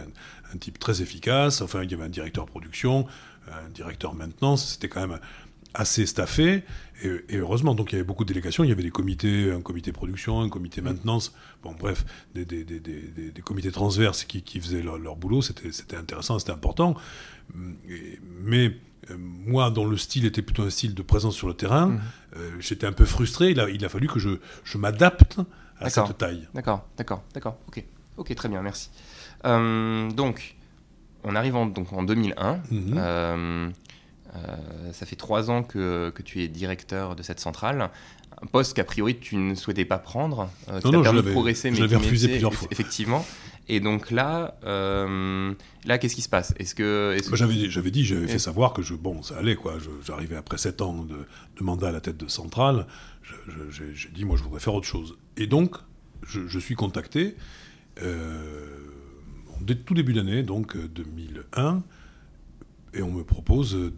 un, 0.53 0.57
type 0.57 0.79
très 0.79 1.01
efficace. 1.01 1.61
Enfin 1.61 1.83
il 1.83 1.91
y 1.91 1.93
avait 1.93 2.05
un 2.05 2.09
directeur 2.09 2.45
production 2.45 3.07
un 3.51 3.69
directeur 3.69 4.15
maintenance. 4.15 4.73
C'était 4.73 4.89
quand 4.89 5.07
même 5.07 5.19
assez 5.75 6.05
staffé. 6.05 6.63
Et, 7.03 7.37
heureusement, 7.37 7.75
donc 7.75 7.91
il 7.91 7.95
y 7.95 7.97
avait 7.97 8.07
beaucoup 8.07 8.23
de 8.23 8.29
délégations. 8.29 8.63
Il 8.63 8.69
y 8.69 8.71
avait 8.71 8.83
des 8.83 8.91
comités, 8.91 9.51
un 9.51 9.61
comité 9.61 9.91
production, 9.91 10.41
un 10.41 10.49
comité 10.49 10.81
mm. 10.81 10.85
maintenance. 10.85 11.35
Bon, 11.63 11.75
bref, 11.77 12.05
des, 12.33 12.45
des, 12.45 12.63
des, 12.63 12.79
des 12.79 13.41
comités 13.41 13.71
transverses 13.71 14.23
qui, 14.23 14.41
qui 14.41 14.59
faisaient 14.59 14.81
leur, 14.81 15.15
boulot. 15.15 15.41
C'était 15.41 15.97
intéressant, 15.97 16.39
c'était 16.39 16.51
important. 16.51 16.95
Mais 17.53 18.77
euh, 19.11 19.17
moi, 19.19 19.69
dont 19.69 19.85
le 19.85 19.97
style 19.97 20.25
était 20.25 20.41
plutôt 20.41 20.63
un 20.63 20.69
style 20.69 20.95
de 20.95 21.01
présence 21.01 21.35
sur 21.35 21.47
le 21.47 21.53
terrain, 21.53 21.87
mm. 21.87 22.01
euh, 22.37 22.51
j'étais 22.59 22.87
un 22.87 22.93
peu 22.93 23.05
frustré. 23.05 23.51
Il 23.51 23.59
a, 23.59 23.69
il 23.69 23.83
a 23.83 23.89
fallu 23.89 24.07
que 24.07 24.19
je, 24.19 24.29
je 24.63 24.77
m'adapte 24.77 25.39
à 25.79 25.89
cette 25.89 26.17
taille. 26.17 26.47
D'accord, 26.53 26.85
d'accord, 26.97 27.23
d'accord. 27.33 27.57
Ok, 27.67 27.83
ok, 28.17 28.33
très 28.35 28.49
bien, 28.49 28.61
merci. 28.61 28.89
Euh, 29.45 30.09
donc, 30.11 30.55
on 31.23 31.35
arrive 31.35 31.55
en, 31.55 31.65
donc, 31.65 31.91
en 31.93 32.03
2001. 32.03 32.61
Euh, 32.71 33.69
ça 34.91 35.05
fait 35.05 35.15
trois 35.15 35.49
ans 35.49 35.63
que, 35.63 36.11
que, 36.15 36.21
tu 36.21 36.41
es 36.41 36.47
directeur 36.47 37.15
de 37.15 37.23
cette 37.23 37.39
centrale, 37.39 37.89
un 38.41 38.45
poste 38.47 38.75
qu'a 38.75 38.83
priori 38.83 39.17
tu 39.17 39.37
ne 39.37 39.55
souhaitais 39.55 39.85
pas 39.85 39.97
prendre, 39.97 40.49
euh, 40.69 40.79
qui 40.79 40.91
t'a 40.91 41.01
permis 41.01 41.21
de 41.21 41.31
progresser, 41.31 41.71
mais 41.71 41.77
je 41.77 41.95
refusé 41.95 42.29
plusieurs 42.29 42.53
fois. 42.53 42.67
Effectivement. 42.71 43.25
Et 43.67 43.79
donc 43.79 44.11
là, 44.11 44.59
euh, 44.63 45.53
là, 45.85 45.97
qu'est-ce 45.97 46.13
qui 46.15 46.21
se 46.21 46.29
passe? 46.29 46.53
Est-ce 46.59 46.75
que, 46.75 47.17
j'avais, 47.33 47.69
j'avais 47.69 47.89
dit, 47.89 48.05
j'avais 48.05 48.27
fait 48.27 48.39
savoir 48.39 48.73
que 48.73 48.83
je, 48.83 48.93
bon, 48.93 49.23
ça 49.23 49.37
allait 49.37 49.55
quoi. 49.55 49.77
j'arrivais 50.05 50.35
après 50.35 50.57
sept 50.57 50.81
ans 50.81 51.03
de, 51.03 51.15
de, 51.57 51.63
mandat 51.63 51.89
à 51.89 51.91
la 51.91 52.01
tête 52.01 52.17
de 52.17 52.27
centrale. 52.27 52.85
j'ai 53.71 54.09
dit, 54.09 54.23
moi, 54.23 54.37
je 54.37 54.43
voudrais 54.43 54.59
faire 54.59 54.75
autre 54.75 54.85
chose. 54.85 55.17
Et 55.35 55.47
donc, 55.47 55.77
je, 56.27 56.59
suis 56.59 56.75
contacté 56.75 57.35
en 57.99 59.63
tout 59.85 59.95
début 59.95 60.13
d'année, 60.13 60.43
donc 60.43 60.77
2001 60.77 61.81
et 62.95 63.01
on 63.01 63.11
me 63.11 63.23
propose 63.23 63.73
de, 63.73 63.91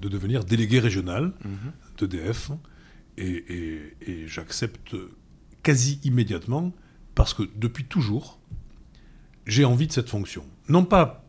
devenir 0.00 0.44
délégué 0.44 0.80
régional 0.80 1.32
mhm. 1.44 1.72
d'EDF. 1.98 2.50
Et, 3.18 4.26
j'accepte 4.26 4.96
quasi 5.62 6.00
immédiatement 6.04 6.72
parce 7.14 7.34
que 7.34 7.42
depuis 7.56 7.84
toujours, 7.84 8.38
j'ai 9.46 9.64
envie 9.64 9.86
de 9.86 9.92
cette 9.92 10.08
fonction. 10.08 10.44
Non 10.68 10.84
pas, 10.84 11.24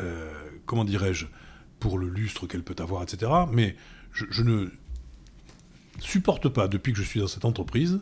euh, 0.00 0.32
comment 0.66 0.84
dirais-je, 0.84 1.26
pour 1.80 1.98
le 1.98 2.08
lustre 2.08 2.46
qu'elle 2.46 2.62
peut 2.62 2.76
avoir, 2.78 3.02
etc., 3.02 3.30
mais 3.52 3.76
je, 4.12 4.42
ne 4.42 4.68
supporte 5.98 6.48
pas, 6.48 6.68
depuis 6.68 6.92
que 6.92 6.98
je 6.98 7.04
suis 7.04 7.20
dans 7.20 7.26
cette 7.26 7.44
entreprise, 7.44 8.00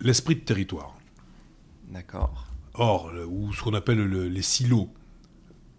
l'esprit 0.00 0.34
de 0.34 0.40
territoire. 0.40 0.98
D'accord. 1.88 2.46
Or, 2.74 3.12
ou 3.28 3.52
ce 3.52 3.62
qu'on 3.62 3.74
appelle 3.74 4.04
les 4.04 4.42
silos. 4.42 4.92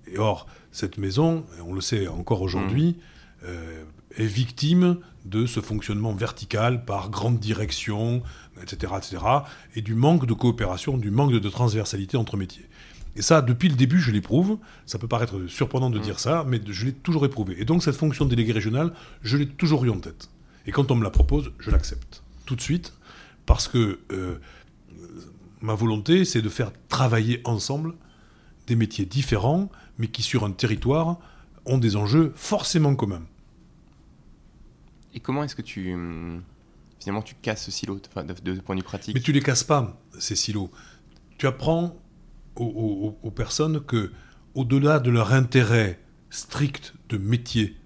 Et 0.07 0.17
or, 0.17 0.47
cette 0.71 0.97
maison, 0.97 1.45
on 1.65 1.73
le 1.73 1.81
sait 1.81 2.07
encore 2.07 2.41
aujourd'hui, 2.41 2.91
mmh. 2.91 3.45
euh, 3.45 3.83
est 4.17 4.25
victime 4.25 4.97
de 5.25 5.45
ce 5.45 5.59
fonctionnement 5.59 6.13
vertical 6.13 6.85
par 6.85 7.09
grande 7.09 7.39
direction, 7.39 8.21
etc., 8.61 8.93
etc., 8.97 9.23
et 9.75 9.81
du 9.81 9.95
manque 9.95 10.25
de 10.25 10.33
coopération, 10.33 10.97
du 10.97 11.11
manque 11.11 11.31
de 11.31 11.49
transversalité 11.49 12.17
entre 12.17 12.37
métiers. 12.37 12.67
Et 13.15 13.21
ça, 13.21 13.41
depuis 13.41 13.69
le 13.69 13.75
début, 13.75 13.99
je 13.99 14.11
l'éprouve. 14.11 14.57
Ça 14.85 14.97
peut 14.97 15.07
paraître 15.07 15.47
surprenant 15.47 15.89
de 15.89 15.99
mmh. 15.99 16.03
dire 16.03 16.19
ça, 16.19 16.45
mais 16.47 16.59
je 16.65 16.85
l'ai 16.85 16.93
toujours 16.93 17.25
éprouvé. 17.25 17.55
Et 17.59 17.65
donc, 17.65 17.83
cette 17.83 17.95
fonction 17.95 18.25
de 18.25 18.29
délégué 18.31 18.51
régional, 18.51 18.91
je 19.21 19.37
l'ai 19.37 19.47
toujours 19.47 19.85
eu 19.85 19.89
en 19.89 19.99
tête. 19.99 20.29
Et 20.65 20.71
quand 20.71 20.91
on 20.91 20.95
me 20.95 21.03
la 21.03 21.09
propose, 21.09 21.51
je 21.59 21.69
l'accepte. 21.69 22.23
Tout 22.45 22.55
de 22.55 22.61
suite, 22.61 22.93
parce 23.45 23.67
que 23.67 23.99
euh, 24.11 24.39
ma 25.61 25.75
volonté, 25.75 26.25
c'est 26.25 26.41
de 26.41 26.49
faire 26.49 26.71
travailler 26.89 27.41
ensemble 27.45 27.93
des 28.67 28.75
métiers 28.75 29.05
différents, 29.05 29.69
mais 29.97 30.08
qui, 30.08 30.23
sur 30.23 30.43
un 30.43 30.51
territoire, 30.51 31.19
ont 31.65 31.77
des 31.77 31.95
enjeux 31.95 32.32
forcément 32.36 32.95
communs. 32.95 33.23
Et 35.13 35.19
comment 35.19 35.43
est-ce 35.43 35.56
que 35.56 35.62
tu 35.62 35.95
finalement 36.99 37.21
tu 37.21 37.36
casses 37.36 37.65
ce 37.65 37.71
silo 37.71 37.95
de, 37.95 38.01
de, 38.34 38.60
point 38.62 38.75
de 38.75 38.79
vue 38.79 38.86
pratique? 38.86 39.13
Mais 39.13 39.21
tu 39.21 39.32
les 39.32 39.41
casses 39.41 39.63
pas 39.63 40.01
ces 40.19 40.36
silos. 40.36 40.71
Tu 41.38 41.47
apprends 41.47 41.95
aux, 42.56 43.32
personnes 43.36 43.82
que 43.82 44.12
au-delà 44.56 44.99
de 44.99 45.10
leur 45.10 45.34
intérêt 45.34 45.99
strict 46.29 46.93
de 47.10 47.17
métier, 47.17 47.77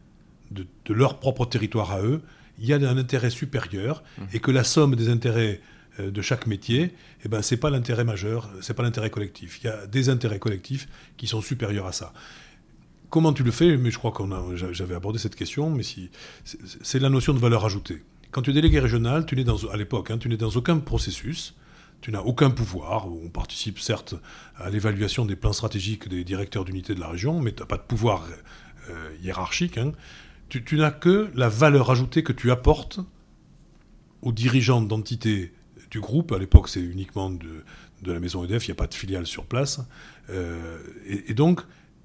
de, 0.52 0.68
leur 0.90 1.20
propre 1.20 1.46
territoire 1.46 1.92
à 1.92 2.02
eux, 2.02 2.22
il 2.60 2.66
y 2.66 2.74
a 2.74 2.78
un 2.78 2.98
intérêt 2.98 3.30
supérieur 3.30 4.04
mmh. 4.18 4.24
et 4.34 4.40
que 4.40 4.52
la 4.52 4.64
somme 4.64 4.96
des 4.96 5.10
intérêts 5.10 5.62
de 6.00 6.22
chaque 6.22 6.48
métier, 6.48 6.94
eh 7.26 7.30
ben, 7.30 7.42
ce 7.42 7.56
n'est 7.56 7.60
pas 7.60 7.70
l'intérêt 7.70 8.04
majeur, 8.04 8.50
c'est 8.62 8.74
pas 8.74 8.84
l'intérêt 8.84 9.10
collectif. 9.10 9.60
Il 9.64 9.68
y 9.68 9.70
a 9.70 9.88
des 9.88 10.10
intérêts 10.10 10.40
collectifs 10.40 10.88
qui 11.18 11.28
sont 11.28 11.42
supérieurs 11.42 11.88
à 11.88 11.92
ça. 11.92 12.14
Comment 13.10 13.32
tu 13.32 13.44
le 13.44 13.52
fais? 13.52 13.78
Mais 13.78 13.90
je 13.90 13.98
crois 13.98 14.12
qu'on 14.12 14.56
j'avais 14.56 14.96
abordé 14.96 15.18
cette 15.18 15.36
question, 15.36 15.70
mais 15.70 15.84
si, 15.84 16.10
c'est 16.44 17.00
la 17.00 17.10
notion 17.10 17.34
de 17.34 17.40
valeur 17.40 17.66
ajoutée. 17.66 18.04
Quand 18.32 18.42
tu 18.42 18.50
es 18.50 18.54
délégué 18.54 18.80
régional, 18.80 19.26
tu 19.26 19.36
n'es 19.36 19.46
dans, 19.46 19.58
à 19.72 19.78
l'époque, 19.78 20.12
hein, 20.12 20.18
tu 20.18 20.28
n'es 20.28 20.36
dans 20.36 20.50
aucun 20.50 20.78
processus, 20.80 21.56
tu 22.02 22.12
n'as 22.12 22.20
aucun 22.20 22.50
pouvoir. 22.50 23.08
On 23.08 23.30
participe 23.30 23.80
certes 23.80 24.16
à 24.58 24.70
l'évaluation 24.70 25.26
des 25.26 25.38
plans 25.38 25.54
stratégiques 25.54 26.10
des 26.10 26.26
directeurs 26.26 26.66
d'unité 26.66 26.96
de 26.96 27.00
la 27.00 27.08
région, 27.08 27.40
mais 27.40 27.54
tu 27.54 27.62
n'as 27.62 27.66
pas 27.66 27.78
de 27.78 27.84
pouvoir 27.84 28.28
euh, 28.90 29.10
hiérarchique. 29.22 29.78
Hein. 29.78 29.94
Tu 30.50 30.78
n'as 30.78 30.92
que 30.92 31.32
la 31.34 31.50
valeur 31.50 31.90
ajoutée 31.92 32.24
que 32.24 32.34
tu 32.34 32.52
apportes 32.52 33.00
aux 34.22 34.32
dirigeants 34.32 34.82
d'entités 34.82 35.54
du 35.92 36.00
groupe. 36.00 36.32
À 36.32 36.40
l'époque, 36.40 36.70
c'est 36.70 36.82
uniquement 36.82 37.30
de, 37.30 37.64
de, 38.04 38.12
la 38.12 38.20
maison 38.20 38.44
EDF, 38.44 38.68
il 38.68 38.72
n'y 38.72 38.74
a 38.74 38.76
pas 38.76 38.88
de 38.88 38.94
filiale 38.94 39.26
sur 39.26 39.46
place. 39.46 39.82
Euh, 40.30 40.78
et, 41.06 41.34
donc, 41.34 41.62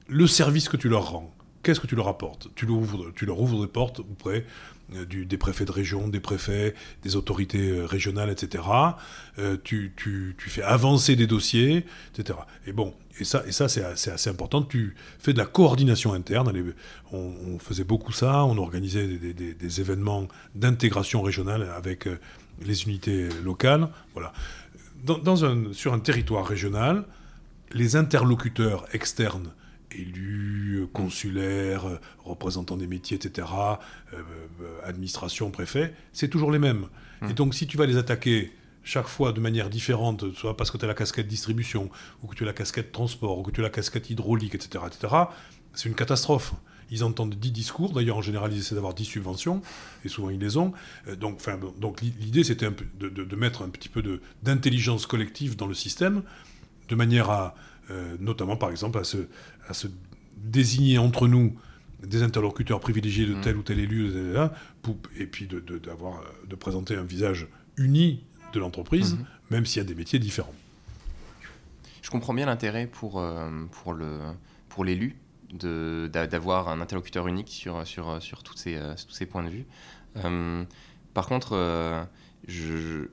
le 0.08 0.26
service 0.26 0.68
que 0.68 0.76
tu 0.76 0.88
leur 0.88 1.10
rends, 1.10 1.34
qu'est-ce 1.62 1.80
que 1.80 1.86
tu 1.86 1.96
leur 1.96 2.08
apportes? 2.08 2.48
Tu 2.54 2.66
leur, 2.66 2.76
ouvres, 2.76 3.12
tu 3.14 3.26
leur 3.26 3.40
ouvres 3.40 3.60
des 3.62 3.70
portes 3.70 4.00
auprès 4.00 4.44
euh, 4.94 5.04
des 5.06 5.36
préfets 5.36 5.64
de 5.64 5.72
région, 5.72 6.08
des 6.08 6.20
préfets, 6.20 6.74
des 7.02 7.16
autorités 7.16 7.70
euh, 7.70 7.86
régionales, 7.86 8.30
etc. 8.30 8.64
tu, 9.64 9.92
tu, 9.96 10.36
tu, 10.38 10.50
fais 10.50 10.62
avancer 10.62 11.16
des 11.16 11.26
dossiers, 11.26 11.86
etc. 12.14 12.38
Et 12.66 12.72
bon, 12.72 12.94
et 13.18 13.24
ça, 13.24 13.42
et 13.46 13.52
ça 13.52 13.68
c'est 13.68 14.10
assez 14.10 14.30
important. 14.30 14.62
Tu 14.62 14.94
fais 15.18 15.32
de 15.32 15.38
la 15.38 15.46
coordination 15.46 16.12
interne. 16.12 16.52
On, 17.12 17.58
faisait 17.58 17.84
beaucoup 17.84 18.12
ça. 18.12 18.44
On 18.44 18.58
organisait 18.58 19.06
des 19.06 19.80
événements 19.80 20.28
d'intégration 20.54 21.22
régionale 21.22 21.70
avec 21.76 22.08
les 22.64 22.84
unités 22.84 23.28
locales. 23.42 23.88
Voilà. 24.14 24.32
Dans, 25.04 25.44
un, 25.44 25.72
sur 25.72 25.92
un 25.92 25.98
territoire 25.98 26.46
régional, 26.46 27.04
les 27.72 27.96
interlocuteurs 27.96 28.86
externes, 28.92 29.50
élus, 29.90 30.86
consulaires, 30.92 31.84
représentants 32.24 32.76
des 32.76 32.86
métiers, 32.86 33.16
etc., 33.16 33.48
euh, 34.12 34.22
euh, 34.60 34.78
administration, 34.84 35.50
préfet, 35.50 35.94
c'est 36.12 36.28
toujours 36.28 36.52
les 36.52 36.58
mêmes. 36.58 36.86
Mmh. 37.20 37.30
Et 37.30 37.32
donc 37.34 37.54
si 37.54 37.66
tu 37.66 37.76
vas 37.76 37.86
les 37.86 37.96
attaquer 37.96 38.52
chaque 38.84 39.06
fois 39.06 39.32
de 39.32 39.40
manière 39.40 39.70
différente, 39.70 40.32
soit 40.34 40.56
parce 40.56 40.70
que 40.70 40.78
tu 40.78 40.84
as 40.84 40.88
la 40.88 40.94
casquette 40.94 41.28
distribution, 41.28 41.90
ou 42.22 42.26
que 42.26 42.34
tu 42.34 42.42
as 42.42 42.46
la 42.46 42.52
casquette 42.52 42.92
transport, 42.92 43.38
ou 43.38 43.42
que 43.42 43.50
tu 43.50 43.60
as 43.60 43.64
la 43.64 43.70
casquette 43.70 44.10
hydraulique, 44.10 44.54
etc., 44.54 44.84
etc., 44.86 45.14
c'est 45.74 45.88
une 45.88 45.94
catastrophe 45.94 46.52
ils 46.92 47.02
entendent 47.02 47.34
10 47.34 47.50
discours. 47.50 47.92
D'ailleurs, 47.92 48.18
en 48.18 48.22
général, 48.22 48.52
ils 48.52 48.58
essaient 48.58 48.74
d'avoir 48.74 48.94
10 48.94 49.04
subventions, 49.04 49.62
et 50.04 50.08
souvent 50.08 50.30
ils 50.30 50.38
les 50.38 50.56
ont. 50.56 50.72
Euh, 51.08 51.16
donc, 51.16 51.36
enfin, 51.36 51.58
donc 51.78 52.02
l'idée, 52.02 52.44
c'était 52.44 52.68
de, 53.00 53.08
de, 53.08 53.36
mettre 53.36 53.62
un 53.62 53.70
petit 53.70 53.88
peu 53.88 54.02
d'intelligence 54.42 55.06
collective 55.06 55.56
dans 55.56 55.66
le 55.66 55.74
système, 55.74 56.22
de 56.88 56.94
manière 56.94 57.30
à, 57.30 57.54
euh, 57.90 58.14
notamment 58.20 58.56
par 58.56 58.70
exemple, 58.70 58.98
à 58.98 59.04
se, 59.04 59.16
à 59.66 59.74
se 59.74 59.88
désigner 60.36 60.98
entre 60.98 61.26
nous 61.26 61.56
des 62.06 62.22
interlocuteurs 62.22 62.80
privilégiés 62.80 63.26
de 63.26 63.34
mmh. 63.34 63.40
tel 63.40 63.56
ou 63.56 63.62
tel 63.62 63.78
élu, 63.78 64.12
et 65.16 65.26
puis 65.26 65.46
de, 65.46 65.60
de, 65.60 65.78
de 65.80 66.54
présenter 66.56 66.94
un 66.96 67.04
visage 67.04 67.46
uni 67.76 68.22
de 68.52 68.60
l'entreprise, 68.60 69.14
mmh. 69.14 69.24
même 69.50 69.66
s'il 69.66 69.78
y 69.78 69.84
a 69.84 69.88
des 69.88 69.94
métiers 69.94 70.18
différents. 70.18 70.54
Je 72.02 72.10
comprends 72.10 72.34
bien 72.34 72.46
l'intérêt 72.46 72.86
pour, 72.86 73.20
euh, 73.20 73.48
pour, 73.70 73.94
le, 73.94 74.18
pour 74.68 74.84
l'élu 74.84 75.16
d'avoir 75.52 76.68
un 76.68 76.80
interlocuteur 76.80 77.28
unique 77.28 77.50
sur, 77.50 77.86
sur, 77.86 78.22
sur 78.22 78.42
tous, 78.42 78.56
ces, 78.56 78.76
euh, 78.76 78.94
tous 79.06 79.14
ces 79.14 79.26
points 79.26 79.42
de 79.42 79.50
vue. 79.50 79.66
Euh, 80.16 80.64
par 81.14 81.26
contre, 81.26 81.52
euh, 81.52 82.02
je, 82.46 83.08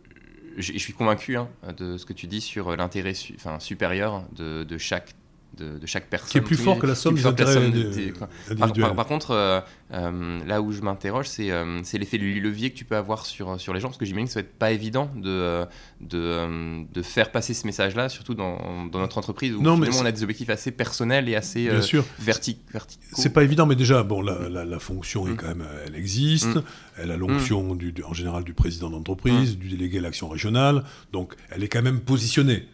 je, 0.58 0.78
suis 0.78 0.94
convaincu 0.94 1.38
hein, 1.38 1.50
de 1.78 1.98
ce 1.98 2.06
que 2.06 2.14
tu 2.14 2.28
dis 2.28 2.42
sur 2.42 2.76
l'intérêt 2.76 3.14
enfin, 3.36 3.60
supérieur 3.60 4.24
de, 4.32 4.64
de 4.64 4.78
chaque 4.78 5.16
de, 5.58 5.86
chaque 5.86 6.10
personne. 6.10 6.30
Qui 6.30 6.38
est 6.38 6.42
plus 6.42 6.58
fort 6.58 6.80
que 6.80 6.88
la 6.88 6.96
somme 6.96 7.16
des 7.16 7.26
intérêts 7.26 7.72
par, 8.58 8.96
par, 8.96 9.08
contre, 9.08 9.32
euh, 9.32 9.60
euh, 9.94 10.40
là 10.46 10.62
où 10.62 10.72
je 10.72 10.82
m'interroge, 10.82 11.28
c'est 11.28 11.52
euh, 11.52 11.82
l'effet 11.94 12.18
de 12.18 12.24
levier 12.24 12.72
que 12.72 12.78
tu 12.78 12.86
peux 12.86 12.96
avoir 12.96 13.26
sur, 13.26 13.60
sur 13.60 13.74
les 13.74 13.80
gens, 13.80 13.88
parce 13.88 13.98
que 13.98 14.06
j'imagine 14.06 14.28
que 14.28 14.34
ça 14.34 14.42
va 14.42 14.46
être 14.46 14.58
pas 14.58 14.72
évident 14.72 15.12
de, 15.16 15.66
de, 16.02 16.86
de 16.92 17.02
faire 17.02 17.32
passer 17.32 17.54
ce 17.54 17.66
message-là, 17.66 18.10
surtout 18.10 18.36
dans, 18.36 18.86
dans, 18.86 19.00
notre 19.00 19.18
entreprise 19.18 19.54
où 19.54 19.62
non, 19.62 19.80
on 19.80 20.06
a 20.06 20.12
des 20.12 20.24
objectifs 20.24 20.50
assez 20.50 20.72
personnels 20.72 21.28
et 21.30 21.36
assez 21.36 21.70
verticaux. 22.20 22.60
C'est 23.14 23.34
pas 23.34 23.44
évident, 23.44 23.66
mais 23.66 23.76
déjà, 23.76 24.04
bon, 24.04 24.22
la, 24.22 24.66
la, 24.66 24.80
fonction 24.80 25.28
est 25.28 25.32
mm. 25.32 25.38
quand 25.38 25.48
même, 25.48 25.66
elle 25.86 25.96
existe, 25.96 26.56
mm. 26.56 26.64
elle 26.98 27.12
a 27.12 27.18
l'onction 27.18 27.76
mm. 27.76 27.90
en 28.06 28.14
général 28.14 28.44
du 28.44 28.54
président 28.54 28.90
d'entreprise, 28.90 29.58
du 29.58 29.70
délégué 29.70 29.98
à 29.98 30.02
l'action 30.02 30.30
régionale, 30.30 30.84
donc 31.12 31.36
elle 31.50 31.64
est 31.64 31.70
quand 31.70 31.82
même 31.82 32.00
positionnée. 32.00 32.68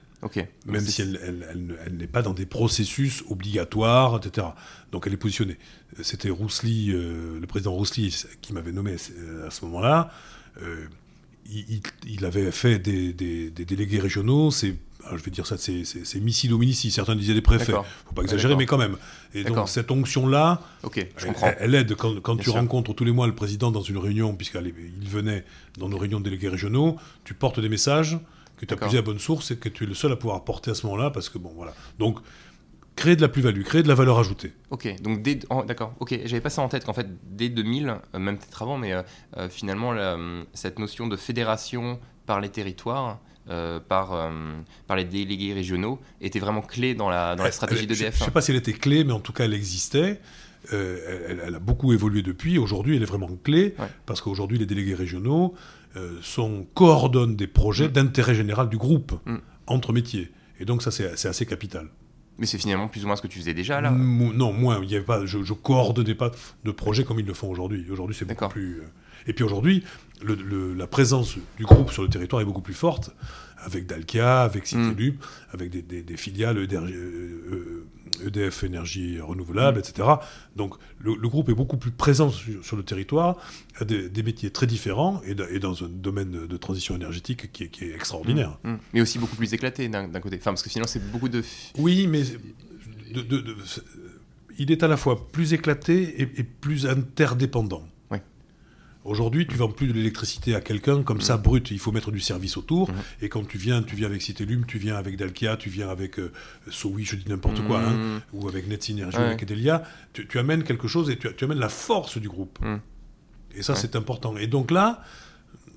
Même 0.66 0.86
si 0.86 1.02
elle, 1.02 1.98
n'est 1.98 2.08
pas 2.08 2.22
dans 2.22 2.34
des 2.34 2.46
processus 2.46 3.24
obligatoires, 3.30 4.18
etc. 4.18 4.48
Donc 4.92 5.08
elle 5.08 5.14
est 5.14 5.18
positionnée. 5.18 5.58
C'était 6.02 6.30
Roussely, 6.30 6.92
euh, 6.92 7.40
le 7.40 7.48
président 7.48 7.74
Roussely, 7.74 8.26
qui 8.42 8.54
m'avait 8.54 8.72
nommé 8.72 8.96
à 9.46 9.52
ce 9.52 9.66
moment-là. 9.66 10.12
Euh, 10.62 10.86
il, 12.08 12.26
avait 12.26 12.52
fait 12.52 12.80
des, 12.80 13.14
délégués 13.52 14.00
régionaux, 14.00 14.52
c'est 14.52 14.76
je 15.12 15.24
vais 15.24 15.30
dire 15.30 15.46
ça, 15.46 15.56
c'est 15.58 16.20
missi 16.20 16.48
dominici. 16.48 16.90
Certains 16.90 17.16
disaient 17.16 17.36
des 17.36 17.42
préfets. 17.42 17.74
Faut 18.06 18.16
pas 18.16 18.24
exagérer, 18.24 18.56
mais 18.56 18.66
quand 18.66 18.80
même. 18.80 18.98
Et 19.36 19.44
donc 19.44 19.70
cette 19.70 19.92
onction-là, 19.92 20.62
elle, 21.60 21.76
aide 21.76 21.94
quand, 21.96 22.38
tu 22.38 22.50
rencontres 22.50 22.94
tous 22.94 23.06
les 23.06 23.12
mois 23.12 23.28
le 23.28 23.36
président 23.36 23.70
dans 23.70 23.84
une 23.84 23.98
réunion, 23.98 24.36
puisqu'il 24.36 25.08
venait 25.08 25.46
dans 25.78 25.90
nos 25.90 25.98
réunions 25.98 26.20
de 26.20 26.24
délégués 26.26 26.50
régionaux, 26.50 26.98
tu 27.24 27.36
portes 27.36 27.60
des 27.60 27.70
messages 27.70 28.18
que 28.66 28.74
tu 28.74 28.74
as 28.74 28.78
puisé 28.78 28.98
à 28.98 29.02
bonne 29.02 29.20
source 29.20 29.52
et 29.52 29.58
que 29.58 29.70
tu 29.70 29.84
es 29.84 29.88
le 29.88 29.94
seul 29.94 30.12
à 30.12 30.16
pouvoir 30.16 30.38
apporter 30.38 30.72
à 30.72 30.76
ce 30.76 30.86
moment-là, 30.88 31.12
parce 31.12 31.30
que 31.30 31.38
bon, 31.38 31.52
voilà. 31.56 31.74
Donc, 32.00 32.20
créer 32.96 33.16
de 33.16 33.22
la 33.22 33.28
plus-value, 33.28 33.64
créer 33.64 33.84
de 33.84 33.88
la 33.88 33.96
valeur 33.96 34.18
ajoutée. 34.20 34.54
Ok, 34.70 35.02
donc 35.02 35.22
dès, 35.22 35.40
d'accord, 35.68 35.94
ok, 36.00 36.20
j'avais 36.26 36.42
pas 36.42 36.50
ça 36.50 36.62
en 36.62 36.70
tête 36.70 36.86
qu'en 36.86 36.94
fait 36.94 37.08
dès 37.24 37.50
2000, 37.50 37.90
euh, 37.90 38.20
même 38.20 38.38
peut-être 38.38 38.62
avant, 38.62 38.78
mais 38.78 38.94
euh, 38.94 39.02
euh, 39.38 39.50
finalement 39.50 39.94
cette 40.54 40.80
notion 40.80 41.08
de 41.08 41.16
fédération 41.16 42.00
par 42.26 42.42
les 42.42 42.50
territoires, 42.50 43.20
par, 43.88 44.32
par 44.88 44.98
les 44.98 45.06
délégués 45.06 45.54
régionaux, 45.54 46.00
était 46.20 46.40
vraiment 46.40 46.62
clé 46.62 46.96
dans 46.96 47.10
la, 47.10 47.36
dans 47.36 47.44
la 47.44 47.52
stratégie 47.52 47.86
d'EDF. 47.86 48.16
Je 48.16 48.22
ne 48.22 48.26
sais 48.26 48.32
pas 48.32 48.42
si 48.42 48.50
elle 48.50 48.58
était 48.58 48.74
clé, 48.74 49.04
mais 49.04 49.14
en 49.14 49.20
tout 49.20 49.34
cas 49.34 49.46
elle 49.46 49.54
existait. 49.54 50.20
Elle, 50.72 51.54
a 51.56 51.60
beaucoup 51.60 51.94
évolué 51.94 52.24
depuis. 52.24 52.58
Aujourd'hui, 52.58 52.96
elle 52.96 53.04
est 53.04 53.06
vraiment 53.06 53.30
clé 53.44 53.76
parce 54.08 54.22
qu'aujourd'hui, 54.22 54.58
les 54.58 54.66
délégués 54.66 54.96
régionaux 54.96 55.54
euh, 55.96 56.18
sont, 56.22 56.66
coordonnent 56.74 57.36
des 57.36 57.48
projets 57.48 57.88
mm. 57.88 57.92
d'intérêt 57.92 58.36
général 58.36 58.70
du 58.70 58.78
groupe 58.78 59.14
mm. 59.26 59.38
entre 59.68 59.94
métiers. 59.94 60.32
Et 60.60 60.66
donc 60.66 60.82
ça, 60.82 60.92
c'est 60.92 61.28
assez 61.28 61.46
capital. 61.46 61.88
Mais 62.38 62.46
c'est 62.46 62.58
finalement 62.58 62.90
plus 62.90 63.04
ou 63.04 63.08
moins 63.08 63.16
ce 63.16 63.22
que 63.22 63.28
tu 63.28 63.40
faisais 63.40 63.54
déjà 63.54 63.80
là? 63.80 63.92
Non, 63.92 64.52
moins. 64.52 64.82
Il 64.84 64.92
y 64.92 64.96
avait 64.96 65.06
pas, 65.06 65.26
je 65.26 65.38
ne 65.38 65.54
coordonnais 65.54 66.16
pas 66.16 66.32
de 66.66 66.72
projets 66.72 67.06
comme 67.06 67.20
ils 67.20 67.26
le 67.26 67.34
font 67.34 67.50
aujourd'hui. 67.50 67.86
Aujourd'hui, 67.90 68.16
c'est 68.18 68.26
beaucoup 68.26 68.50
plus. 68.50 68.80
Euh, 68.80 68.88
et 69.28 69.34
puis 69.34 69.44
aujourd'hui, 69.44 69.84
la 70.22 70.88
présence 70.88 71.38
du 71.58 71.64
groupe 71.64 71.92
sur 71.92 72.04
le 72.04 72.10
territoire 72.10 72.42
est 72.42 72.46
beaucoup 72.46 72.62
plus 72.62 72.74
forte, 72.74 73.16
avec 73.58 73.88
Dalkia, 73.88 74.42
avec 74.42 74.72
mm. 74.72 74.94
avec 75.54 75.70
des, 75.70 76.18
filiales 76.18 76.68
EDF 78.26 78.64
Énergie 78.64 79.20
Renouvelable, 79.20 79.78
mm. 79.78 79.80
etc. 79.80 80.10
Donc 80.56 80.76
le, 81.00 81.16
groupe 81.28 81.50
est 81.50 81.54
beaucoup 81.54 81.78
plus 81.78 81.92
présent 81.92 82.30
sur, 82.30 82.76
le 82.76 82.84
territoire, 82.84 83.38
a 83.80 83.86
des, 83.86 84.24
métiers 84.24 84.50
très 84.50 84.68
différents 84.68 85.22
et, 85.26 85.60
dans 85.60 85.84
un 85.84 85.90
domaine 85.90 86.48
de 86.48 86.58
transition 86.58 86.96
énergétique 86.96 87.52
qui 87.52 87.64
est, 87.64 87.96
extraordinaire. 87.96 88.58
Mm. 88.64 88.76
Mais 88.94 89.02
aussi 89.02 89.20
beaucoup 89.20 89.36
plus 89.36 89.54
éclaté 89.54 89.90
d'un 89.90 90.08
côté. 90.20 90.38
Enfin, 90.38 90.52
parce 90.52 90.64
que 90.64 90.70
sinon, 90.70 90.86
c'est 90.88 91.12
beaucoup 91.12 91.30
de. 91.30 91.44
Oui, 91.78 92.08
mais 92.08 92.24
il 94.58 94.72
est 94.72 94.84
à 94.84 94.88
la 94.88 94.98
fois 94.98 95.28
plus 95.32 95.54
éclaté 95.54 96.22
et 96.22 96.44
plus 96.44 96.86
interdépendant. 96.88 97.84
Aujourd'hui, 99.06 99.46
tu 99.46 99.56
vends 99.56 99.70
plus 99.70 99.88
de 99.88 99.94
l'électricité 99.94 100.56
à 100.56 100.62
quelqu'un 100.62 101.04
comme 101.04 101.22
ça, 101.22 101.38
brut. 101.38 101.70
Il 101.70 101.78
faut 101.78 101.92
mettre 101.92 102.12
du 102.12 102.20
service 102.20 102.58
autour. 102.58 102.90
Mhm. 102.90 102.96
Et 103.22 103.30
quand 103.30 103.48
tu 103.48 103.60
viens, 103.60 103.84
tu 103.84 103.96
viens 103.96 104.08
avec 104.08 104.24
Citélum, 104.24 104.66
tu 104.66 104.80
viens 104.80 104.96
avec 104.96 105.16
Dalkia, 105.16 105.58
tu 105.58 105.70
viens 105.70 105.90
avec 105.90 106.18
euh, 106.18 106.32
Sowi, 106.72 107.06
je 107.06 107.16
dis 107.16 107.30
n'importe 107.30 107.64
quoi, 107.68 107.82
hein, 107.82 107.94
mhm. 107.94 108.22
ou 108.34 108.48
avec 108.48 108.68
Netsynergy, 108.68 109.18
avec 109.18 109.44
Edelia. 109.44 109.84
Tu, 110.12 110.40
amènes 110.40 110.64
quelque 110.64 110.88
chose 110.88 111.12
et 111.12 111.18
tu, 111.18 111.44
amènes 111.44 111.60
la 111.60 111.70
force 111.70 112.18
du 112.18 112.28
groupe. 112.28 112.58
Et 113.56 113.62
ça, 113.62 113.76
c'est 113.76 113.96
important. 113.96 114.36
Et 114.38 114.48
donc 114.48 114.72
là, 114.72 115.04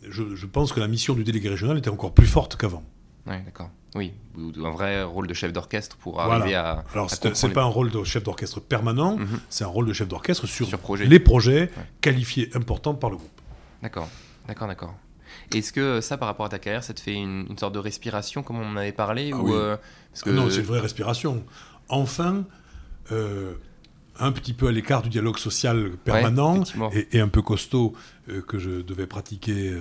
je, 0.08 0.34
je 0.34 0.46
pense 0.46 0.72
que 0.72 0.80
la 0.80 0.88
mission 0.88 1.14
du 1.14 1.22
délégué 1.22 1.50
régional 1.50 1.76
était 1.76 1.90
encore 1.90 2.14
plus 2.14 2.26
forte 2.26 2.56
qu'avant. 2.56 2.82
Oui, 3.28 3.36
d'accord. 3.44 3.70
Oui, 3.94 4.12
un 4.36 4.70
vrai 4.70 5.02
rôle 5.02 5.26
de 5.26 5.34
chef 5.34 5.52
d'orchestre 5.52 5.96
pour 5.96 6.20
arriver 6.20 6.54
à. 6.54 6.84
Alors, 6.92 7.10
c'est 7.10 7.52
pas 7.52 7.62
un 7.62 7.66
rôle 7.66 7.90
de 7.90 8.04
chef 8.04 8.22
d'orchestre 8.22 8.60
permanent, 8.60 9.16
mhm. 9.16 9.40
c'est 9.48 9.64
un 9.64 9.68
rôle 9.68 9.86
de 9.86 9.92
chef 9.92 10.08
d'orchestre 10.08 10.46
sur, 10.46 10.68
les 10.98 11.18
projets 11.18 11.70
qualifiés 12.00 12.50
importants 12.54 12.94
par 12.94 13.10
le 13.10 13.16
groupe. 13.16 13.40
D'accord, 13.82 14.08
d'accord, 14.46 14.68
d'accord. 14.68 14.94
Est-ce 15.54 15.72
que 15.72 16.00
ça, 16.00 16.18
par 16.18 16.28
rapport 16.28 16.46
à 16.46 16.48
ta 16.50 16.58
carrière, 16.58 16.84
ça 16.84 16.92
te 16.92 17.00
fait 17.00 17.14
une, 17.14 17.56
sorte 17.58 17.74
de 17.74 17.78
respiration, 17.78 18.42
comme 18.42 18.58
on 18.58 18.72
en 18.72 18.76
avait 18.76 18.92
parlé 18.92 19.30
ah 19.32 19.36
ou, 19.36 19.54
euh, 19.54 19.76
ah 20.26 20.30
Non, 20.30 20.50
c'est 20.50 20.60
une 20.60 20.66
vraie 20.66 20.80
respiration. 20.80 21.44
Enfin, 21.88 22.44
euh, 23.12 23.54
un 24.18 24.32
petit 24.32 24.52
peu 24.52 24.68
à 24.68 24.72
l'écart 24.72 25.00
du 25.00 25.08
dialogue 25.08 25.38
social 25.38 25.92
permanent 26.04 26.64
et, 27.12 27.20
un 27.20 27.28
peu 27.28 27.40
costaud 27.40 27.94
euh, 28.28 28.42
que 28.42 28.58
je 28.58 28.82
devais 28.82 29.06
pratiquer 29.06 29.74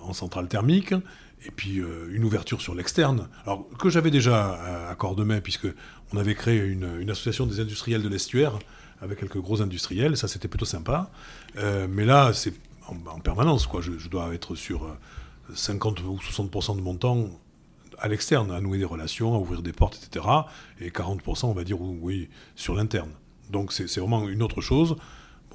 en 0.00 0.12
centrale 0.12 0.46
thermique 0.46 0.94
et 1.44 1.50
puis 1.50 1.78
euh, 1.78 2.08
une 2.12 2.24
ouverture 2.24 2.60
sur 2.60 2.74
l'externe. 2.74 3.28
Alors 3.44 3.68
que 3.78 3.90
j'avais 3.90 4.10
déjà 4.10 4.88
à, 4.90 4.94
Cordemais, 4.94 5.40
puisque 5.40 5.68
on 6.12 6.18
avait 6.18 6.34
créé 6.34 6.58
une, 6.58 7.10
association 7.10 7.46
des 7.46 7.60
industriels 7.60 8.02
de 8.02 8.08
l'estuaire 8.08 8.58
avec 9.00 9.18
quelques 9.18 9.38
gros 9.38 9.62
industriels, 9.62 10.16
ça 10.16 10.28
c'était 10.28 10.48
plutôt 10.48 10.64
sympa. 10.64 11.10
Euh, 11.56 11.86
mais 11.90 12.04
là, 12.04 12.32
c'est 12.32 12.54
en, 12.88 13.20
permanence, 13.20 13.66
quoi. 13.66 13.80
Je, 13.80 14.08
dois 14.08 14.34
être 14.34 14.54
sur 14.54 14.96
50 15.54 16.00
euh, 16.00 16.04
ou 16.04 16.18
60% 16.18 16.76
de 16.76 16.80
mon 16.80 16.96
temps 16.96 17.28
à 17.98 18.08
l'externe, 18.08 18.50
à 18.50 18.60
nouer 18.60 18.78
des 18.78 18.84
relations, 18.84 19.34
à 19.34 19.38
ouvrir 19.38 19.62
des 19.62 19.72
portes, 19.72 20.00
etc. 20.02 20.24
Et 20.80 20.90
40%, 20.90 21.46
on 21.46 21.52
va 21.52 21.64
dire, 21.64 21.80
oui, 21.80 22.28
sur 22.56 22.74
l'interne. 22.74 23.10
Donc 23.50 23.72
c'est 23.72 23.98
vraiment 23.98 24.28
une 24.28 24.42
autre 24.42 24.60
chose. 24.60 24.96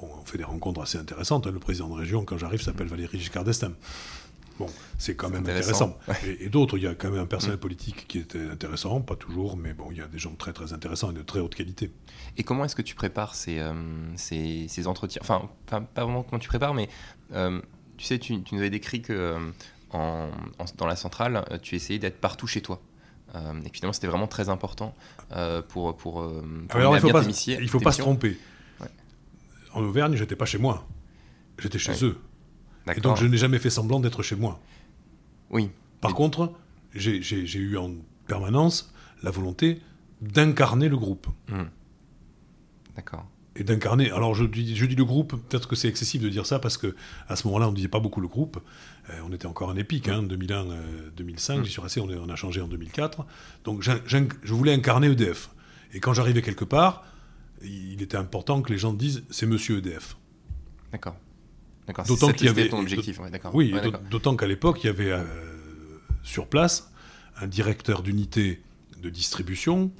On 0.00 0.24
fait 0.24 0.38
des 0.38 0.44
rencontres 0.44 0.80
assez 0.82 0.98
intéressantes. 0.98 1.46
Hein. 1.46 1.50
Le 1.50 1.58
président 1.58 1.88
de 1.88 1.94
région, 1.94 2.24
quand 2.24 2.38
j'arrive, 2.38 2.62
s'appelle 2.62 2.86
Valérie 2.86 3.18
Giscard 3.18 3.44
d'Estaing. 3.44 3.72
Bon, 4.58 4.66
c'est 4.98 5.14
quand 5.14 5.30
même 5.30 5.42
intéressant. 5.42 5.96
Et, 6.40 6.48
d'autres, 6.48 6.78
il 6.78 6.84
y 6.84 6.86
a 6.88 6.94
quand 6.94 7.10
même 7.10 7.20
un 7.20 7.26
personnel 7.26 7.56
mm. 7.56 7.60
politique 7.60 8.08
qui 8.08 8.18
était 8.18 8.50
intéressant, 8.50 9.00
pas 9.00 9.14
toujours, 9.14 9.56
mais 9.56 9.72
bon, 9.72 9.88
il 9.92 9.98
y 9.98 10.00
a 10.00 10.08
des 10.08 10.18
gens 10.18 10.34
très 10.34 10.52
très 10.52 10.72
intéressants 10.72 11.10
et 11.10 11.14
de 11.14 11.22
très 11.22 11.38
haute 11.38 11.54
qualité. 11.54 11.92
Et 12.36 12.42
comment 12.42 12.64
est-ce 12.64 12.74
que 12.74 12.82
tu 12.82 12.96
prépares 12.96 13.36
ces, 13.36 13.60
euh, 13.60 13.72
ces, 14.16 14.66
ces, 14.68 14.88
entretiens? 14.88 15.22
Enfin, 15.22 15.48
pas 15.66 15.80
vraiment 16.02 16.24
comment 16.24 16.40
tu 16.40 16.48
prépares, 16.48 16.74
mais 16.74 16.88
euh, 17.32 17.60
tu 17.96 18.04
sais, 18.04 18.18
tu, 18.18 18.34
nous 18.34 18.58
avais 18.58 18.70
décrit 18.70 19.00
que 19.00 19.12
euh, 19.12 19.50
en, 19.92 20.30
dans 20.76 20.86
la 20.86 20.96
centrale, 20.96 21.44
tu 21.62 21.76
essayais 21.76 22.00
d'être 22.00 22.20
partout 22.20 22.48
chez 22.48 22.60
toi. 22.60 22.80
et 23.34 23.70
finalement, 23.72 23.92
c'était 23.92 24.08
vraiment 24.08 24.26
très 24.26 24.48
important 24.48 24.94
pour, 25.68 25.96
pour, 25.96 26.22
Alors, 26.70 26.96
il 26.96 27.02
ne 27.02 27.66
faut 27.68 27.80
pas 27.80 27.92
se 27.92 28.00
tromper. 28.00 28.36
En 29.72 29.82
Auvergne, 29.82 30.16
j'étais 30.16 30.34
pas 30.34 30.46
chez 30.46 30.58
moi, 30.58 30.84
j'étais 31.58 31.78
chez 31.78 32.04
eux. 32.04 32.18
Et 32.96 33.00
donc 33.00 33.16
je 33.16 33.26
n'ai 33.26 33.36
jamais 33.36 33.58
fait 33.58 33.70
semblant 33.70 34.00
d'être 34.00 34.22
chez 34.22 34.36
moi. 34.36 34.60
Oui. 35.50 35.70
Par 36.00 36.14
contre, 36.14 36.52
j'ai 36.94 37.58
eu 37.58 37.76
en 37.76 37.92
permanence 38.26 38.92
la 39.22 39.30
volonté 39.30 39.80
d'incarner 40.20 40.88
le 40.88 40.96
groupe. 40.96 41.26
Hmm. 41.48 41.64
D'accord. 42.96 43.26
Et 43.56 43.64
d'incarner. 43.64 44.10
Alors 44.10 44.34
je 44.34 44.44
dis, 44.44 44.76
je 44.76 44.86
dis 44.86 44.94
le 44.94 45.04
groupe, 45.04 45.34
peut-être 45.48 45.68
que 45.68 45.74
c'est 45.74 45.88
excessif 45.88 46.22
de 46.22 46.28
dire 46.28 46.46
ça 46.46 46.58
parce 46.58 46.76
que 46.76 46.94
à 47.28 47.34
ce 47.34 47.46
moment-là 47.48 47.68
on 47.68 47.70
ne 47.70 47.76
disait 47.76 47.88
pas 47.88 48.00
beaucoup 48.00 48.20
le 48.20 48.28
groupe. 48.28 48.60
Euh, 49.10 49.20
on 49.24 49.32
était 49.32 49.46
encore 49.46 49.70
un 49.70 49.76
épique, 49.76 50.08
hein, 50.08 50.22
2001, 50.22 50.66
2005. 51.16 51.64
J'y 51.64 51.72
suis 51.72 51.80
resté, 51.80 52.00
on, 52.00 52.08
on, 52.08 52.28
a 52.28 52.36
changé 52.36 52.60
en 52.60 52.68
2004. 52.68 53.24
Donc 53.64 53.82
je 53.82 54.54
voulais 54.54 54.72
incarner 54.72 55.08
EDF. 55.08 55.50
Et 55.92 56.00
quand 56.00 56.12
j'arrivais 56.12 56.42
quelque 56.42 56.64
part, 56.64 57.04
il 57.62 58.00
était 58.02 58.16
important 58.16 58.62
que 58.62 58.72
les 58.72 58.78
gens 58.78 58.92
disent 58.92 59.24
c'est 59.30 59.46
Monsieur 59.46 59.78
EDF. 59.78 60.16
D'accord. 60.92 61.16
D'autant 62.06 62.32
qu'il 62.32 62.46
y 62.46 62.50
avait 62.50 62.68
ton 62.68 62.80
objectif. 62.80 63.20
Oui, 63.52 63.74
d'autant 64.10 64.36
qu'à 64.36 64.46
l'époque, 64.46 64.84
il 64.84 64.86
y 64.88 64.90
avait 64.90 65.12
euh, 65.12 65.24
sur 66.22 66.46
place 66.46 66.92
un 67.40 67.46
directeur 67.46 68.02
d'unité 68.02 68.62
de 69.02 69.10
distribution 69.10 69.90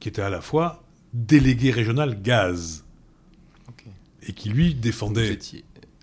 qui 0.00 0.08
était 0.08 0.22
à 0.22 0.30
la 0.30 0.40
fois 0.40 0.84
délégué 1.12 1.70
régional 1.70 2.20
gaz 2.22 2.84
et 4.22 4.32
qui 4.32 4.48
lui 4.48 4.74
défendait 4.74 5.38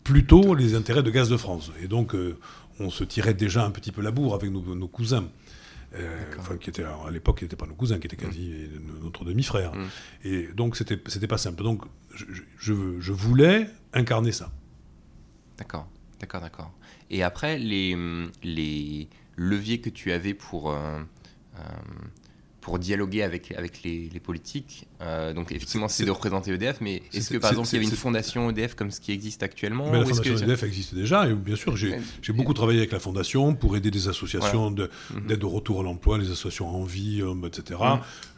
plutôt 0.04 0.56
les 0.56 0.76
intérêts 0.76 1.04
de 1.04 1.12
Gaz 1.12 1.30
de 1.30 1.38
France. 1.38 1.72
Et 1.82 1.88
donc, 1.88 2.16
euh, 2.16 2.38
on 2.80 2.90
se 2.90 3.04
tirait 3.04 3.34
déjà 3.34 3.66
un 3.66 3.72
petit 3.72 3.92
peu 3.92 4.02
la 4.02 4.12
bourre 4.12 4.36
avec 4.36 4.52
nos, 4.52 4.88
cousins. 4.88 5.30
Euh, 5.96 6.24
enfin, 6.40 6.58
qui 6.58 6.70
étaient 6.70 6.84
à 6.84 7.12
l'époque, 7.12 7.40
qui 7.40 7.46
n'étaient 7.46 7.56
pas 7.56 7.68
nos 7.68 7.76
cousins, 7.76 8.00
qui 8.00 8.08
étaient 8.08 8.16
quasi 8.16 8.50
mmh. 8.50 9.04
notre 9.04 9.26
demi-frère. 9.26 9.76
Mmh. 9.76 9.88
Et 10.24 10.48
donc, 10.56 10.76
c'était, 10.76 11.00
c'était 11.08 11.28
pas 11.28 11.38
simple. 11.38 11.64
Donc, 11.64 11.84
je, 12.16 12.26
je 13.00 13.12
voulais 13.12 13.70
incarner 13.94 14.32
ça. 14.32 14.52
D'accord, 15.58 15.88
d'accord, 16.20 16.42
d'accord. 16.42 16.72
Et 17.10 17.24
après, 17.24 17.58
les, 17.58 17.96
les 18.44 19.08
leviers 19.36 19.82
que 19.82 19.90
tu 19.90 20.12
avais 20.12 20.34
pour, 20.34 20.72
euh, 20.72 21.02
euh, 21.60 21.62
pour 22.64 22.80
dialoguer 22.80 23.24
avec, 23.24 23.52
avec 23.52 23.84
les, 23.84 24.10
les 24.12 24.20
politiques. 24.22 24.88
Euh, 25.02 25.34
donc 25.34 25.52
effectivement, 25.52 25.90
c'est 25.90 26.06
de 26.06 26.12
représenter 26.12 26.54
EDF, 26.54 26.78
mais 26.80 27.04
est-ce 27.14 27.30
que 27.30 27.38
par 27.38 27.52
exemple 27.52 27.68
il 27.70 27.74
y 27.74 27.76
avait 27.76 27.86
une 27.86 27.92
fondation 27.92 28.50
EDF 28.50 28.76
comme 28.76 28.90
ce 28.90 29.02
qui 29.02 29.12
existe 29.12 29.44
actuellement 29.44 29.92
Mais 29.92 30.00
la 30.00 30.06
fondation 30.06 30.38
EDF 30.38 30.64
existe 30.64 30.96
déjà, 30.96 31.28
et 31.28 31.34
bien 31.34 31.58
sûr, 31.58 31.76
j'ai 31.76 32.00
beaucoup 32.34 32.54
travaillé 32.54 32.80
avec 32.80 32.94
la 32.94 33.00
fondation 33.00 33.54
pour 33.54 33.76
aider 33.76 33.92
des 33.92 34.08
associations 34.08 34.72
mhm. 34.72 34.88
d'aide 35.28 35.44
au 35.44 35.50
retour 35.50 35.82
à 35.82 35.84
l'emploi, 35.84 36.18
les 36.18 36.32
associations 36.32 36.70
en 36.70 36.84
vie, 36.86 37.22
etc. 37.46 37.82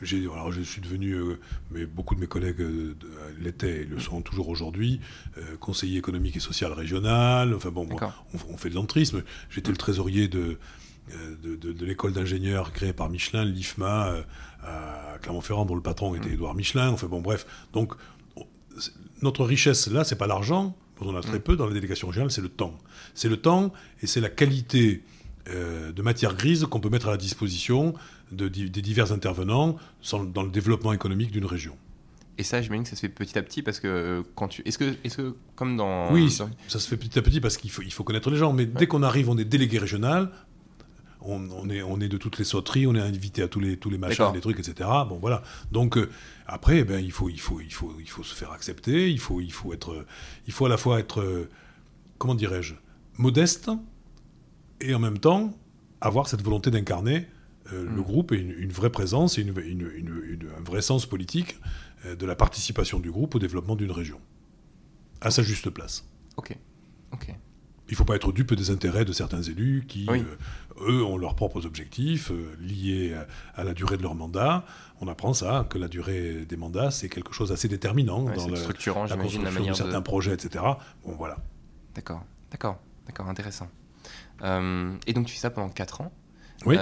Mhm. 0.01 0.31
Alors 0.33 0.51
je 0.51 0.61
suis 0.63 0.81
devenu, 0.81 1.11
euh, 1.11 1.39
mais 1.69 1.85
beaucoup 1.85 2.15
de 2.15 2.19
mes 2.19 2.27
collègues 2.27 2.61
euh, 2.61 2.95
l'étaient 3.39 3.81
et 3.81 3.85
le 3.85 3.99
sont 3.99 4.21
toujours 4.21 4.49
aujourd'hui, 4.49 4.99
conseiller 5.59 5.99
économique 5.99 6.35
et 6.35 6.39
social 6.39 6.73
régional. 6.73 7.53
Enfin 7.53 7.69
bon, 7.69 7.87
on, 7.91 8.37
on, 8.53 8.57
fait 8.57 8.69
de 8.69 8.75
l'entrisme. 8.75 9.21
J'étais 9.51 9.71
le 9.71 9.77
trésorier 9.77 10.27
de 10.27 10.57
euh, 11.13 11.35
de, 11.57 11.85
l'école 11.85 12.13
d'ingénieurs 12.13 12.73
créée 12.73 12.93
par 12.93 13.09
Michelin, 13.09 13.45
l'IFMA, 13.45 14.07
euh, 14.07 14.23
à 14.63 15.17
Clermont-Ferrand, 15.19 15.65
dont 15.65 15.75
le 15.75 15.81
patron 15.81 16.15
était 16.15 16.29
mm. 16.29 16.33
Édouard 16.33 16.55
Michelin. 16.55 16.89
Enfin 16.89 17.07
bon, 17.07 17.21
bref. 17.21 17.45
Donc, 17.73 17.93
notre 19.21 19.45
richesse 19.45 19.87
là, 19.87 20.03
c'est 20.03 20.17
pas 20.17 20.27
l'argent, 20.27 20.75
on 21.01 21.15
a 21.15 21.21
très 21.21 21.37
mm. 21.37 21.43
peu 21.43 21.55
dans 21.55 21.67
la 21.67 21.73
délégation 21.73 22.07
régionale, 22.07 22.31
c'est 22.31 22.41
le 22.41 22.49
temps. 22.49 22.77
C'est 23.13 23.29
le 23.29 23.37
temps 23.37 23.71
et 24.01 24.07
c'est 24.07 24.21
la 24.21 24.29
qualité 24.29 25.03
euh, 25.49 25.91
de 25.91 26.01
matière 26.01 26.35
grise 26.35 26.65
qu'on 26.65 26.79
peut 26.79 26.89
mettre 26.89 27.07
à 27.07 27.11
la 27.11 27.17
disposition 27.17 27.93
des 28.31 28.49
divers 28.49 29.11
intervenants 29.11 29.77
dans 30.33 30.41
le 30.41 30.49
développement 30.49 30.93
économique 30.93 31.31
d'une 31.31 31.45
région. 31.45 31.77
Et 32.37 32.43
ça, 32.43 32.61
j'imagine 32.61 32.83
que 32.83 32.89
ça 32.89 32.95
se 32.95 33.01
fait 33.01 33.09
petit 33.09 33.37
à 33.37 33.43
petit 33.43 33.61
parce 33.61 33.79
que 33.79 34.23
quand 34.35 34.47
tu. 34.47 34.61
Est-ce 34.65 34.77
que, 34.77 34.95
est 35.03 35.15
que, 35.15 35.35
comme 35.55 35.77
dans. 35.77 36.11
Oui, 36.11 36.29
ça, 36.29 36.49
se 36.67 36.87
fait 36.87 36.97
petit 36.97 37.17
à 37.17 37.21
petit 37.21 37.39
parce 37.39 37.57
qu'il 37.57 37.69
faut, 37.69 37.81
il 37.81 37.93
faut 37.93 38.03
connaître 38.03 38.29
les 38.29 38.37
gens. 38.37 38.51
Mais 38.51 38.65
dès 38.65 38.87
qu'on 38.87 39.03
arrive, 39.03 39.29
on 39.29 39.37
est 39.37 39.45
délégué 39.45 39.77
régional, 39.77 40.31
on, 41.27 41.69
est, 41.69 41.81
on 41.81 41.99
est 41.99 42.07
de 42.07 42.17
toutes 42.17 42.37
les 42.37 42.43
sauteries, 42.43 42.87
on 42.87 42.95
est 42.95 42.99
invité 42.99 43.41
à 43.41 43.47
tous 43.47 43.59
les, 43.59 43.77
tous 43.77 43.89
les 43.89 43.97
machins, 43.97 44.31
les 44.33 44.41
trucs, 44.41 44.59
etc. 44.59 44.89
Bon, 45.07 45.17
voilà. 45.19 45.43
Donc, 45.71 45.97
euh, 45.97 46.09
après, 46.47 46.79
eh 46.79 46.83
ben, 46.83 47.03
il, 47.03 47.11
faut, 47.11 47.29
il, 47.29 47.39
faut, 47.39 47.59
il, 47.61 47.73
faut, 47.73 47.93
il 47.99 48.09
faut 48.09 48.23
se 48.23 48.35
faire 48.35 48.51
accepter, 48.51 49.11
il 49.11 49.19
faut, 49.19 49.41
il 49.41 49.51
faut, 49.51 49.73
être, 49.73 50.05
il 50.47 50.53
faut 50.53 50.65
à 50.65 50.69
la 50.69 50.77
fois 50.77 50.99
être, 50.99 51.21
euh, 51.21 51.49
comment 52.17 52.35
dirais-je, 52.35 52.75
modeste, 53.17 53.69
et 54.81 54.93
en 54.93 54.99
même 54.99 55.19
temps 55.19 55.53
avoir 56.01 56.27
cette 56.27 56.41
volonté 56.41 56.69
d'incarner 56.71 57.27
euh, 57.73 57.83
le 57.83 58.01
hmm. 58.01 58.03
groupe 58.03 58.31
et 58.31 58.37
une, 58.37 58.71
vraie 58.71 58.91
présence 58.91 59.37
et 59.37 59.41
une, 59.41 60.51
un 60.57 60.63
vrai 60.63 60.81
sens 60.81 61.05
politique 61.05 61.57
de 62.05 62.25
la 62.25 62.35
participation 62.35 62.99
du 62.99 63.09
groupe 63.09 63.33
au 63.33 63.39
développement 63.39 63.75
d'une 63.75 63.91
région, 63.91 64.19
à 65.21 65.31
sa 65.31 65.41
juste 65.41 65.69
place. 65.71 66.07
Ok, 66.37 66.55
ok. 67.11 67.35
Il 67.87 67.91
ne 67.91 67.97
faut 67.97 68.05
pas 68.05 68.15
être 68.15 68.31
dupe 68.31 68.53
des 68.53 68.71
intérêts 68.71 69.05
de 69.05 69.13
certains 69.13 69.41
élus 69.41 69.85
qui, 69.87 70.07
euh, 70.09 70.23
eux, 70.81 71.03
ont 71.03 71.17
leurs 71.17 71.35
propres 71.35 71.65
objectifs 71.65 72.31
euh, 72.31 72.55
liés 72.59 73.15
à, 73.55 73.63
la 73.63 73.73
durée 73.73 73.97
de 73.97 74.01
leur 74.01 74.15
mandat. 74.15 74.65
On 75.01 75.07
apprend 75.07 75.33
ça, 75.33 75.67
que 75.69 75.77
la 75.77 75.87
durée 75.87 76.45
des 76.47 76.57
mandats, 76.57 76.89
c'est 76.89 77.09
quelque 77.09 77.33
chose 77.33 77.49
d'assez 77.49 77.67
déterminant 77.67 78.23
dans 78.23 78.47
la, 78.47 78.55
structurant, 78.55 79.03
la 79.05 79.15
construction 79.15 79.43
la 79.43 79.51
manière 79.51 79.73
de 79.73 79.77
certains 79.77 80.01
projets, 80.01 80.33
etc. 80.33 80.63
Bon, 81.05 81.13
voilà. 81.13 81.37
D'accord, 81.93 82.23
d'accord, 82.49 82.79
d'accord, 83.05 83.29
intéressant. 83.29 83.69
Euh, 84.41 84.95
et 85.05 85.13
donc 85.13 85.27
tu 85.27 85.33
fais 85.33 85.39
ça 85.39 85.49
pendant 85.49 85.69
4 85.69 86.01
ans. 86.01 86.11
Oui. 86.65 86.77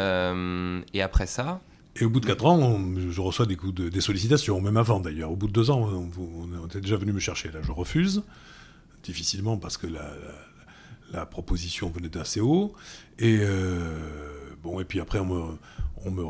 et 0.93 1.01
après 1.01 1.25
ça, 1.25 1.61
et 1.95 2.05
au 2.05 2.09
bout 2.09 2.19
de 2.19 2.25
4 2.25 2.45
ans, 2.45 2.79
je 2.97 3.21
reçois 3.21 3.45
des, 3.45 3.55
coups 3.55 3.73
de, 3.73 3.89
des 3.89 4.01
sollicitations, 4.01 4.59
même 4.61 4.77
avant 4.77 4.99
d'ailleurs. 4.99 5.31
Au 5.31 5.35
bout 5.35 5.47
de 5.47 5.51
2 5.51 5.69
ans, 5.69 5.81
on, 5.81 6.09
on, 6.17 6.65
était 6.65 6.81
déjà 6.81 6.95
venu 6.95 7.11
me 7.11 7.19
chercher. 7.19 7.51
Là, 7.51 7.59
je 7.61 7.71
refuse, 7.71 8.23
difficilement 9.03 9.57
parce 9.57 9.77
que 9.77 9.85
la, 9.85 10.01
la 10.01 10.33
proposition 11.25 11.89
venait 11.89 12.09
d'assez 12.09 12.39
haut. 12.39 12.73
Et, 13.19 13.39
euh, 13.41 13.99
bon, 14.61 14.79
et 14.79 14.85
puis 14.85 14.99
après, 14.99 15.19
on 15.19 15.25
me, 15.25 15.57
on 16.05 16.29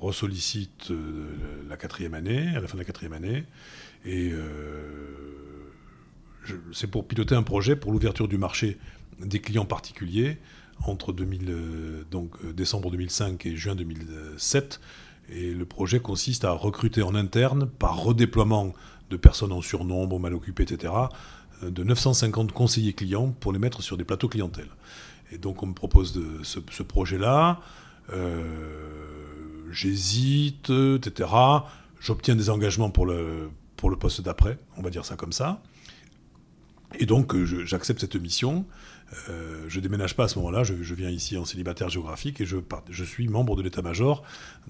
re-sollicite 0.00 0.90
euh, 0.90 1.26
la 1.68 1.76
quatrième 1.76 2.14
année, 2.14 2.48
à 2.56 2.60
la 2.60 2.68
fin 2.68 2.74
de 2.74 2.80
la 2.80 2.84
quatrième 2.84 3.12
année. 3.12 3.44
Et 4.04 4.30
euh, 4.32 4.42
c'est 6.72 6.88
pour 6.88 7.06
piloter 7.06 7.34
un 7.34 7.42
projet 7.42 7.76
pour 7.76 7.92
l'ouverture 7.92 8.28
du 8.28 8.38
marché 8.38 8.78
des 9.20 9.40
clients 9.40 9.64
particuliers 9.64 10.38
entre 10.86 11.12
2000, 11.12 12.04
donc, 12.10 12.44
décembre 12.52 12.90
2005 12.90 13.46
et 13.46 13.56
juin 13.56 13.74
2007. 13.76 14.80
Et 15.30 15.54
le 15.54 15.64
projet 15.64 16.00
consiste 16.00 16.44
à 16.44 16.50
recruter 16.50 17.00
en 17.02 17.14
interne, 17.14 17.66
par 17.78 17.96
redéploiement 17.96 18.74
de 19.10 19.16
personnes 19.16 19.52
en 19.52 19.62
surnombre, 19.62 20.18
mal 20.18 20.34
occupées, 20.34 20.64
etc., 20.64 20.92
de 21.62 21.84
950 21.84 22.52
conseillers 22.52 22.92
clients 22.92 23.34
pour 23.40 23.52
les 23.52 23.58
mettre 23.58 23.82
sur 23.82 23.96
des 23.96 24.04
plateaux 24.04 24.28
clientèle. 24.28 24.68
Et 25.32 25.38
donc 25.38 25.62
on 25.62 25.66
me 25.66 25.74
propose 25.74 26.12
de, 26.12 26.42
ce, 26.42 26.82
projet-là, 26.82 27.60
euh, 28.12 28.44
j'hésite, 29.70 30.70
etc. 30.70 31.30
J'obtiens 32.00 32.36
des 32.36 32.50
engagements 32.50 32.90
pour 32.90 33.06
le, 33.06 33.50
pour 33.76 33.90
le 33.90 33.96
poste 33.96 34.20
d'après, 34.20 34.58
on 34.76 34.82
va 34.82 34.90
dire 34.90 35.04
ça 35.04 35.16
comme 35.16 35.32
ça. 35.32 35.62
Et 36.98 37.06
donc 37.06 37.36
j'accepte 37.64 38.00
cette 38.00 38.16
mission. 38.16 38.66
Euh, 39.28 39.64
je 39.68 39.80
déménage 39.80 40.16
pas 40.16 40.24
à 40.24 40.28
ce 40.28 40.38
moment-là, 40.38 40.64
je, 40.64 40.94
viens 40.94 41.10
ici 41.10 41.36
en 41.36 41.44
célibataire 41.44 41.88
géographique 41.88 42.40
et 42.40 42.46
je, 42.46 42.56
je 42.90 43.04
suis 43.04 43.28
membre 43.28 43.54
de 43.54 43.62
l'état-major 43.62 44.22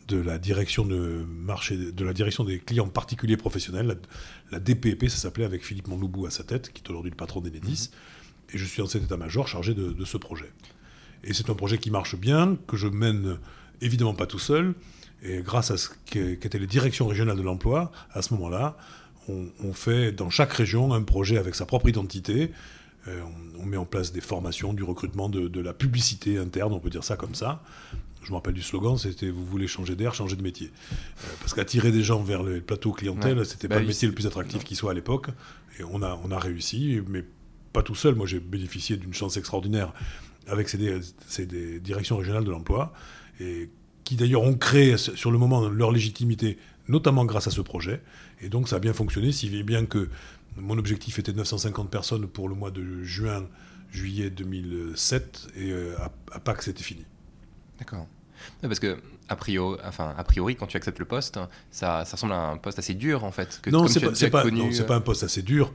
de 0.08 0.18
la 0.18 0.38
direction 0.38 0.84
de 0.84 1.24
marché, 1.28 1.76
de 1.76 2.04
la 2.04 2.12
direction 2.12 2.44
des 2.44 2.58
clients 2.58 2.88
particuliers 2.88 3.36
professionnels, 3.36 3.98
la, 4.50 4.60
DPP, 4.60 5.08
ça 5.08 5.16
s'appelait 5.16 5.44
avec 5.44 5.64
Philippe 5.64 5.88
Monloubou 5.88 6.26
à 6.26 6.30
sa 6.30 6.44
tête, 6.44 6.72
qui 6.72 6.82
est 6.82 6.90
aujourd'hui 6.90 7.10
le 7.10 7.16
patron 7.16 7.40
d'Enedis, 7.40 7.90
mhm. 7.90 8.54
et 8.54 8.58
je 8.58 8.64
suis 8.64 8.82
en 8.82 8.86
cet 8.86 9.04
état-major 9.04 9.48
chargé 9.48 9.72
de, 9.74 10.04
ce 10.04 10.16
projet. 10.16 10.50
Et 11.22 11.32
c'est 11.32 11.48
un 11.48 11.54
projet 11.54 11.78
qui 11.78 11.90
marche 11.90 12.16
bien, 12.16 12.58
que 12.66 12.76
je 12.76 12.88
mène 12.88 13.38
évidemment 13.80 14.14
pas 14.14 14.26
tout 14.26 14.38
seul, 14.38 14.74
et 15.22 15.40
grâce 15.40 15.70
à 15.70 15.78
ce 15.78 15.88
qu'étaient 16.04 16.58
les 16.58 16.66
directions 16.66 17.06
régionales 17.06 17.38
de 17.38 17.42
l'emploi, 17.42 17.92
à 18.12 18.20
ce 18.20 18.34
moment-là, 18.34 18.76
on, 19.28 19.46
on, 19.62 19.72
fait 19.72 20.12
dans 20.12 20.30
chaque 20.30 20.52
région 20.52 20.92
un 20.92 21.02
projet 21.02 21.38
avec 21.38 21.54
sa 21.54 21.66
propre 21.66 21.88
identité, 21.88 22.50
euh, 23.08 23.20
on, 23.58 23.66
met 23.66 23.76
en 23.76 23.84
place 23.84 24.12
des 24.12 24.20
formations, 24.20 24.72
du 24.72 24.82
recrutement, 24.82 25.28
de, 25.28 25.60
la 25.60 25.74
publicité 25.74 26.38
interne, 26.38 26.72
on 26.72 26.78
peut 26.78 26.90
dire 26.90 27.04
ça 27.04 27.16
comme 27.16 27.34
ça. 27.34 27.62
Je 28.22 28.30
me 28.30 28.36
rappelle 28.36 28.54
du 28.54 28.62
slogan, 28.62 28.96
c'était 28.96 29.28
vous 29.28 29.44
voulez 29.44 29.66
changer 29.66 29.96
d'air, 29.96 30.14
changer 30.14 30.36
de 30.36 30.42
métier. 30.42 30.70
Euh, 30.70 31.28
parce 31.40 31.52
qu'attirer 31.52 31.92
des 31.92 32.02
gens 32.02 32.22
vers 32.22 32.42
le 32.42 32.62
plateau 32.62 32.92
clientèle, 32.92 33.38
ce 33.38 33.52
c'était 33.52 33.68
pas 33.68 33.74
bah 33.74 33.82
le 33.82 33.86
métier 33.86 34.08
le 34.08 34.14
plus 34.14 34.26
attractif 34.26 34.64
qui 34.64 34.74
soit 34.74 34.92
à 34.92 34.94
l'époque. 34.94 35.28
Et 35.78 35.84
on 35.84 36.02
a, 36.02 36.18
on 36.24 36.30
a 36.30 36.38
réussi, 36.38 37.00
mais 37.08 37.24
pas 37.74 37.82
tout 37.82 37.94
seul. 37.94 38.14
Moi, 38.14 38.26
j'ai 38.26 38.40
bénéficié 38.40 38.96
d'une 38.96 39.12
chance 39.12 39.36
extraordinaire 39.36 39.92
avec 40.46 40.70
ces, 40.70 41.00
ces 41.26 41.46
directions 41.80 42.16
régionales 42.16 42.44
de 42.44 42.50
l'emploi, 42.50 42.94
et 43.40 43.68
qui 44.04 44.16
d'ailleurs 44.16 44.42
ont 44.42 44.54
créé 44.54 44.96
sur 44.96 45.30
le 45.30 45.38
moment 45.38 45.68
leur 45.68 45.90
légitimité, 45.90 46.58
notamment 46.89 47.24
grâce 47.24 47.47
à 47.47 47.51
ce 47.51 47.61
projet. 47.61 48.03
Et 48.41 48.49
donc 48.49 48.68
ça 48.68 48.76
a 48.76 48.78
bien 48.78 48.93
fonctionné, 48.93 49.32
si 49.32 49.49
bien 49.62 49.87
que 49.87 50.09
mon 50.57 50.78
objectif 50.78 51.18
était 51.18 51.32
de 51.32 51.39
950 51.39 51.91
personnes 51.91 52.26
pour 52.26 52.49
le 52.49 52.55
mois 52.55 52.70
de 52.70 53.03
juin, 53.03 53.47
juillet 53.91 54.30
2007, 54.30 55.49
et 55.57 55.70
euh, 55.70 55.95
à, 56.32 56.41
Pâques, 56.41 56.62
c'était 56.62 56.82
fini. 56.82 57.05
D'accord. 57.78 58.07
Parce 58.61 58.80
que, 58.80 58.99
a 59.28 59.37
priori, 59.37 59.78
enfin, 59.85 60.14
a 60.16 60.24
priori, 60.24 60.57
quand 60.57 60.66
tu 60.66 60.76
acceptes 60.76 60.99
le 60.99 61.05
poste, 61.05 61.39
ça, 61.70 62.05
ça 62.05 62.16
ressemble 62.16 62.32
à 62.32 62.41
un 62.51 62.57
poste 62.57 62.78
assez 62.78 62.95
dur, 62.95 63.24
en 63.24 63.30
fait. 63.30 63.61
Que, 63.62 63.70
non, 63.70 63.87
c'est 63.89 64.01
pas, 64.01 64.43
pas, 64.43 64.47
euh, 64.47 64.85
pas, 64.87 64.97
un 64.97 65.01
poste 65.01 65.22
assez 65.22 65.43
dur. 65.43 65.72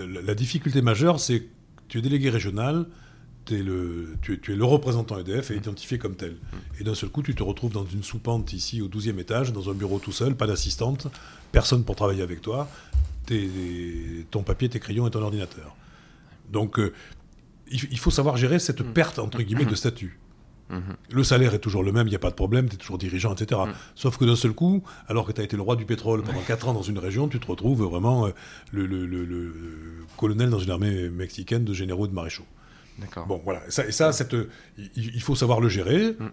Euh, 0.00 0.22
la, 0.22 0.34
difficulté 0.34 0.82
majeure, 0.82 1.20
c'est 1.20 1.40
que 1.40 1.48
tu 1.88 1.98
es 1.98 2.02
délégué 2.02 2.30
régional, 2.30 2.86
es 3.50 3.62
le, 3.62 4.16
tu, 4.22 4.34
es, 4.34 4.38
tu, 4.38 4.52
es, 4.52 4.56
le 4.56 4.64
représentant 4.64 5.18
EDF 5.18 5.50
et 5.50 5.54
mmh. 5.54 5.58
identifié 5.58 5.98
comme 5.98 6.14
tel. 6.14 6.32
Mmh. 6.32 6.56
Et 6.80 6.84
d'un 6.84 6.94
seul 6.94 7.10
coup, 7.10 7.22
tu 7.22 7.34
te 7.34 7.42
retrouves 7.42 7.72
dans 7.72 7.84
une 7.84 8.02
soupente 8.02 8.52
ici 8.52 8.80
au 8.80 8.88
12e 8.88 9.18
étage, 9.18 9.52
dans 9.52 9.70
un 9.70 9.74
bureau 9.74 9.98
tout 9.98 10.12
seul, 10.12 10.34
pas 10.34 10.46
d'assistante, 10.46 11.08
personne 11.52 11.84
pour 11.84 11.96
travailler 11.96 12.22
avec 12.22 12.40
toi 12.40 12.68
ton 14.30 14.42
papier, 14.42 14.68
tes 14.68 14.80
crayons 14.80 15.06
et 15.06 15.10
ton 15.10 15.22
ordinateur. 15.22 15.74
Donc, 16.50 16.78
euh, 16.78 16.92
il, 17.70 17.98
faut 17.98 18.10
savoir 18.10 18.36
gérer 18.36 18.58
cette 18.58 18.80
mm. 18.80 18.92
perte, 18.92 19.18
entre 19.18 19.42
guillemets, 19.42 19.64
de 19.64 19.74
statut. 19.74 20.18
Mm-hmm. 20.70 20.80
Le 21.10 21.24
salaire 21.24 21.54
est 21.54 21.58
toujours 21.58 21.82
le 21.82 21.92
même, 21.92 22.06
il 22.06 22.10
n'y 22.10 22.16
a 22.16 22.20
pas 22.20 22.30
de 22.30 22.34
problème, 22.34 22.68
tu 22.68 22.74
es 22.74 22.78
toujours 22.78 22.98
dirigeant, 22.98 23.34
etc. 23.34 23.62
Mm. 23.66 23.72
Sauf 23.94 24.18
que 24.18 24.24
d'un 24.24 24.36
seul 24.36 24.52
coup, 24.52 24.82
alors 25.08 25.26
que 25.26 25.32
tu 25.32 25.40
as 25.40 25.44
été 25.44 25.56
le 25.56 25.62
roi 25.62 25.76
du 25.76 25.84
pétrole 25.84 26.22
pendant 26.22 26.40
4 26.40 26.68
ans 26.68 26.74
dans 26.74 26.82
une 26.82 26.98
région, 26.98 27.28
tu 27.28 27.40
te 27.40 27.46
retrouves 27.46 27.82
vraiment 27.82 28.26
euh, 28.26 28.30
le, 28.72 30.06
colonel 30.16 30.50
dans 30.50 30.58
une 30.58 30.70
armée 30.70 31.08
mexicaine 31.08 31.64
de 31.64 31.72
généraux 31.72 32.06
et 32.06 32.08
de 32.08 32.14
maréchaux. 32.14 32.46
Bon, 33.26 33.40
voilà. 33.44 33.66
Et 33.66 33.70
ça, 33.70 33.86
et 33.86 33.92
ça 33.92 34.12
cette, 34.12 34.36
il, 34.96 35.22
faut 35.22 35.34
savoir 35.34 35.60
le 35.60 35.68
gérer. 35.68 36.16
Mm. 36.18 36.28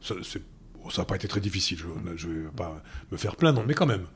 Ça 0.00 1.02
n'a 1.02 1.04
pas 1.04 1.16
été 1.16 1.28
très 1.28 1.40
difficile, 1.40 1.78
je 2.16 2.28
ne 2.28 2.32
vais 2.34 2.48
pas 2.56 2.82
me 3.10 3.16
faire 3.16 3.36
plaindre, 3.36 3.62
mais 3.66 3.74
quand 3.74 3.86
même 3.86 4.06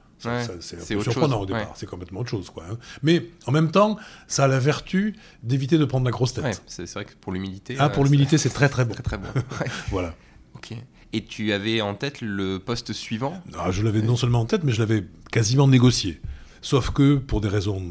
c'est 0.60 1.00
surprenant 1.00 1.40
au 1.40 1.46
départ, 1.46 1.72
c'est 1.74 1.86
complètement 1.86 2.20
autre 2.20 2.30
chose. 2.30 2.50
Quoi, 2.50 2.64
hein. 2.70 2.78
Mais 3.02 3.26
en 3.46 3.52
même 3.52 3.70
temps, 3.70 3.96
ça 4.26 4.44
a 4.44 4.48
la 4.48 4.58
vertu 4.58 5.14
d'éviter 5.42 5.78
de 5.78 5.84
prendre 5.84 6.04
la 6.04 6.10
grosse 6.10 6.34
tête. 6.34 6.62
c'est 6.66 6.90
vrai 6.92 7.04
que 7.04 7.12
pour 7.20 7.32
l'humilité. 7.32 7.76
Ah, 7.78 7.88
pour 7.88 8.02
euh, 8.02 8.06
l'humilité, 8.06 8.38
c'est 8.38 8.50
très 8.50 8.68
très 8.68 8.84
bon. 8.84 8.94
Très, 8.94 9.02
très 9.02 9.18
bon. 9.18 9.28
voilà. 9.90 10.14
Ok. 10.54 10.74
Et 11.14 11.24
tu 11.24 11.52
avais 11.52 11.80
en 11.80 11.94
tête 11.94 12.20
le 12.22 12.58
poste 12.58 12.92
suivant? 12.92 13.42
Ah, 13.58 13.70
Je 13.70 13.82
l'avais 13.82 14.02
non 14.02 14.16
seulement 14.16 14.40
en 14.40 14.46
tête, 14.46 14.64
mais 14.64 14.72
je 14.72 14.80
l'avais 14.80 15.04
quasiment 15.30 15.68
négocié. 15.68 16.20
Sauf 16.62 16.90
que, 16.90 17.16
pour 17.16 17.40
des 17.40 17.48
raisons 17.48 17.82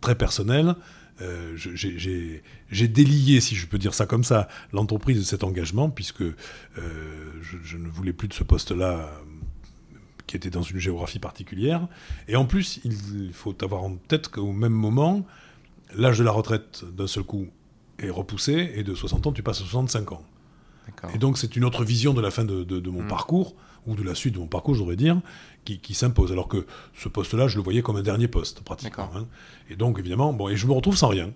très 0.00 0.14
personnelles, 0.14 0.74
euh, 1.22 1.56
j'ai 1.56 2.88
délié, 2.88 3.40
si 3.40 3.54
je 3.54 3.66
peux 3.66 3.78
dire 3.78 3.94
ça 3.94 4.06
comme 4.06 4.24
ça, 4.24 4.48
l'entreprise 4.72 5.18
de 5.18 5.24
cet 5.24 5.44
engagement, 5.44 5.90
puisque 5.90 6.22
euh, 6.22 6.34
je, 7.42 7.56
je, 7.62 7.76
ne 7.76 7.88
voulais 7.88 8.12
plus 8.12 8.28
de 8.28 8.34
ce 8.34 8.44
poste-là 8.44 9.10
qui 10.26 10.36
était 10.36 10.50
dans 10.50 10.62
une 10.62 10.78
géographie 10.78 11.18
particulière. 11.18 11.86
Et 12.28 12.36
en 12.36 12.44
plus, 12.44 12.80
il 12.84 13.32
faut 13.32 13.54
avoir 13.62 13.84
en 13.84 13.96
tête 13.96 14.28
qu'au 14.28 14.52
même 14.52 14.72
moment, 14.72 15.24
l'âge 15.94 16.18
de 16.18 16.24
la 16.24 16.32
retraite, 16.32 16.84
d'un 16.96 17.06
seul 17.06 17.22
coup, 17.22 17.46
est 17.98 18.10
repoussé, 18.10 18.72
et 18.74 18.82
de 18.82 18.94
60 18.94 19.26
ans, 19.26 19.32
tu 19.32 19.42
passes 19.42 19.60
à 19.60 19.64
65 19.64 20.12
ans. 20.12 20.22
Et 21.14 21.18
donc, 21.18 21.38
c'est 21.38 21.56
une 21.56 21.64
autre 21.64 21.84
vision 21.84 22.14
de 22.14 22.20
la 22.20 22.30
fin 22.30 22.44
de, 22.44 22.90
mon 22.90 23.02
mm. 23.02 23.08
parcours, 23.08 23.54
ou 23.86 23.94
de 23.94 24.02
la 24.02 24.14
suite 24.14 24.34
de 24.34 24.38
mon 24.38 24.46
parcours, 24.46 24.74
je 24.74 24.80
voudrais 24.80 24.96
dire, 24.96 25.20
qui, 25.66 25.94
s'impose. 25.94 26.32
Alors 26.32 26.48
que 26.48 26.66
ce 26.94 27.08
poste-là, 27.08 27.48
je 27.48 27.56
le 27.56 27.62
voyais 27.62 27.82
comme 27.82 27.96
un 27.96 28.02
dernier 28.02 28.28
poste, 28.28 28.62
pratiquement. 28.62 29.10
Hein. 29.14 29.26
Et 29.68 29.76
donc, 29.76 29.98
évidemment, 29.98 30.32
bon, 30.32 30.48
et 30.48 30.56
je 30.56 30.66
me 30.66 30.72
retrouve 30.72 30.96
sans 30.96 31.08
rien 31.08 31.32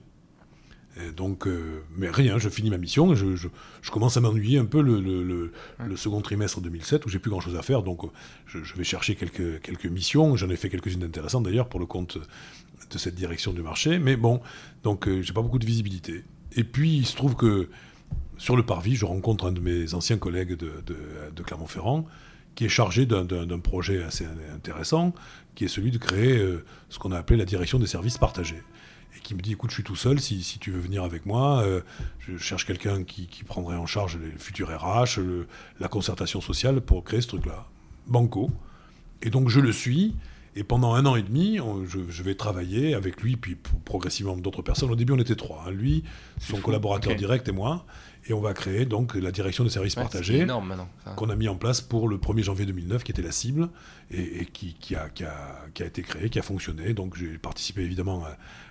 donc, 1.16 1.46
euh, 1.46 1.82
mais 1.96 2.10
rien, 2.10 2.38
je 2.38 2.48
finis 2.48 2.70
ma 2.70 2.78
mission, 2.78 3.14
je, 3.14 3.36
je, 3.36 3.90
commence 3.90 4.16
à 4.16 4.20
m'ennuyer 4.20 4.58
un 4.58 4.64
peu 4.64 4.82
le, 4.82 5.00
le, 5.00 5.52
le, 5.78 5.96
second 5.96 6.20
trimestre 6.20 6.60
2007 6.60 7.06
où 7.06 7.08
j'ai 7.08 7.18
plus 7.18 7.30
grand 7.30 7.40
chose 7.40 7.56
à 7.56 7.62
faire, 7.62 7.82
donc 7.82 8.02
je, 8.46 8.74
vais 8.74 8.84
chercher 8.84 9.14
quelques, 9.14 9.60
quelques 9.60 9.86
missions, 9.86 10.36
j'en 10.36 10.50
ai 10.50 10.56
fait 10.56 10.68
quelques-unes 10.68 11.04
intéressantes 11.04 11.44
d'ailleurs 11.44 11.68
pour 11.68 11.80
le 11.80 11.86
compte 11.86 12.18
de 12.18 12.98
cette 12.98 13.14
direction 13.14 13.52
du 13.52 13.62
marché, 13.62 13.98
mais 13.98 14.16
bon, 14.16 14.40
donc 14.82 15.06
euh, 15.06 15.22
j'ai 15.22 15.32
pas 15.32 15.42
beaucoup 15.42 15.58
de 15.58 15.66
visibilité. 15.66 16.24
Et 16.56 16.64
puis 16.64 16.96
il 16.96 17.06
se 17.06 17.14
trouve 17.14 17.36
que 17.36 17.68
sur 18.36 18.56
le 18.56 18.64
parvis, 18.64 18.96
je 18.96 19.04
rencontre 19.04 19.46
un 19.46 19.52
de 19.52 19.60
mes 19.60 19.94
anciens 19.94 20.18
collègues 20.18 20.56
de, 20.56 20.72
de, 20.86 21.42
Clermont-Ferrand 21.42 22.06
qui 22.60 22.66
est 22.66 22.68
chargé 22.68 23.06
d'un 23.06 23.58
projet 23.58 24.02
assez 24.02 24.26
intéressant, 24.54 25.14
qui 25.54 25.64
est 25.64 25.68
celui 25.68 25.90
de 25.90 25.96
créer 25.96 26.36
euh, 26.36 26.62
ce 26.90 26.98
qu'on 26.98 27.10
a 27.10 27.16
appelé 27.16 27.38
la 27.38 27.46
direction 27.46 27.78
des 27.78 27.86
services 27.86 28.18
partagés 28.18 28.62
et 29.16 29.20
qui 29.20 29.34
me 29.34 29.40
dit 29.40 29.52
écoute, 29.52 29.70
je 29.70 29.76
suis 29.76 29.82
tout 29.82 29.96
seul, 29.96 30.20
si, 30.20 30.42
si 30.42 30.58
tu 30.58 30.70
veux 30.70 30.78
venir 30.78 31.02
avec 31.02 31.24
moi, 31.24 31.62
euh, 31.62 31.80
je 32.18 32.36
cherche 32.36 32.66
quelqu'un 32.66 33.02
qui, 33.02 33.28
qui, 33.28 33.44
prendrait 33.44 33.76
en 33.76 33.86
charge 33.86 34.18
les 34.18 34.38
futurs 34.38 34.68
RH, 34.68 35.20
la 35.80 35.88
concertation 35.88 36.42
sociale 36.42 36.82
pour 36.82 37.02
créer 37.02 37.22
ce 37.22 37.28
truc-là. 37.28 37.64
Banco. 38.08 38.50
Et 39.22 39.30
donc 39.30 39.48
je 39.48 39.60
le 39.60 39.72
suis, 39.72 40.14
Et 40.54 40.62
pendant 40.62 40.92
un 40.92 41.06
an 41.06 41.16
et 41.16 41.22
demi, 41.22 41.60
je, 41.86 42.22
vais 42.22 42.34
travailler 42.34 42.92
avec 42.92 43.22
lui, 43.22 43.36
puis 43.36 43.56
progressivement 43.86 44.36
d'autres 44.36 44.60
personnes. 44.60 44.90
Au 44.90 44.96
début, 44.96 45.14
on 45.14 45.18
était 45.18 45.34
trois. 45.34 45.64
Hein. 45.66 45.70
Lui, 45.70 46.04
son 46.40 46.58
collaborateur 46.58 47.14
direct 47.14 47.48
et 47.48 47.52
moi. 47.52 47.86
Et 48.30 48.32
on 48.32 48.40
va 48.40 48.54
créer 48.54 48.86
donc 48.86 49.16
la 49.16 49.32
direction 49.32 49.64
de 49.64 49.68
services 49.68 49.96
partagés 49.96 50.46
qu'on 51.16 51.30
a 51.30 51.34
mis 51.34 51.48
en 51.48 51.56
place 51.56 51.80
pour 51.80 52.06
le 52.06 52.16
1er 52.16 52.44
janvier 52.44 52.64
2009, 52.64 53.02
qui 53.02 53.10
était 53.10 53.22
la 53.22 53.32
cible, 53.32 53.68
et, 54.12 54.46
qui, 54.46 54.94
a, 54.94 55.08
qui, 55.08 55.24
a, 55.24 55.84
été 55.84 56.02
créé, 56.02 56.30
qui 56.30 56.38
a 56.38 56.42
fonctionné. 56.42 56.94
Donc 56.94 57.16
j'ai 57.16 57.38
participé 57.38 57.82
évidemment 57.82 58.24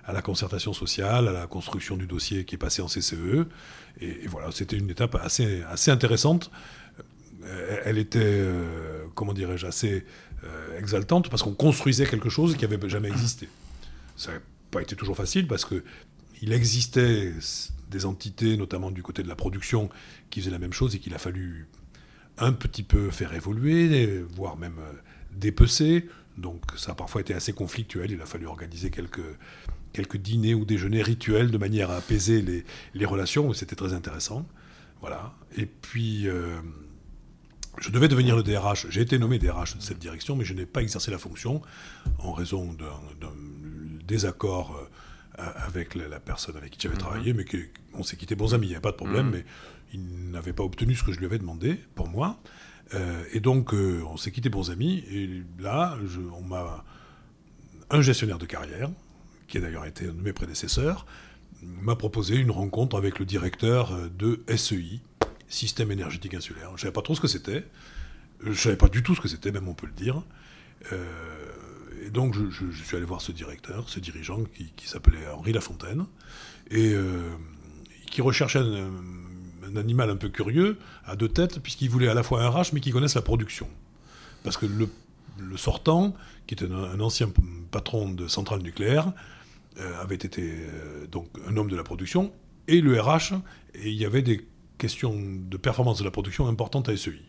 à, 0.06 0.12
la 0.14 0.22
concertation 0.22 0.72
sociale, 0.72 1.28
à 1.28 1.32
la 1.32 1.46
construction 1.46 1.98
du 1.98 2.06
dossier 2.06 2.46
qui 2.46 2.54
est 2.54 2.58
passé 2.58 2.80
en 2.80 2.86
CCE. 2.86 3.46
Et, 4.00 4.26
voilà, 4.28 4.50
c'était 4.50 4.78
une 4.78 4.88
étape 4.88 5.14
assez, 5.16 5.62
assez 5.68 5.90
intéressante. 5.90 6.50
Euh, 7.44 7.82
elle 7.84 7.98
était, 7.98 8.18
euh, 8.22 9.04
comment 9.14 9.34
dirais-je, 9.34 9.66
assez 9.66 10.06
euh, 10.44 10.78
exaltante 10.78 11.28
parce 11.28 11.42
qu'on 11.42 11.52
construisait 11.52 12.06
quelque 12.06 12.30
chose 12.30 12.56
qui 12.56 12.66
n'avait 12.66 12.88
jamais 12.88 13.08
existé. 13.08 13.46
Ça 14.16 14.32
n'a 14.32 14.38
pas 14.70 14.80
été 14.80 14.96
toujours 14.96 15.18
facile 15.18 15.46
parce 15.46 15.66
que 15.66 15.84
il 16.42 16.52
existait 16.52 17.32
des 17.90 18.06
entités, 18.06 18.56
notamment 18.56 18.90
du 18.90 19.02
côté 19.02 19.22
de 19.22 19.28
la 19.28 19.36
production, 19.36 19.90
qui 20.30 20.40
faisaient 20.40 20.50
la 20.50 20.58
même 20.58 20.72
chose 20.72 20.94
et 20.94 20.98
qu'il 20.98 21.14
a 21.14 21.18
fallu 21.18 21.68
un 22.38 22.52
petit 22.52 22.82
peu 22.82 23.10
faire 23.10 23.34
évoluer, 23.34 24.24
voire 24.34 24.56
même 24.56 24.78
euh, 24.78 24.92
dépecer. 25.32 26.08
Donc 26.38 26.62
ça 26.76 26.92
a 26.92 26.94
parfois 26.94 27.20
été 27.20 27.34
assez 27.34 27.52
conflictuel. 27.52 28.10
Il 28.10 28.22
a 28.22 28.26
fallu 28.26 28.46
organiser 28.46 28.90
quelques, 28.90 29.36
quelques 29.92 30.16
dîners 30.16 30.54
ou 30.54 30.64
déjeuners 30.64 31.02
rituels 31.02 31.50
de 31.50 31.58
manière 31.58 31.90
à 31.90 31.96
apaiser 31.96 32.64
les, 32.94 33.04
relations. 33.04 33.52
C'était 33.52 33.76
très 33.76 33.92
intéressant. 33.92 34.46
Voilà. 35.00 35.32
Et 35.56 35.66
puis, 35.66 36.28
euh, 36.28 36.60
je 37.78 37.90
devais 37.90 38.08
devenir 38.08 38.36
le 38.36 38.42
DRH. 38.42 38.86
J'ai 38.88 39.02
été 39.02 39.18
nommé 39.18 39.38
DRH 39.38 39.76
de 39.76 39.82
cette 39.82 39.98
direction, 39.98 40.36
mais 40.36 40.44
je 40.44 40.54
n'ai 40.54 40.66
pas 40.66 40.82
exercé 40.82 41.10
la 41.10 41.18
fonction 41.18 41.60
en 42.18 42.32
raison 42.32 42.72
d'un 42.72 43.32
désaccord 44.06 44.76
euh, 44.76 44.89
avec 45.40 45.94
la, 45.94 46.20
personne 46.20 46.56
avec 46.56 46.72
qui 46.72 46.80
j'avais 46.80 46.94
mhm. 46.94 47.00
travaillé, 47.00 47.32
mais 47.32 47.44
on 47.94 48.02
s'est 48.02 48.16
quitté 48.16 48.34
bons 48.34 48.54
amis, 48.54 48.66
il 48.66 48.70
n'y 48.70 48.76
a 48.76 48.80
pas 48.80 48.92
de 48.92 48.96
problème, 48.96 49.26
mhm. 49.26 49.32
mais 49.32 49.44
il 49.92 50.30
n'avait 50.30 50.52
pas 50.52 50.62
obtenu 50.62 50.94
ce 50.94 51.02
que 51.02 51.12
je 51.12 51.18
lui 51.18 51.26
avais 51.26 51.38
demandé 51.38 51.78
pour 51.94 52.08
moi. 52.08 52.40
Euh, 52.94 53.22
et 53.32 53.40
donc, 53.40 53.72
euh, 53.72 54.02
on 54.08 54.16
s'est 54.16 54.32
quitté 54.32 54.48
bons 54.48 54.70
amis, 54.70 55.04
et 55.10 55.42
là, 55.58 55.96
on 56.36 56.42
m'a. 56.42 56.84
Un 57.92 58.02
gestionnaire 58.02 58.38
de 58.38 58.46
carrière, 58.46 58.88
qui 59.48 59.58
a 59.58 59.60
d'ailleurs 59.60 59.84
été 59.84 60.06
un 60.06 60.12
de 60.12 60.22
mes 60.22 60.32
prédécesseurs, 60.32 61.06
m'a 61.60 61.96
proposé 61.96 62.36
une 62.36 62.52
rencontre 62.52 62.96
avec 62.96 63.18
le 63.18 63.24
directeur 63.24 64.08
de 64.10 64.44
SEI, 64.56 65.00
Système 65.48 65.90
énergétique 65.90 66.34
insulaire. 66.34 66.68
Je 66.68 66.74
ne 66.74 66.78
savais 66.78 66.92
pas 66.92 67.02
trop 67.02 67.16
ce 67.16 67.20
que 67.20 67.26
c'était. 67.26 67.64
Je 68.44 68.50
ne 68.50 68.54
savais 68.54 68.76
pas 68.76 68.88
du 68.88 69.02
tout 69.02 69.16
ce 69.16 69.20
que 69.20 69.26
c'était, 69.26 69.50
même 69.50 69.66
on 69.66 69.74
peut 69.74 69.88
le 69.88 69.92
dire. 69.92 70.22
Donc, 72.12 72.34
je, 72.34 72.70
suis 72.70 72.96
allé 72.96 73.06
voir 73.06 73.20
ce 73.20 73.32
directeur, 73.32 73.88
ce 73.88 74.00
dirigeant 74.00 74.44
qui, 74.44 74.86
s'appelait 74.86 75.28
Henri 75.28 75.52
Lafontaine, 75.52 76.06
et 76.70 76.92
euh, 76.92 77.30
qui 78.10 78.22
recherchait 78.22 78.60
un, 78.60 79.76
animal 79.76 80.10
un 80.10 80.16
peu 80.16 80.28
curieux, 80.28 80.78
à 81.04 81.16
deux 81.16 81.28
têtes, 81.28 81.60
puisqu'il 81.60 81.90
voulait 81.90 82.08
à 82.08 82.14
la 82.14 82.22
fois 82.22 82.42
un 82.42 82.50
RH, 82.50 82.72
mais 82.72 82.80
qui 82.80 82.90
connaisse 82.90 83.14
la 83.14 83.22
production. 83.22 83.68
Parce 84.42 84.56
que 84.56 84.66
le, 84.66 85.56
sortant, 85.56 86.14
qui 86.46 86.54
était 86.54 86.70
un, 86.70 87.00
ancien 87.00 87.30
patron 87.70 88.10
de 88.10 88.26
centrale 88.26 88.62
nucléaire, 88.62 89.12
euh, 89.78 90.02
avait 90.02 90.16
été 90.16 90.42
euh, 90.42 91.06
donc 91.06 91.28
un 91.48 91.56
homme 91.56 91.70
de 91.70 91.76
la 91.76 91.84
production, 91.84 92.32
et 92.66 92.80
le 92.80 93.00
RH, 93.00 93.34
et 93.74 93.90
il 93.90 93.96
y 93.96 94.04
avait 94.04 94.22
des 94.22 94.46
question 94.80 95.14
de 95.14 95.56
performance 95.58 95.98
de 95.98 96.04
la 96.04 96.10
production 96.10 96.48
importante 96.48 96.88
à 96.88 96.96
SEI. 96.96 97.20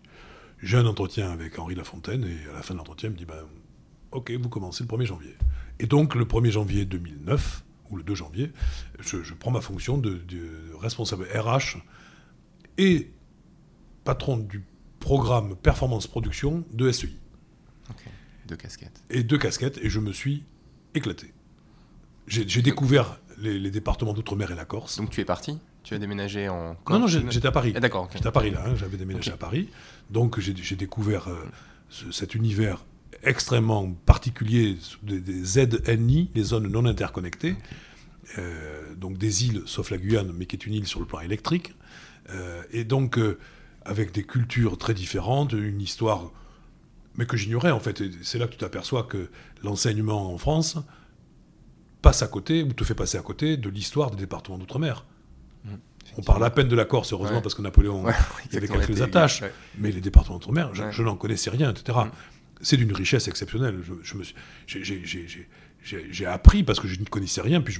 J'ai 0.63 0.77
un 0.77 0.85
entretien 0.85 1.29
avec 1.29 1.59
Henri 1.59 1.75
Lafontaine 1.75 2.23
et 2.23 2.49
à 2.49 2.53
la 2.53 2.61
fin 2.61 2.73
de 2.73 2.79
l'entretien, 2.79 3.09
il 3.09 3.13
me 3.13 3.17
dit 3.17 3.25
ben, 3.25 3.43
Ok, 4.11 4.31
vous 4.31 4.49
commencez 4.49 4.83
le 4.83 4.89
1er 4.89 5.05
janvier. 5.05 5.37
Et 5.79 5.87
donc, 5.87 6.15
le 6.15 6.25
1er 6.25 6.51
janvier 6.51 6.85
2009, 6.85 7.63
ou 7.89 7.97
le 7.97 8.03
2 8.03 8.15
janvier, 8.15 8.51
je, 8.99 9.33
prends 9.33 9.51
ma 9.51 9.61
fonction 9.61 9.97
de, 9.97 10.21
responsable 10.79 11.25
RH 11.33 11.77
et 12.77 13.11
patron 14.03 14.37
du 14.37 14.63
programme 14.99 15.55
performance 15.55 16.07
production 16.07 16.63
de 16.71 16.91
SEI. 16.91 17.09
Ok, 17.89 18.03
deux 18.47 18.55
casquettes. 18.55 19.03
Et 19.09 19.23
deux 19.23 19.37
casquettes, 19.37 19.77
et 19.81 19.89
je 19.89 19.99
me 19.99 20.11
suis 20.11 20.45
éclaté. 20.93 21.33
J'ai 22.27 22.61
découvert 22.61 23.19
les, 23.37 23.59
les 23.59 23.71
départements 23.71 24.13
d'outre-mer 24.13 24.51
et 24.51 24.55
la 24.55 24.65
Corse. 24.65 24.97
Donc 24.97 25.09
tu 25.09 25.19
es 25.19 25.25
parti? 25.25 25.59
Tu 25.83 25.95
as 25.95 25.99
déménagé 25.99 26.47
en 26.47 26.77
Non, 26.89 26.99
non, 26.99 27.07
j'étais 27.07 27.47
à 27.47 27.51
Paris. 27.51 27.73
Ah, 27.75 27.79
d'accord. 27.79 28.07
J'étais 28.13 28.27
à 28.27 28.31
Paris 28.31 28.51
là, 28.51 28.63
hein, 28.65 28.75
j'avais 28.75 28.97
déménagé 28.97 29.31
à 29.31 29.37
Paris. 29.37 29.69
Donc 30.09 30.39
j'ai 30.39 30.75
découvert 30.75 31.27
euh, 31.27 31.49
cet 32.11 32.35
univers 32.35 32.85
extrêmement 33.23 33.91
particulier 34.05 34.77
des, 35.03 35.19
des, 35.19 35.43
ZNI, 35.43 36.31
les 36.33 36.43
zones 36.43 36.67
non 36.67 36.85
interconnectées. 36.85 37.55
Euh, 38.37 38.95
donc 38.95 39.17
des 39.17 39.45
îles, 39.45 39.63
sauf 39.65 39.89
la 39.89 39.97
Guyane, 39.97 40.31
mais 40.37 40.45
qui 40.45 40.55
est 40.55 40.65
une 40.65 40.73
île 40.73 40.87
sur 40.87 40.99
le 40.99 41.05
plan 41.05 41.19
électrique. 41.19 41.73
Euh, 42.29 42.63
et 42.71 42.83
donc 42.83 43.19
avec 43.83 44.11
des 44.11 44.23
cultures 44.23 44.77
très 44.77 44.93
différentes, 44.93 45.53
une 45.53 45.81
histoire, 45.81 46.31
mais 47.17 47.25
que 47.25 47.37
j'ignorais 47.37 47.71
en 47.71 47.79
fait. 47.79 48.01
C'est 48.21 48.37
là 48.37 48.47
que 48.47 48.51
tu 48.53 48.57
t'aperçois 48.57 49.03
que 49.03 49.29
l'enseignement 49.63 50.33
en 50.33 50.37
France 50.37 50.77
passe 52.01 52.21
à 52.23 52.27
côté, 52.27 52.63
ou 52.63 52.73
te 52.73 52.83
fait 52.83 52.95
passer 52.95 53.17
à 53.17 53.21
côté 53.21 53.57
de 53.57 53.69
l'histoire 53.69 54.11
des 54.11 54.17
départements 54.17 54.57
d'outre-mer. 54.57 55.05
On 56.17 56.23
parle 56.23 56.43
à 56.43 56.49
peine 56.49 56.67
de 56.67 56.75
la 56.75 56.85
Corse, 56.85 57.13
heureusement, 57.13 57.41
parce 57.41 57.55
que 57.55 57.61
Napoléon, 57.61 58.03
y 58.51 58.57
avait 58.57 58.67
quelques 58.67 59.01
attaches, 59.01 59.43
mais 59.77 59.91
les 59.91 60.01
départements 60.01 60.37
d'outre-mer, 60.37 60.71
je, 60.73 61.03
n'en 61.03 61.15
connaissais 61.15 61.49
rien, 61.49 61.71
etc. 61.71 61.99
C'est 62.61 62.77
d'une 62.77 62.93
richesse 62.93 63.27
exceptionnelle. 63.27 63.79
j'ai 65.83 66.25
appris 66.25 66.63
parce 66.63 66.79
que 66.79 66.87
je 66.87 66.99
ne 66.99 67.05
connaissais 67.05 67.41
rien, 67.41 67.61
puis 67.61 67.77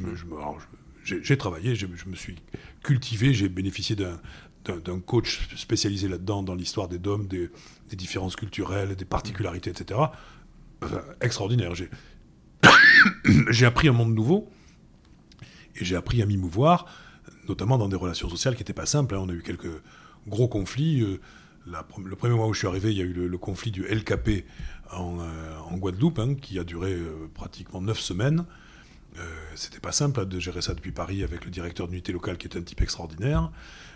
j'ai 1.03 1.37
travaillé, 1.37 1.75
je, 1.75 1.85
me 1.85 2.15
suis 2.15 2.35
cultivé, 2.83 3.33
j'ai 3.33 3.49
bénéficié 3.49 3.95
d'un 3.95 4.99
coach 4.99 5.55
spécialisé 5.55 6.07
là-dedans, 6.07 6.43
dans 6.43 6.55
l'histoire 6.55 6.87
des 6.87 6.99
dômes, 6.99 7.27
des, 7.27 7.49
différences 7.91 8.35
culturelles, 8.35 8.95
des 8.95 9.05
particularités, 9.05 9.69
etc. 9.69 9.99
extraordinaire. 11.21 11.73
J'ai 13.49 13.65
appris 13.65 13.87
un 13.87 13.93
monde 13.93 14.13
nouveau 14.13 14.47
et 15.75 15.83
j'ai 15.83 15.95
appris 15.95 16.21
à 16.21 16.27
m'y 16.27 16.37
mouvoir 16.37 16.85
notamment 17.47 17.77
dans 17.77 17.89
des 17.89 17.95
relations 17.95 18.29
sociales 18.29 18.55
qui 18.55 18.61
n'étaient 18.61 18.73
pas 18.73 18.85
simples. 18.85 19.15
Hein. 19.15 19.19
On 19.23 19.29
a 19.29 19.33
eu 19.33 19.41
quelques 19.41 19.81
gros 20.27 20.47
conflits. 20.47 21.01
Euh, 21.01 21.19
le 21.65 22.15
premier 22.15 22.35
mois 22.35 22.47
où 22.47 22.53
je 22.53 22.59
suis 22.59 22.67
arrivé, 22.67 22.91
il 22.91 22.97
y 22.97 23.01
a 23.01 23.05
eu 23.05 23.13
le, 23.13 23.37
conflit 23.37 23.71
du 23.71 23.83
LKP 23.83 24.45
en, 24.91 25.19
euh, 25.19 25.77
Guadeloupe, 25.77 26.19
hein, 26.19 26.35
qui 26.35 26.59
a 26.59 26.63
duré 26.63 26.93
euh, 26.93 27.29
pratiquement 27.33 27.81
neuf 27.81 27.99
semaines. 27.99 28.45
C'était 29.55 29.81
pas 29.81 29.91
simple 29.91 30.21
hein, 30.21 30.25
de 30.25 30.39
gérer 30.39 30.61
ça 30.61 30.73
depuis 30.73 30.93
Paris 30.93 31.21
avec 31.21 31.43
le 31.43 31.51
directeur 31.51 31.89
d'unité 31.89 32.13
locale 32.13 32.37
qui 32.37 32.47
était 32.47 32.57
un 32.57 32.63
type 32.63 32.81
extraordinaire, 32.81 33.51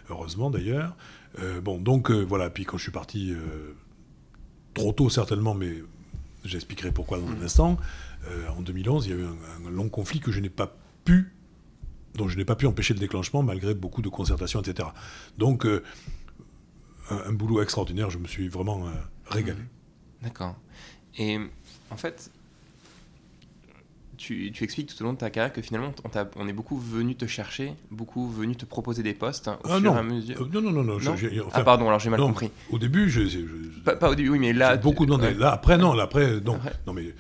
heureusement 0.09 0.49
d'ailleurs. 0.49 0.95
bon, 1.63 1.79
donc 1.79 2.11
voilà, 2.11 2.49
puis 2.49 2.65
quand 2.65 2.77
je 2.77 2.83
suis 2.83 2.91
parti, 2.91 3.33
trop 4.73 4.91
tôt 4.91 5.09
certainement, 5.09 5.53
mais 5.55 5.71
j'expliquerai 6.43 6.91
pourquoi 6.91 7.17
dans 7.17 7.29
un 7.29 7.41
instant, 7.41 7.77
en 8.57 8.61
2011, 8.61 9.07
il 9.07 9.09
y 9.09 9.13
a 9.13 9.17
eu 9.17 9.25
un 9.25 9.69
long 9.69 9.87
conflit 9.87 10.19
que 10.19 10.33
je 10.33 10.41
n'ai 10.41 10.49
pas 10.49 10.75
pu 11.05 11.31
dont 12.15 12.27
je 12.27 12.37
n'ai 12.37 12.45
pas 12.45 12.55
pu 12.55 12.65
empêcher 12.65 12.93
le 12.93 12.99
déclenchement 12.99 13.43
malgré 13.43 13.73
beaucoup 13.73 14.01
de 14.01 14.09
concertations, 14.09 14.61
etc. 14.61 14.89
Donc, 15.37 15.65
euh, 15.65 15.83
un, 17.09 17.33
boulot 17.33 17.61
extraordinaire, 17.61 18.09
je 18.09 18.17
me 18.17 18.27
suis 18.27 18.47
vraiment 18.47 18.85
euh, 18.87 18.91
régalé. 19.27 19.61
D'accord. 20.21 20.55
Et 21.17 21.37
en 21.91 21.97
fait, 21.97 22.31
tu, 24.17 24.51
expliques 24.61 24.93
tout 24.93 25.01
au 25.01 25.05
long 25.05 25.13
de 25.13 25.17
ta 25.17 25.29
carrière 25.29 25.53
que 25.53 25.61
finalement, 25.61 25.93
on, 26.35 26.47
est 26.47 26.53
beaucoup 26.53 26.77
venu 26.77 27.15
te 27.15 27.25
chercher, 27.25 27.73
beaucoup 27.91 28.29
venu 28.29 28.55
te 28.55 28.65
proposer 28.65 29.03
des 29.03 29.13
postes 29.13 29.47
hein, 29.47 29.59
au 29.63 29.69
ah 29.69 29.79
fur 29.79 29.91
non. 29.91 29.95
et 29.95 29.99
à 29.99 30.03
mesure. 30.03 30.41
Euh, 30.41 30.49
non, 30.51 30.61
non, 30.61 30.71
non, 30.71 30.83
non. 30.83 31.15
ah 31.53 31.63
pardon, 31.63 31.87
alors 31.87 31.99
j'ai 31.99 32.09
mal 32.09 32.19
compris. 32.19 32.51
Au 32.71 32.79
début, 32.79 33.09
je, 33.09 33.21
pas, 33.83 34.09
au 34.09 34.15
début, 34.15 34.29
oui, 34.29 34.39
mais 34.39 34.53
là. 34.53 34.77
Beaucoup 34.77 35.05
demandé. 35.05 35.33
Là, 35.33 35.51
après, 35.51 35.77
non, 35.77 35.93
là, 35.93 36.03
après, 36.03 36.39
non. 36.41 36.59
Non, 36.87 36.93
mais 36.93 37.13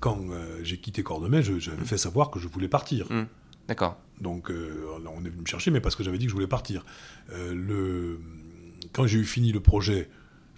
quand 0.00 0.18
j'ai 0.62 0.78
quitté 0.78 1.02
Cordemais, 1.02 1.42
j'avais 1.42 1.84
fait 1.84 1.98
savoir 1.98 2.30
que 2.30 2.38
je 2.38 2.48
voulais 2.48 2.68
partir. 2.68 3.10
Hum. 3.10 3.26
D'accord. 3.68 3.96
Donc 4.20 4.50
euh, 4.50 4.86
on 5.16 5.24
est 5.24 5.28
venu 5.28 5.42
me 5.42 5.46
chercher, 5.46 5.70
mais 5.70 5.80
parce 5.80 5.96
que 5.96 6.02
j'avais 6.02 6.18
dit 6.18 6.26
que 6.26 6.30
je 6.30 6.34
voulais 6.34 6.46
partir. 6.46 6.84
Euh, 7.32 7.54
le... 7.54 8.20
Quand 8.92 9.06
j'ai 9.06 9.18
eu 9.18 9.24
fini 9.24 9.52
le 9.52 9.60
projet, 9.60 10.08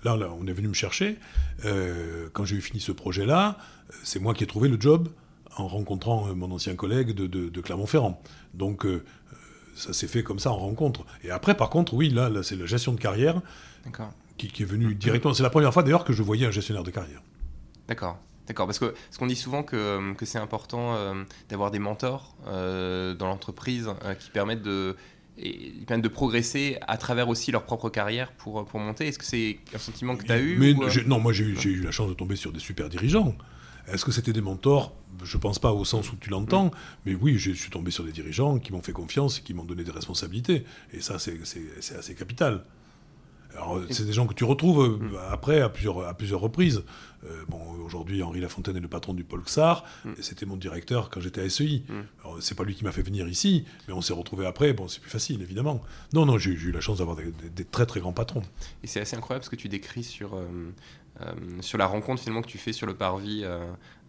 là, 0.04 0.16
là 0.16 0.30
on 0.38 0.46
est 0.46 0.52
venu 0.52 0.68
me 0.68 0.74
chercher. 0.74 1.18
Euh, 1.64 2.28
quand 2.32 2.44
j'ai 2.44 2.56
eu 2.56 2.60
fini 2.60 2.80
ce 2.80 2.92
projet-là, 2.92 3.58
c'est 4.02 4.20
moi 4.20 4.34
qui 4.34 4.44
ai 4.44 4.46
trouvé 4.46 4.68
le 4.68 4.80
job 4.80 5.08
en 5.56 5.66
rencontrant 5.66 6.34
mon 6.34 6.50
ancien 6.52 6.76
collègue 6.76 7.12
de, 7.12 7.60
Clermont-Ferrand. 7.60 8.22
Donc 8.54 8.86
ça 9.74 9.92
s'est 9.92 10.06
fait 10.06 10.22
comme 10.22 10.38
ça 10.38 10.50
en 10.50 10.58
rencontre. 10.58 11.04
Et 11.24 11.30
après, 11.30 11.56
par 11.56 11.70
contre, 11.70 11.94
oui, 11.94 12.10
là, 12.10 12.28
là 12.28 12.42
c'est 12.42 12.56
la 12.56 12.66
gestion 12.66 12.92
de 12.92 13.00
carrière 13.00 13.40
qui, 14.36 14.48
qui, 14.48 14.62
est 14.62 14.66
venue 14.66 14.94
directement. 14.94 15.34
C'est 15.34 15.42
la 15.42 15.50
première 15.50 15.72
fois 15.72 15.82
d'ailleurs 15.82 16.04
que 16.04 16.12
je 16.12 16.22
voyais 16.22 16.46
un 16.46 16.50
gestionnaire 16.50 16.84
de 16.84 16.90
carrière. 16.90 17.22
D'accord. 17.88 18.18
D'accord, 18.48 18.64
parce 18.64 18.78
que 18.78 18.94
ce 19.10 19.18
qu'on 19.18 19.26
dit 19.26 19.36
souvent 19.36 19.62
que, 19.62 20.14
que 20.14 20.24
c'est 20.24 20.38
important 20.38 20.94
euh, 20.94 21.22
d'avoir 21.50 21.70
des 21.70 21.78
mentors 21.78 22.34
euh, 22.46 23.14
dans 23.14 23.26
l'entreprise 23.26 23.90
euh, 24.04 24.14
qui 24.14 24.30
permettent 24.30 24.62
de 24.62 24.96
et 25.38 25.72
de 25.88 26.08
progresser 26.08 26.78
à 26.86 26.96
travers 26.96 27.28
aussi 27.28 27.50
leur 27.50 27.64
propre 27.64 27.88
carrière 27.88 28.32
pour, 28.32 28.64
pour 28.66 28.80
monter. 28.80 29.08
Est-ce 29.08 29.18
que 29.18 29.24
c'est 29.24 29.58
un 29.74 29.78
sentiment 29.78 30.16
que 30.16 30.24
tu 30.24 30.32
as 30.32 30.38
eu 30.38 30.56
mais 30.58 30.74
Non, 31.06 31.18
moi 31.18 31.32
j'ai 31.32 31.44
eu, 31.44 31.56
eu, 31.64 31.82
la 31.82 31.90
chance 31.90 32.08
de 32.08 32.14
tomber 32.14 32.36
sur 32.36 32.52
des 32.52 32.60
super 32.60 32.88
dirigeants. 32.88 33.34
Est-ce 33.90 34.04
que 34.04 34.12
c'était 34.12 34.32
des 34.32 34.42
mentors? 34.42 34.94
Je 35.24 35.36
ne 35.36 35.40
pense 35.40 35.58
pas 35.58 35.72
au 35.72 35.84
sens 35.84 36.12
où 36.12 36.16
tu 36.16 36.28
l'entends, 36.28 36.70
mais 37.06 37.14
oui, 37.14 37.38
je 37.38 37.52
suis 37.52 37.70
tombé 37.70 37.90
sur 37.90 38.04
des 38.04 38.12
dirigeants 38.12 38.58
qui 38.58 38.72
m'ont 38.72 38.82
fait 38.82 38.92
confiance 38.92 39.38
et 39.38 39.42
qui 39.42 39.54
m'ont 39.54 39.64
donné 39.64 39.82
des 39.82 39.90
responsabilités. 39.90 40.64
Et 40.92 41.00
ça, 41.00 41.18
c'est 41.18 41.38
assez 41.96 42.14
capital. 42.14 42.64
C'est 43.90 44.04
des 44.04 44.12
gens 44.12 44.26
que 44.26 44.34
tu 44.34 44.44
retrouves 44.44 45.00
euh, 45.00 45.18
après 45.30 45.60
à 45.60 45.68
plusieurs, 45.68 46.06
à 46.06 46.14
plusieurs 46.14 46.40
reprises. 46.40 46.82
Euh, 47.24 47.44
bon, 47.48 47.58
aujourd'hui, 47.84 48.22
Henri 48.22 48.40
Lafontaine 48.40 48.76
est 48.76 48.80
le 48.80 48.88
patron 48.88 49.14
du 49.14 49.24
Pôle 49.24 49.42
XAR, 49.42 49.84
mm. 50.04 50.12
c'était 50.20 50.46
mon 50.46 50.56
directeur 50.56 51.10
quand 51.10 51.20
j'étais 51.20 51.40
à 51.40 51.48
SEI. 51.48 51.82
Mm. 51.88 52.02
C'est 52.40 52.56
pas 52.56 52.64
lui 52.64 52.74
qui 52.74 52.84
m'a 52.84 52.92
fait 52.92 53.02
venir 53.02 53.26
ici, 53.28 53.64
mais 53.86 53.94
on 53.94 54.00
s'est 54.00 54.12
retrouvé 54.12 54.46
après. 54.46 54.72
Bon, 54.72 54.88
c'est 54.88 55.00
plus 55.00 55.10
facile, 55.10 55.42
évidemment. 55.42 55.80
Non, 56.12 56.26
non, 56.26 56.38
j'ai 56.38 56.50
eu 56.50 56.70
la 56.70 56.80
chance 56.80 56.98
d'avoir 56.98 57.16
des, 57.16 57.64
très 57.64 57.86
très 57.86 58.00
grands 58.00 58.12
patrons. 58.12 58.42
Et 58.82 58.86
c'est 58.86 59.00
assez 59.00 59.16
incroyable 59.16 59.44
ce 59.44 59.50
que 59.50 59.56
tu 59.56 59.68
décris 59.68 60.04
sur, 60.04 60.36
euh, 60.36 61.32
sur 61.60 61.78
la 61.78 61.86
rencontre 61.86 62.22
finalement 62.22 62.42
que 62.42 62.48
tu 62.48 62.58
fais 62.58 62.72
sur 62.72 62.86
le 62.86 62.94
parvis. 62.94 63.44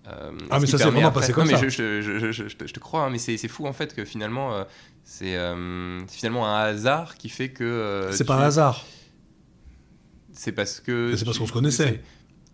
ah 0.05 0.59
mais 0.59 0.67
ça 0.67 0.77
s'est 0.77 0.89
vraiment 0.89 1.11
passé 1.11 1.33
comme 1.33 1.47
ça. 1.47 1.59
Mais 1.59 1.69
je, 1.69 2.01
je, 2.01 2.31
je, 2.31 2.47
je, 2.47 2.73
te 2.73 2.79
crois, 2.79 3.05
hein, 3.05 3.09
mais 3.09 3.17
c'est 3.17 3.47
fou 3.47 3.65
en 3.65 3.73
fait 3.73 3.95
que 3.95 4.05
finalement 4.05 4.65
c'est 5.03 5.37
finalement 6.07 6.47
un 6.47 6.59
hasard 6.59 7.15
qui 7.17 7.29
fait 7.29 7.49
que. 7.49 8.09
c'est 8.11 8.25
pas 8.25 8.35
un 8.35 8.43
hasard. 8.43 8.85
C'est 10.39 10.53
parce 10.53 10.79
que. 10.79 11.17
C'est 11.17 11.25
parce 11.25 11.37
qu'on 11.37 11.47
se 11.47 11.51
connaissait. 11.51 12.01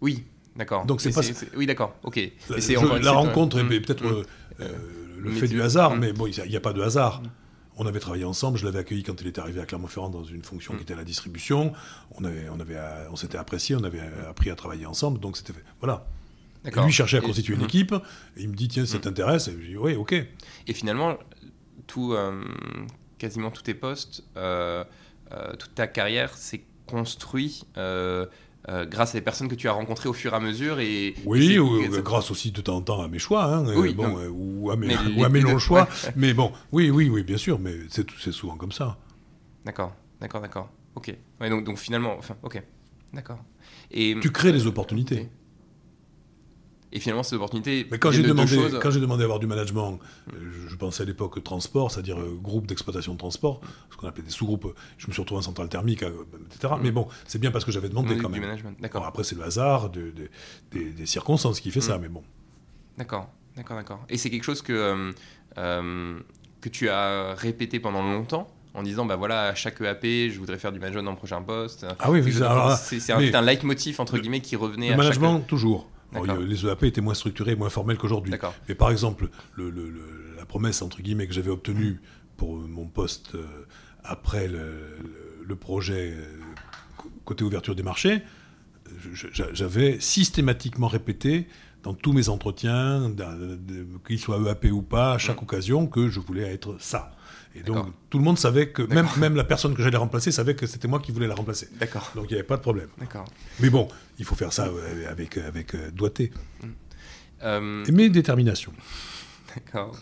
Oui, 0.01 0.23
d'accord. 0.55 0.87
Donc 0.87 1.01
c'est 1.01 1.13
pas. 1.13 1.21
Oui, 1.55 1.67
d'accord. 1.67 1.95
Ok. 2.01 2.19
La, 2.49 2.99
la 2.99 3.11
rencontre 3.11 3.59
est 3.59 3.63
mm. 3.63 3.81
peut-être 3.83 4.03
mm. 4.03 4.23
euh, 4.61 4.73
le 5.19 5.29
fait 5.29 5.47
du 5.47 5.61
hasard, 5.61 5.95
mm. 5.95 5.99
mais 5.99 6.11
bon, 6.11 6.25
il 6.25 6.49
n'y 6.49 6.55
a, 6.55 6.59
pas 6.59 6.73
de 6.73 6.81
hasard. 6.81 7.21
On 7.77 7.85
avait 7.85 7.99
travaillé 7.99 8.23
ensemble, 8.23 8.57
je 8.57 8.65
l'avais 8.65 8.79
accueilli 8.79 9.03
quand 9.03 9.21
il 9.21 9.27
était 9.27 9.39
arrivé 9.39 9.61
à 9.61 9.67
Clermont-Ferrand 9.67 10.09
dans 10.09 10.23
une 10.23 10.41
fonction 10.41 10.73
qui 10.73 10.81
était 10.81 10.95
la 10.95 11.03
distribution. 11.03 11.73
On, 12.15 12.23
avait, 12.23 12.49
on, 12.49 12.59
avait, 12.59 12.79
on 13.11 13.15
s'était 13.15 13.37
apprécié, 13.37 13.75
on 13.75 13.83
avait 13.83 14.01
appris 14.27 14.49
à 14.49 14.55
travailler 14.55 14.87
ensemble, 14.87 15.19
donc 15.19 15.37
c'était 15.37 15.53
voilà. 15.79 16.07
Et 16.65 16.71
lui 16.71 16.91
cherchait 16.91 17.17
à 17.17 17.21
constituer 17.21 17.53
une 17.53 17.61
équipe, 17.61 17.93
et 18.35 18.41
il 18.41 18.49
me 18.49 18.55
dit 18.55 18.67
tiens, 18.67 18.87
ça 18.87 18.97
t'intéresse 18.97 19.47
Et 19.49 19.51
je 19.51 19.67
dis 19.67 19.77
oui, 19.77 19.93
ok. 19.93 20.13
Et 20.13 20.73
finalement, 20.73 21.19
tout, 21.85 22.13
euh, 22.13 22.43
quasiment 23.19 23.51
tous 23.51 23.61
tes 23.61 23.75
postes, 23.75 24.23
euh, 24.37 24.83
toute 25.59 25.75
ta 25.75 25.85
carrière, 25.85 26.35
c'est 26.35 26.63
construit 26.87 27.63
euh, 27.77 28.25
euh, 28.69 28.85
grâce 28.85 29.11
à 29.11 29.19
des 29.19 29.23
personnes 29.23 29.47
que 29.47 29.55
tu 29.55 29.67
as 29.67 29.71
rencontrées 29.71 30.09
au 30.09 30.13
fur 30.13 30.33
et 30.33 30.35
à 30.35 30.39
mesure 30.39 30.79
et 30.79 31.13
oui 31.25 31.59
ou, 31.59 31.87
grâce 32.01 32.31
aussi 32.31 32.51
de 32.51 32.61
temps 32.61 32.77
en 32.77 32.81
temps 32.81 33.01
à 33.01 33.07
mes 33.07 33.19
choix 33.19 33.45
hein, 33.45 33.67
euh, 33.67 33.93
bon, 33.93 34.17
ou 34.31 34.71
à 34.71 34.75
mes, 34.75 34.95
ou 35.17 35.23
à 35.23 35.29
mes 35.29 35.41
longs 35.41 35.59
choix. 35.59 35.87
mais 36.15 36.33
bon 36.33 36.51
oui 36.71 36.89
oui 36.89 37.09
oui 37.09 37.23
bien 37.23 37.37
sûr 37.37 37.59
mais 37.59 37.75
c'est 37.89 38.05
c'est 38.19 38.31
souvent 38.31 38.57
comme 38.57 38.71
ça. 38.71 38.97
D'accord 39.65 39.93
d'accord 40.19 40.41
d'accord. 40.41 40.69
Ok. 40.95 41.15
Donc 41.41 41.63
donc 41.63 41.77
finalement 41.77 42.15
enfin 42.17 42.35
ok. 42.43 42.61
D'accord. 43.13 43.39
Et 43.91 44.15
tu 44.21 44.31
crées 44.31 44.51
des 44.51 44.67
opportunités 44.67 45.29
et 46.95 46.99
finalement, 46.99 47.23
cette 47.23 47.33
opportunité. 47.33 47.85
Mais 47.91 47.99
quand 47.99 48.11
j'ai 48.11 48.23
demandé, 48.23 48.57
quand 48.81 48.89
j'ai 48.89 49.01
demandé 49.01 49.23
à 49.23 49.25
avoir 49.25 49.39
du 49.39 49.47
management, 49.47 49.99
euh, 50.33 50.37
je, 50.69 50.75
pensais 50.77 51.03
à 51.03 51.05
l'époque 51.05 51.43
transport, 51.43 51.91
c'est-à-dire 51.91 52.17
euh, 52.17 52.39
groupe 52.41 52.67
d'exploitation 52.67 53.13
de 53.13 53.17
transport, 53.17 53.59
ce 53.91 53.97
qu'on 53.97 54.07
appelait 54.07 54.23
des 54.23 54.31
sous-groupes. 54.31 54.73
Je 54.97 55.07
me 55.07 55.11
suis 55.11 55.21
retrouvé 55.21 55.39
en 55.39 55.41
centrale 55.41 55.67
thermique, 55.67 56.03
euh, 56.03 56.25
etc. 56.49 56.75
Mais 56.81 56.91
bon, 56.91 57.09
c'est 57.27 57.37
bien 57.37 57.51
parce 57.51 57.65
que 57.65 57.71
j'avais 57.73 57.89
demandé 57.89 58.15
quand 58.17 58.29
même. 58.29 58.45
D'accord. 58.79 59.05
après, 59.05 59.25
c'est 59.25 59.35
le 59.35 59.43
hasard, 59.43 59.89
de, 59.89 60.13
des, 60.71 61.05
circonstances 61.05 61.59
qui 61.59 61.69
fait 61.69 61.81
ça, 61.81 61.97
mm. 61.97 62.01
mais 62.01 62.07
bon. 62.07 62.23
D'accord, 62.97 63.29
d'accord, 63.57 63.75
d'accord. 63.75 64.05
Et 64.07 64.15
c'est 64.15 64.29
quelque 64.29 64.45
chose 64.45 64.61
que, 64.61 65.11
que 65.55 66.69
tu 66.69 66.87
as 66.87 67.35
répété 67.35 67.81
pendant 67.81 68.03
longtemps 68.03 68.47
en 68.73 68.83
disant 68.83 69.05
bah 69.05 69.17
voilà 69.17 69.47
à 69.47 69.55
chaque 69.55 69.79
EAP 69.81 70.31
je 70.31 70.37
voudrais 70.37 70.57
faire 70.57 70.71
du 70.71 70.79
management 70.79 71.03
dans 71.03 71.11
le 71.11 71.17
prochain 71.17 71.41
poste 71.41 71.85
ah 71.97 72.11
oui 72.11 72.21
c'est 72.77 73.13
un, 73.13 73.19
un 73.19 73.41
leitmotiv 73.41 74.01
entre 74.01 74.17
guillemets 74.17 74.41
qui 74.41 74.57
revenait 74.57 74.89
le 74.89 74.97
management 74.97 75.39
toujours 75.39 75.87
les 76.23 76.65
EAP 76.65 76.83
étaient 76.83 77.01
moins 77.01 77.13
structurés, 77.13 77.55
moins 77.55 77.69
formels 77.69 77.97
qu'aujourd'hui. 77.97 78.33
Mais 78.67 78.75
par 78.75 78.91
exemple, 78.91 79.29
la 79.57 80.45
promesse 80.45 80.81
entre 80.81 81.01
guillemets 81.01 81.27
que 81.27 81.33
j'avais 81.33 81.51
obtenue 81.51 81.99
pour 82.37 82.57
mon 82.57 82.85
poste 82.85 83.35
euh, 83.35 83.45
après 84.03 84.47
le, 84.47 85.55
projet 85.55 86.13
euh, 86.17 86.37
côté 87.23 87.43
ouverture 87.43 87.75
des 87.75 87.83
marchés, 87.83 88.21
j'avais 89.31 89.99
systématiquement 89.99 90.87
répété 90.87 91.47
dans 91.83 91.93
tous 91.93 92.13
mes 92.13 92.29
entretiens, 92.29 93.11
qu'ils 94.07 94.19
soient 94.19 94.39
EAP 94.39 94.65
ou 94.71 94.81
pas, 94.81 95.13
à 95.13 95.17
chaque 95.17 95.41
mm. 95.41 95.43
occasion, 95.43 95.87
que 95.87 96.09
je 96.09 96.19
voulais 96.19 96.53
être 96.53 96.77
ça. 96.79 97.11
Et 97.55 97.63
donc, 97.63 97.87
tout 98.09 98.17
le 98.17 98.23
monde 98.23 98.37
savait 98.37 98.69
que, 98.69 98.81
même, 98.81 99.07
même 99.17 99.35
la 99.35 99.45
personne 99.45 99.75
que 99.75 99.81
j'allais 99.81 99.97
remplacer 99.97 100.31
savait 100.31 100.55
que 100.55 100.67
c'était 100.67 100.89
moi 100.89 100.99
qui 100.99 101.13
voulais 101.13 101.27
la 101.27 101.35
remplacer. 101.35 101.69
D'accord. 101.79 102.11
Donc, 102.15 102.25
il 102.29 102.33
n'y 102.33 102.39
avait 102.39 102.47
pas 102.47 102.57
de 102.57 102.61
problème. 102.61 102.89
D'accord. 102.99 103.25
Mais 103.61 103.69
bon, 103.69 103.87
il 104.19 104.25
faut 104.25 104.35
faire 104.35 104.53
ça 104.53 104.67
euh, 104.67 105.09
avec, 105.09 105.37
avec 105.37 105.75
euh, 105.75 105.91
doigté. 105.91 106.31
Mm. 106.61 106.67
Euh... 107.43 107.85
Mais 107.91 108.09
détermination. 108.09 108.73
D'accord. 109.55 109.95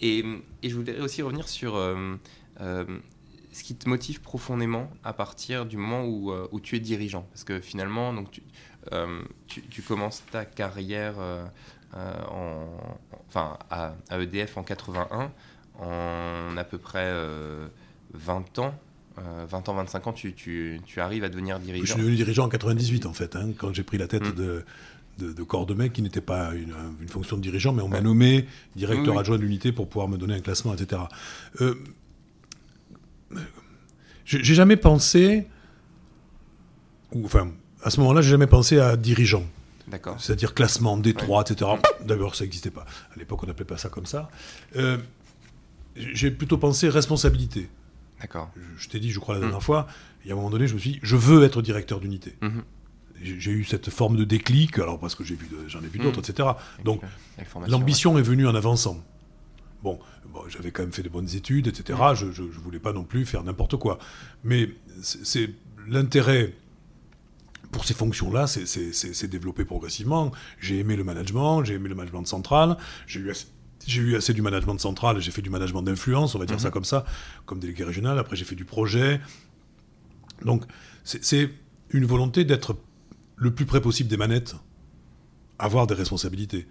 Et, 0.00 0.24
et, 0.62 0.70
je 0.70 0.76
voudrais 0.76 1.00
aussi 1.00 1.22
revenir 1.22 1.48
sur 1.48 1.76
euh, 1.76 2.16
ce 2.58 3.62
qui 3.62 3.74
te 3.74 3.88
motive 3.88 4.20
profondément 4.20 4.90
à 5.04 5.12
partir 5.12 5.64
du 5.64 5.78
moment 5.78 6.04
où, 6.04 6.32
où 6.52 6.60
tu 6.60 6.76
es 6.76 6.80
dirigeant. 6.80 7.26
Parce 7.32 7.44
que 7.44 7.60
finalement, 7.60 8.12
donc 8.12 8.30
tu, 8.30 8.42
tu, 9.46 9.62
tu 9.62 9.82
commences 9.82 10.22
ta 10.30 10.44
carrière 10.44 11.14
en, 11.94 12.66
enfin, 13.28 13.58
à, 13.70 13.94
à, 14.10 14.20
EDF 14.20 14.58
en 14.58 14.62
81 14.62 15.32
en 15.78 16.56
à 16.56 16.64
peu 16.64 16.76
près 16.76 17.10
20 18.12 18.58
euh, 19.18 19.44
ans, 19.44 19.46
20 19.46 19.68
euh, 19.68 19.72
ans, 19.72 19.74
25 19.74 20.06
ans, 20.06 20.12
tu, 20.12 20.32
tu, 20.34 20.80
tu, 20.86 21.00
arrives 21.00 21.24
à 21.24 21.28
devenir 21.28 21.58
dirigeant. 21.58 21.84
Je 21.84 21.92
suis 21.92 22.00
devenu 22.00 22.16
dirigeant 22.16 22.44
en 22.44 22.48
98 22.48 23.06
en 23.06 23.12
fait, 23.12 23.36
hein, 23.36 23.50
quand 23.56 23.74
j'ai 23.74 23.82
pris 23.82 23.98
la 23.98 24.08
tête 24.08 24.26
mm. 24.26 24.34
de, 24.34 24.64
de, 25.18 25.32
de, 25.32 25.42
corps 25.42 25.66
de 25.66 25.74
mec 25.74 25.92
qui 25.92 26.02
n'était 26.02 26.20
pas 26.20 26.52
une, 26.54 26.74
une, 27.00 27.08
fonction 27.08 27.36
de 27.36 27.42
dirigeant, 27.42 27.72
mais 27.72 27.82
on 27.82 27.88
m'a 27.88 28.00
nommé 28.00 28.46
directeur 28.74 29.18
adjoint 29.18 29.38
d'unité 29.38 29.72
pour 29.72 29.88
pouvoir 29.88 30.08
me 30.08 30.18
donner 30.18 30.34
un 30.34 30.40
classement, 30.40 30.74
etc. 30.74 31.02
Euh, 31.60 31.74
j'ai 34.24 34.54
jamais 34.54 34.76
pensé, 34.76 35.46
ou 37.12 37.24
enfin, 37.24 37.50
à 37.82 37.90
ce 37.90 38.00
moment-là, 38.00 38.20
j'ai 38.20 38.30
jamais 38.30 38.46
pensé 38.46 38.78
à 38.78 38.96
dirigeant. 38.96 39.44
C'est-à-dire 40.18 40.52
classement, 40.54 40.96
Détroit, 40.96 41.44
etc. 41.48 41.70
D'abord, 42.04 42.34
ça 42.34 42.44
n'existait 42.44 42.70
pas. 42.70 42.84
À 43.14 43.18
l'époque, 43.18 43.42
on 43.44 43.46
n'appelait 43.46 43.64
pas 43.64 43.76
ça 43.76 43.88
comme 43.88 44.06
ça. 44.06 44.28
Euh, 44.74 44.98
j'ai 45.94 46.30
plutôt 46.30 46.58
pensé 46.58 46.88
responsabilité. 46.88 47.68
D'accord. 48.20 48.50
Je, 48.76 48.88
t'ai 48.88 49.00
dit, 49.00 49.10
je 49.10 49.18
crois, 49.18 49.34
la 49.34 49.40
dernière 49.40 49.58
mmh. 49.58 49.62
fois, 49.62 49.86
et 50.24 50.30
à 50.30 50.32
un 50.32 50.36
moment 50.36 50.50
donné, 50.50 50.66
je 50.66 50.74
me 50.74 50.78
suis 50.78 50.92
dit, 50.92 51.00
je 51.02 51.16
veux 51.16 51.44
être 51.44 51.62
directeur 51.62 52.00
d'unité. 52.00 52.34
Mmh. 52.40 52.60
J'ai 53.22 53.50
eu 53.50 53.64
cette 53.64 53.90
forme 53.90 54.16
de 54.16 54.24
déclic, 54.24 54.78
alors 54.78 54.98
parce 54.98 55.14
que 55.14 55.24
j'ai 55.24 55.34
vu, 55.34 55.48
j'en 55.68 55.82
ai 55.82 55.88
vu 55.88 55.98
d'autres, 55.98 56.20
mmh. 56.20 56.30
etc. 56.30 56.48
Donc, 56.84 57.00
l'ambition 57.66 58.18
est 58.18 58.22
venue 58.22 58.46
en 58.46 58.54
avançant. 58.54 59.02
Bon, 59.82 59.98
bon 60.32 60.42
j'avais 60.48 60.70
quand 60.70 60.82
même 60.82 60.92
fait 60.92 61.02
de 61.02 61.08
bonnes 61.08 61.34
études, 61.34 61.66
etc. 61.66 61.98
Je 62.14 62.26
ne 62.26 62.48
voulais 62.48 62.78
pas 62.78 62.92
non 62.92 63.04
plus 63.04 63.24
faire 63.24 63.42
n'importe 63.42 63.76
quoi. 63.76 63.98
Mais 64.44 64.70
c'est 65.02 65.50
l'intérêt 65.86 66.52
pour 67.72 67.84
ces 67.84 67.94
fonctions-là, 67.94 68.46
c'est 68.46 69.26
développé 69.26 69.64
progressivement. 69.64 70.32
J'ai 70.60 70.78
aimé 70.78 70.96
le 70.96 71.04
management, 71.04 71.64
j'ai 71.64 71.74
aimé 71.74 71.88
le 71.88 71.94
management 71.94 72.26
central, 72.26 72.76
j'ai 73.06 73.20
eu 73.20 73.32
j'ai 73.86 74.00
eu 74.00 74.16
assez 74.16 74.32
du 74.32 74.42
management 74.42 74.78
central, 74.78 75.20
j'ai 75.20 75.30
fait 75.30 75.42
du 75.42 75.50
management 75.50 75.82
d'influence, 75.82 76.34
on 76.34 76.38
va 76.38 76.46
dire 76.46 76.60
ça 76.60 76.68
mhm. 76.68 76.74
comme 76.74 76.84
ça, 76.84 77.04
comme 77.44 77.60
délégué 77.60 77.84
régional. 77.84 78.18
Après, 78.18 78.36
j'ai 78.36 78.44
fait 78.44 78.56
du 78.56 78.64
projet. 78.64 79.20
Donc, 80.44 80.64
c'est 81.04 81.50
une 81.90 82.04
volonté 82.04 82.44
d'être 82.44 82.76
le 83.36 83.54
plus 83.54 83.66
près 83.66 83.80
possible 83.80 84.08
des 84.08 84.16
manettes, 84.16 84.56
avoir 85.58 85.86
des 85.86 85.94
responsabilités. 85.94 86.66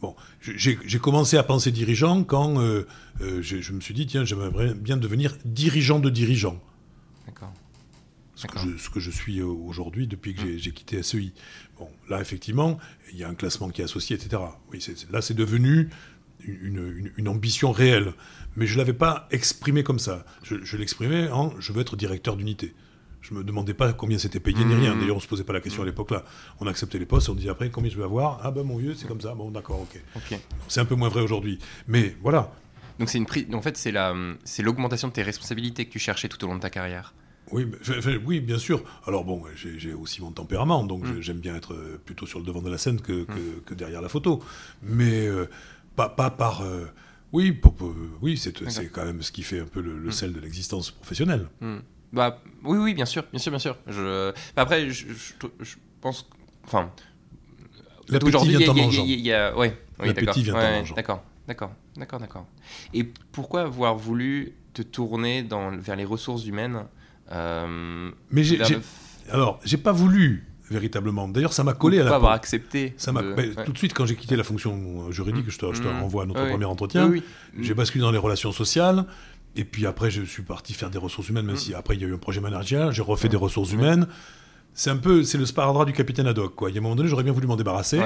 Bon, 0.00 0.16
j'ai 0.40 0.98
commencé 0.98 1.36
à 1.36 1.42
penser 1.42 1.70
dirigeant 1.72 2.24
quand 2.24 2.58
euh, 2.58 2.86
euh, 3.20 3.42
je, 3.42 3.72
me 3.72 3.80
suis 3.80 3.92
dit, 3.92 4.06
tiens, 4.06 4.24
j'aimerais 4.24 4.72
bien 4.72 4.96
devenir 4.96 5.36
dirigeant 5.44 5.98
de 5.98 6.08
dirigeant. 6.08 6.58
D'accord. 7.26 7.52
Ce, 8.34 8.46
ce, 8.78 8.88
que 8.88 9.00
je 9.00 9.10
suis 9.10 9.42
aujourd'hui 9.42 10.06
depuis 10.06 10.34
que 10.34 10.56
j'ai 10.56 10.72
quitté 10.72 11.02
SEI. 11.02 11.32
Bon, 11.78 11.90
là, 12.08 12.22
effectivement, 12.22 12.78
il 13.12 13.18
y 13.18 13.24
a 13.24 13.28
un 13.28 13.34
classement 13.34 13.68
qui 13.68 13.82
est 13.82 13.84
associé, 13.84 14.16
etc. 14.16 14.42
Oui, 14.72 14.82
là, 15.10 15.20
c'est 15.20 15.34
devenu 15.34 15.90
une, 16.46 17.28
ambition 17.28 17.72
réelle. 17.72 18.12
Mais 18.56 18.66
je 18.66 18.74
ne 18.74 18.78
l'avais 18.78 18.92
pas 18.92 19.28
exprimé 19.30 19.82
comme 19.82 19.98
ça. 19.98 20.24
Je, 20.42 20.76
l'exprimais 20.76 21.28
en 21.30 21.58
je 21.60 21.72
veux 21.72 21.80
être 21.80 21.96
directeur 21.96 22.36
d'unité. 22.36 22.74
Je 23.20 23.34
ne 23.34 23.40
me 23.40 23.44
demandais 23.44 23.74
pas 23.74 23.92
combien 23.92 24.18
c'était 24.18 24.40
payé 24.40 24.64
ni 24.64 24.74
rien. 24.74 24.94
Mmh. 24.94 25.00
D'ailleurs, 25.00 25.16
on 25.16 25.18
ne 25.18 25.22
se 25.22 25.28
posait 25.28 25.44
pas 25.44 25.52
la 25.52 25.60
question 25.60 25.82
à 25.82 25.86
l'époque 25.86 26.10
là. 26.10 26.24
On 26.58 26.66
acceptait 26.66 26.98
les 26.98 27.06
postes 27.06 27.28
on 27.28 27.34
disait 27.34 27.50
après 27.50 27.70
combien 27.70 27.90
je 27.90 27.96
vais 27.96 28.04
avoir? 28.04 28.40
Ah 28.42 28.50
ben 28.50 28.64
mon 28.64 28.78
vieux, 28.78 28.94
c'est 28.94 29.06
comme 29.06 29.20
ça. 29.20 29.34
Bon, 29.34 29.50
d'accord, 29.50 29.80
ok. 29.80 30.40
C'est 30.68 30.80
un 30.80 30.84
peu 30.84 30.94
moins 30.94 31.10
vrai 31.10 31.20
aujourd'hui. 31.20 31.58
Mais 31.86 32.16
voilà. 32.22 32.52
Donc 32.98 33.08
c'est 33.08 33.18
une 33.18 33.54
en 33.54 33.62
fait 33.62 33.76
c'est 33.76 33.92
la 33.92 34.14
c'est 34.44 34.62
l'augmentation 34.62 35.08
de 35.08 35.12
tes 35.12 35.22
responsabilités 35.22 35.86
que 35.86 35.90
tu 35.90 35.98
cherchais 35.98 36.28
tout 36.28 36.42
au 36.44 36.48
long 36.48 36.56
de 36.56 36.60
ta 36.60 36.70
carrière. 36.70 37.14
Oui, 37.52 37.66
oui, 38.24 38.40
bien 38.40 38.58
sûr. 38.58 38.82
Alors 39.06 39.24
bon, 39.24 39.42
j'ai 39.56 39.92
aussi 39.92 40.22
mon 40.22 40.30
tempérament, 40.30 40.84
donc 40.84 41.04
mmh. 41.04 41.20
j'aime 41.20 41.38
bien 41.38 41.56
être 41.56 41.74
plutôt 42.04 42.26
sur 42.26 42.38
le 42.38 42.44
devant 42.44 42.62
de 42.62 42.70
la 42.70 42.78
scène 42.78 43.00
que, 43.00 43.24
que, 43.24 43.72
mmh. 43.72 43.76
derrière 43.76 44.02
la 44.02 44.08
photo. 44.08 44.42
Mais 44.82 45.26
euh, 45.26 45.46
pas, 46.00 46.08
pas 46.08 46.30
par. 46.30 46.62
Euh, 46.62 46.86
oui, 47.32 47.52
pour, 47.52 47.74
oui 48.22 48.36
c'est 48.36 48.52
quand 48.90 49.04
même 49.04 49.22
ce 49.22 49.30
qui 49.30 49.42
fait 49.42 49.60
un 49.60 49.66
peu 49.66 49.80
le, 49.80 49.94
hmm. 49.94 50.12
sel 50.12 50.32
de 50.32 50.40
l'existence 50.40 50.90
professionnelle. 50.90 51.48
Hmm. 51.60 51.78
Bah, 52.12 52.42
oui, 52.64 52.78
oui, 52.78 52.94
bien 52.94 53.04
sûr, 53.04 53.24
bien 53.30 53.38
sûr, 53.38 53.52
bien 53.52 53.60
sûr. 53.60 53.76
Je... 53.86 54.32
Après, 54.56 54.90
je, 54.90 55.14
pense. 56.00 56.28
Enfin, 56.64 56.90
L'appétit 58.08 58.48
vient 58.48 58.68
en 58.68 58.74
mangeant. 58.74 59.04
Ouais, 59.56 59.78
L'appétit 60.00 60.42
vient 60.42 60.54
en 60.54 60.78
mangeant. 60.78 60.94
D'accord, 60.96 61.22
d'accord, 61.46 61.72
d'accord, 61.96 62.20
d'accord. 62.20 62.46
Et 62.92 63.04
pourquoi 63.04 63.62
avoir 63.62 63.94
voulu 63.94 64.54
te 64.74 64.82
tourner 64.82 65.42
dans, 65.42 65.76
vers 65.76 65.96
les 65.96 66.04
ressources 66.04 66.46
humaines 66.46 66.84
euh, 67.30 68.10
Mais 68.30 68.42
j'ai, 68.42 68.60
alors, 69.30 69.60
j'ai 69.64 69.76
pas 69.76 69.92
voulu 69.92 70.49
véritablement. 70.70 71.28
D'ailleurs, 71.28 71.52
ça 71.52 71.64
m'a 71.64 71.74
collé 71.74 72.00
à 72.00 72.04
la. 72.04 72.10
Pas 72.10 72.16
avoir 72.16 72.32
accepté. 72.32 72.94
Ça 72.96 73.12
m'a 73.12 73.22
tout 73.64 73.72
de 73.72 73.78
suite 73.78 73.92
quand 73.94 74.06
j'ai 74.06 74.16
quitté 74.16 74.36
la 74.36 74.44
fonction 74.44 75.10
juridique, 75.10 75.46
mmh. 75.46 75.50
je, 75.50 75.58
te, 75.58 75.72
je, 75.74 75.82
te, 75.82 75.88
mmh. 75.88 76.00
renvoie 76.00 76.22
à 76.22 76.26
notre 76.26 76.48
premier 76.48 76.64
entretien. 76.64 77.12
J'ai 77.58 77.74
basculé 77.74 78.02
dans 78.02 78.12
les 78.12 78.18
relations 78.18 78.52
sociales. 78.52 79.04
Et 79.56 79.64
puis 79.64 79.84
après, 79.84 80.12
je 80.12 80.22
suis 80.22 80.44
parti 80.44 80.74
faire 80.74 80.90
des 80.90 80.98
ressources 80.98 81.28
humaines, 81.28 81.46
même 81.46 81.56
mmh. 81.56 81.58
si 81.58 81.74
après 81.74 81.96
il 81.96 82.02
y 82.02 82.04
a 82.04 82.08
eu 82.08 82.14
un 82.14 82.18
projet 82.18 82.40
managérial. 82.40 82.92
J'ai 82.92 83.02
refait 83.02 83.28
des 83.28 83.36
ressources 83.36 83.72
humaines. 83.72 84.06
C'est 84.72 84.90
un 84.90 84.96
peu, 84.96 85.24
c'est 85.24 85.38
le 85.38 85.46
sparadrap 85.46 85.84
du 85.84 85.92
capitaine 85.92 86.28
Haddock, 86.28 86.54
quoi. 86.54 86.70
Il 86.70 86.74
y 86.74 86.78
a 86.78 86.80
un 86.80 86.82
moment 86.82 86.94
donné, 86.94 87.08
j'aurais 87.08 87.24
bien 87.24 87.32
voulu 87.32 87.48
m'en 87.48 87.56
débarrasser. 87.56 88.00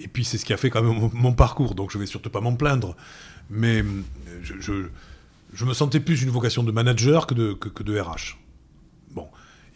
Et 0.00 0.08
puis 0.08 0.24
c'est 0.24 0.38
ce 0.38 0.44
qui 0.44 0.52
a 0.52 0.56
fait 0.56 0.68
quand 0.68 0.82
même 0.82 1.10
mon, 1.12 1.32
parcours, 1.32 1.74
donc 1.74 1.92
je 1.92 1.98
vais 1.98 2.06
surtout 2.06 2.30
pas 2.30 2.40
m'en 2.40 2.56
plaindre. 2.56 2.96
Mais 3.48 3.84
je, 4.42 4.54
je, 4.60 4.72
je, 5.52 5.64
me 5.64 5.72
sentais 5.72 6.00
plus 6.00 6.22
une 6.22 6.30
vocation 6.30 6.62
de 6.62 6.72
manager 6.72 7.26
que 7.26 7.34
de, 7.34 7.52
que, 7.52 7.68
que 7.68 7.82
de 7.82 7.98
RH. 7.98 8.36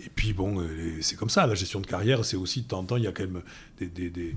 Et 0.05 0.11
puis 0.15 0.33
bon, 0.33 0.61
euh, 0.61 0.99
c'est 1.01 1.17
comme 1.17 1.31
ça, 1.31 1.47
la 1.47 1.55
gestion 1.55 1.81
de 1.81 1.87
carrière, 1.87 2.25
c'est 2.25 2.37
aussi 2.37 2.63
de 2.63 2.69
temps 2.69 2.81
en 2.81 2.85
temps, 2.85 2.97
il 2.97 3.05
y 3.05 3.07
a 3.07 3.13
quand 3.13 3.25
même 3.25 3.43
des, 3.79 3.87
des, 3.87 4.11
des, 4.11 4.35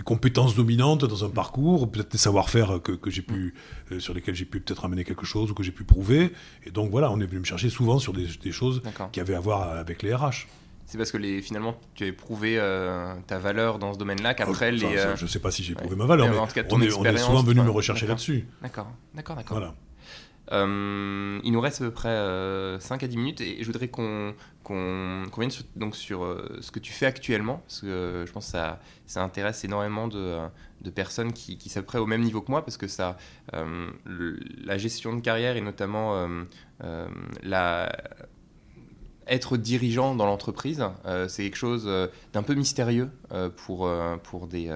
des 0.00 0.02
compétences 0.02 0.54
dominantes 0.54 1.04
dans 1.04 1.24
un 1.24 1.28
parcours, 1.28 1.90
peut-être 1.90 2.12
des 2.12 2.18
savoir-faire 2.18 2.80
que, 2.82 2.92
que 2.92 3.10
j'ai 3.10 3.22
pu, 3.22 3.54
euh, 3.92 4.00
sur 4.00 4.14
lesquels 4.14 4.34
j'ai 4.34 4.44
pu 4.44 4.60
peut-être 4.60 4.84
amener 4.84 5.04
quelque 5.04 5.26
chose 5.26 5.50
ou 5.50 5.54
que 5.54 5.62
j'ai 5.62 5.72
pu 5.72 5.84
prouver. 5.84 6.32
Et 6.64 6.70
donc 6.70 6.90
voilà, 6.90 7.10
on 7.10 7.20
est 7.20 7.26
venu 7.26 7.40
me 7.40 7.44
chercher 7.44 7.70
souvent 7.70 7.98
sur 7.98 8.12
des, 8.12 8.26
des 8.42 8.52
choses 8.52 8.82
qui 9.12 9.20
avaient 9.20 9.34
à 9.34 9.40
voir 9.40 9.76
avec 9.76 10.02
les 10.02 10.14
RH. 10.14 10.46
C'est 10.86 10.98
parce 10.98 11.12
que 11.12 11.18
les, 11.18 11.40
finalement, 11.40 11.76
tu 11.94 12.08
as 12.08 12.12
prouvé 12.12 12.56
euh, 12.58 13.14
ta 13.26 13.38
valeur 13.38 13.78
dans 13.78 13.92
ce 13.92 13.98
domaine-là 13.98 14.34
qu'après 14.34 14.70
oh, 14.72 14.74
les. 14.74 15.16
je 15.16 15.22
ne 15.22 15.28
sais 15.28 15.38
pas 15.38 15.50
si 15.50 15.62
j'ai 15.62 15.74
prouvé 15.74 15.94
ma 15.94 16.06
valeur, 16.06 16.28
mais, 16.28 16.36
on, 16.36 16.46
est, 16.80 16.92
on, 16.94 17.04
est, 17.04 17.18
souvent 17.18 17.42
venu 17.42 17.60
me 17.60 17.70
rechercher 17.70 18.06
là-dessus. 18.06 18.46
D'accord, 18.62 18.90
d'accord, 19.14 19.36
d'accord. 19.36 19.58
Voilà. 19.58 19.74
Euh, 20.52 21.40
il 21.44 21.52
nous 21.52 21.60
reste 21.60 21.80
à 21.80 21.84
peu 21.84 21.92
près 21.92 22.08
5 22.08 22.12
euh, 22.14 22.78
à 22.80 23.06
10 23.06 23.16
minutes 23.16 23.40
et 23.40 23.58
je 23.60 23.66
voudrais 23.66 23.88
qu'on 23.88 24.34
vienne 25.38 25.50
sur, 25.50 25.64
donc 25.76 25.94
sur 25.94 26.24
euh, 26.24 26.58
ce 26.60 26.70
que 26.70 26.80
tu 26.80 26.92
fais 26.92 27.06
actuellement, 27.06 27.58
parce 27.58 27.80
que 27.82 28.24
je 28.26 28.32
pense 28.32 28.46
que 28.46 28.52
ça, 28.52 28.80
ça 29.06 29.22
intéresse 29.22 29.64
énormément 29.64 30.08
de, 30.08 30.38
de 30.80 30.90
personnes 30.90 31.32
qui, 31.32 31.56
qui 31.56 31.70
près 31.82 31.98
au 31.98 32.06
même 32.06 32.22
niveau 32.22 32.40
que 32.40 32.50
moi, 32.50 32.64
parce 32.64 32.76
que 32.76 32.88
ça, 32.88 33.16
la 33.52 34.78
gestion 34.78 35.14
de 35.14 35.20
carrière 35.20 35.56
et 35.56 35.60
notamment 35.60 36.28
la, 37.42 37.92
être 39.30 39.56
dirigeant 39.56 40.14
dans 40.14 40.26
l'entreprise, 40.26 40.84
c'est 41.28 41.44
quelque 41.44 41.56
chose 41.56 41.88
d'un 42.32 42.42
peu 42.42 42.54
mystérieux 42.54 43.10
pour, 43.56 43.88
pour, 44.24 44.46
des, 44.48 44.70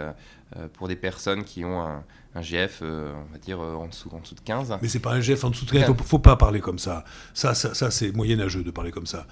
pour 0.72 0.88
des 0.88 0.96
personnes 0.96 1.44
qui 1.44 1.64
ont 1.64 1.82
un 1.82 2.04
un 2.34 2.42
GF, 2.42 2.80
euh, 2.82 3.12
on 3.14 3.32
va 3.32 3.38
dire, 3.38 3.60
euh, 3.60 3.74
en, 3.74 3.86
dessous, 3.86 4.10
en 4.12 4.20
dessous 4.20 4.34
de 4.34 4.40
15. 4.40 4.78
Mais 4.82 4.88
c'est 4.88 4.98
pas 4.98 5.12
un 5.12 5.20
GF 5.20 5.44
en 5.44 5.50
dessous 5.50 5.64
de 5.64 5.70
15, 5.70 5.84
il 5.88 5.92
ne 5.92 6.02
faut, 6.02 6.18
pas 6.18 6.36
parler 6.36 6.60
comme 6.60 6.78
ça. 6.78 7.04
Ça, 7.32 7.54
ça, 7.54 7.74
ça 7.74 7.90
c'est 7.90 8.12
moyenâgeux 8.12 8.64
de 8.64 8.70
parler 8.70 8.90
comme 8.90 9.06
ça. 9.06 9.26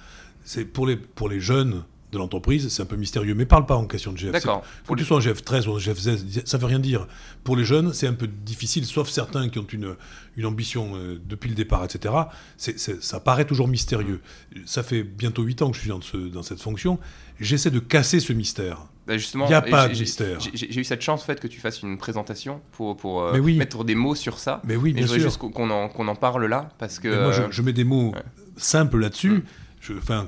C'est 0.45 0.65
pour 0.65 0.87
les, 0.87 0.95
pour 0.95 1.29
les 1.29 1.39
jeunes 1.39 1.83
de 2.13 2.17
l'entreprise, 2.17 2.69
c'est 2.69 2.81
un 2.81 2.85
peu 2.85 2.95
mystérieux. 2.95 3.35
Mais 3.35 3.45
parle 3.45 3.65
pas 3.65 3.75
en 3.75 3.85
question 3.85 4.13
de 4.13 4.17
GF. 4.17 4.31
D'accord. 4.31 4.63
Faut 4.85 4.93
que 4.93 4.99
tu 4.99 5.05
sois 5.05 5.17
en 5.17 5.19
GF 5.19 5.43
13 5.43 5.67
ou 5.67 5.71
en 5.71 5.79
GF 5.79 5.97
16, 5.97 6.43
ça 6.45 6.57
veut 6.57 6.65
rien 6.65 6.79
dire. 6.79 7.07
Pour 7.43 7.57
les 7.57 7.65
jeunes, 7.65 7.93
c'est 7.93 8.07
un 8.07 8.13
peu 8.13 8.27
difficile, 8.27 8.85
sauf 8.85 9.09
certains 9.09 9.49
qui 9.49 9.59
ont 9.59 9.67
une, 9.71 9.95
une 10.37 10.45
ambition 10.45 10.91
euh, 10.95 11.19
depuis 11.27 11.49
le 11.49 11.55
départ, 11.55 11.83
etc. 11.83 12.13
C'est, 12.57 12.79
ça 12.79 13.19
paraît 13.19 13.45
toujours 13.45 13.67
mystérieux. 13.67 14.21
Ça 14.65 14.83
fait 14.83 15.03
bientôt 15.03 15.43
8 15.43 15.61
ans 15.63 15.69
que 15.71 15.75
je 15.75 15.81
suis 15.81 15.89
dans, 15.89 16.01
ce, 16.01 16.17
dans 16.17 16.43
cette 16.43 16.61
fonction. 16.61 16.99
J'essaie 17.39 17.71
de 17.71 17.79
casser 17.79 18.19
ce 18.19 18.31
mystère. 18.31 18.85
Bah, 19.05 19.17
justement, 19.17 19.45
il 19.45 19.49
n'y 19.49 19.55
a 19.55 19.61
pas 19.61 19.89
de 19.89 19.99
mystère. 19.99 20.39
J'ai 20.39 20.79
eu 20.79 20.83
cette 20.83 21.01
chance 21.01 21.23
fait, 21.23 21.39
que 21.39 21.47
tu 21.47 21.59
fasses 21.59 21.81
une 21.81 21.97
présentation 21.97 22.61
pour, 22.71 22.95
pour 22.95 23.23
euh, 23.23 23.41
mettre 23.41 23.83
des 23.83 23.95
mots 23.95 24.15
sur 24.15 24.39
ça. 24.39 24.61
Mais 24.63 24.75
oui, 24.75 24.93
bien 24.93 25.07
sûr. 25.07 25.19
juste 25.19 25.37
qu'on 25.37 25.69
en, 25.69 25.89
qu'on 25.89 26.07
en, 26.07 26.15
parle 26.15 26.45
là. 26.45 26.69
Parce 26.77 26.99
que, 26.99 27.09
moi, 27.09 27.49
je, 27.49 27.61
mets 27.61 27.73
des 27.73 27.83
mots 27.83 28.13
simples 28.55 28.99
là-dessus. 28.99 29.43
Mm. 29.89 29.97
Enfin, 29.97 30.21
euh, 30.23 30.27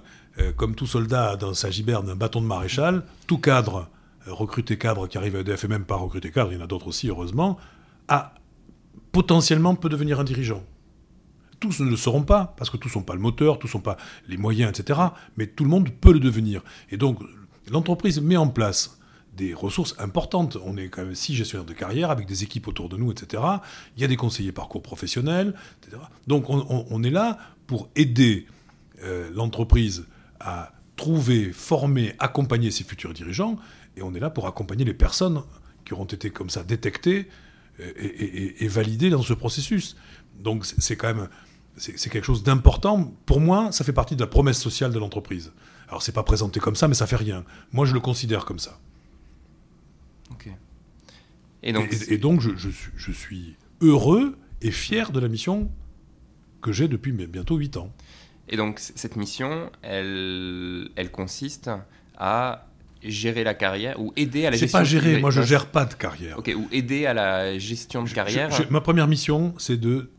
comme 0.56 0.76
tout 0.76 0.88
soldat 0.88 1.36
dans 1.36 1.54
sa 1.54 1.72
giberne 1.72 2.10
un 2.10 2.16
bâton 2.16 2.42
de 2.42 2.48
maréchal, 2.48 3.04
tout 3.28 3.38
cadre, 3.38 3.88
euh, 4.28 4.34
recruté 4.34 4.78
cadre 4.78 5.08
qui 5.08 5.18
arrive 5.18 5.36
à 5.36 5.40
EDF 5.40 5.66
et 5.66 5.68
même 5.68 5.86
pas 5.86 5.96
recruté 5.96 6.32
cadre, 6.32 6.52
il 6.52 6.58
y 6.58 6.62
en 6.62 6.64
a 6.64 6.68
d'autres 6.68 6.88
aussi, 6.88 7.10
heureusement, 7.10 7.58
a 8.08 8.34
potentiellement 9.12 9.76
peut 9.76 9.90
devenir 9.90 10.20
un 10.20 10.24
dirigeant. 10.24 10.64
Tous 11.60 11.80
ne 11.80 11.90
le 11.90 11.96
seront 11.96 12.24
pas, 12.24 12.54
parce 12.58 12.70
que 12.70 12.78
tous 12.78 12.94
n'ont 12.96 13.04
pas 13.04 13.14
le 13.14 13.22
moteur, 13.22 13.60
tous 13.60 13.74
n'ont 13.74 13.82
pas 13.82 13.98
les 14.28 14.38
moyens, 14.38 14.78
etc. 14.78 15.00
Mais 15.38 15.48
tout 15.48 15.64
le 15.64 15.70
monde 15.70 15.90
peut 15.90 16.12
le 16.12 16.20
devenir. 16.20 16.62
Et 16.92 16.98
donc, 16.98 17.20
l'entreprise 17.72 18.20
met 18.20 18.36
en 18.36 18.50
place 18.50 19.00
des 19.36 19.54
ressources 19.54 19.96
importantes. 20.00 20.58
On 20.66 20.78
est 20.78 20.90
quand 20.90 21.04
même 21.04 21.16
six 21.16 21.34
gestionnaires 21.34 21.66
de 21.66 21.74
carrière 21.74 22.10
avec 22.10 22.28
des 22.28 22.44
équipes 22.44 22.68
autour 22.68 22.90
de 22.90 22.98
nous, 22.98 23.12
etc. 23.12 23.42
Il 23.96 24.02
y 24.02 24.06
a 24.06 24.08
des 24.08 24.18
conseillers 24.18 24.52
parcours 24.52 24.82
professionnels, 24.82 25.54
etc. 25.82 26.02
Donc 26.28 26.50
on, 26.50 27.04
est 27.04 27.10
là 27.10 27.38
pour 27.68 27.90
aider 27.96 28.48
euh, 29.04 29.30
l'entreprise 29.34 30.06
à 30.46 30.72
trouver, 30.96 31.52
former, 31.52 32.14
accompagner 32.20 32.72
ses 32.72 32.84
futurs 32.84 33.14
dirigeants, 33.14 33.58
et 33.98 34.02
on 34.02 34.14
est 34.14 34.20
là 34.20 34.30
pour 34.30 34.48
accompagner 34.48 34.86
les 34.86 34.94
personnes 34.94 35.44
qui 35.84 35.94
auront 35.94 36.06
été 36.06 36.30
comme 36.30 36.50
ça 36.50 36.64
détectées 36.64 37.28
et, 37.98 38.68
validées 38.68 39.10
dans 39.10 39.22
ce 39.22 39.34
processus. 39.34 39.98
Donc 40.40 40.66
c'est 40.66 40.96
quand 40.96 41.14
même 41.14 41.28
c'est 41.78 42.10
quelque 42.10 42.24
chose 42.24 42.44
d'important. 42.44 43.14
Pour 43.26 43.42
moi, 43.42 43.72
ça 43.72 43.84
fait 43.84 43.94
partie 43.94 44.16
de 44.16 44.22
la 44.22 44.28
promesse 44.28 44.60
sociale 44.62 44.94
de 44.94 45.00
l'entreprise. 45.00 45.52
Alors 45.90 46.02
c'est 46.02 46.14
pas 46.14 46.24
présenté 46.24 46.60
comme 46.60 46.76
ça, 46.76 46.88
mais 46.88 46.94
ça 46.94 47.08
fait 47.08 47.16
rien. 47.16 47.44
Moi, 47.74 47.86
je 47.86 47.94
le 47.94 48.00
considère 48.00 48.46
comme 48.46 48.60
ça. 48.60 48.80
Ok. 50.32 50.50
Et 51.64 51.74
donc, 51.74 51.96
et, 52.08 52.18
donc 52.18 52.42
je, 52.42 52.52
je, 52.56 53.12
suis 53.12 53.56
heureux 53.82 54.38
et 54.62 54.72
fier 54.72 55.12
de 55.12 55.20
la 55.20 55.28
mission 55.28 55.72
que 56.62 56.72
j'ai 56.72 56.88
depuis 56.88 57.12
bientôt 57.12 57.58
8 57.58 57.78
ans. 57.78 57.92
Et 58.50 58.58
donc 58.58 58.80
cette 58.80 59.16
mission, 59.16 59.72
elle, 59.82 60.90
elle 60.96 61.12
consiste 61.12 61.70
à 62.18 62.68
gérer 63.04 63.44
la 63.44 63.54
carrière 63.54 64.00
ou 64.00 64.14
aider 64.16 64.46
à 64.46 64.52
la 64.52 64.58
gestion. 64.58 64.68
C'est 64.68 64.84
pas 64.84 64.84
gérer, 64.84 65.20
moi 65.20 65.32
je 65.32 65.42
gère 65.42 65.68
pas 65.68 65.86
de 65.86 65.94
carrière. 65.94 66.40
Ok, 66.40 66.52
ou 66.56 66.68
aider 66.72 67.06
à 67.06 67.14
la 67.14 67.58
gestion 67.58 68.04
de 68.04 68.10
carrière. 68.10 68.50
ma 68.70 68.82
première 68.82 69.08
mission, 69.08 69.54
c'est 69.58 69.78
de 69.78 70.12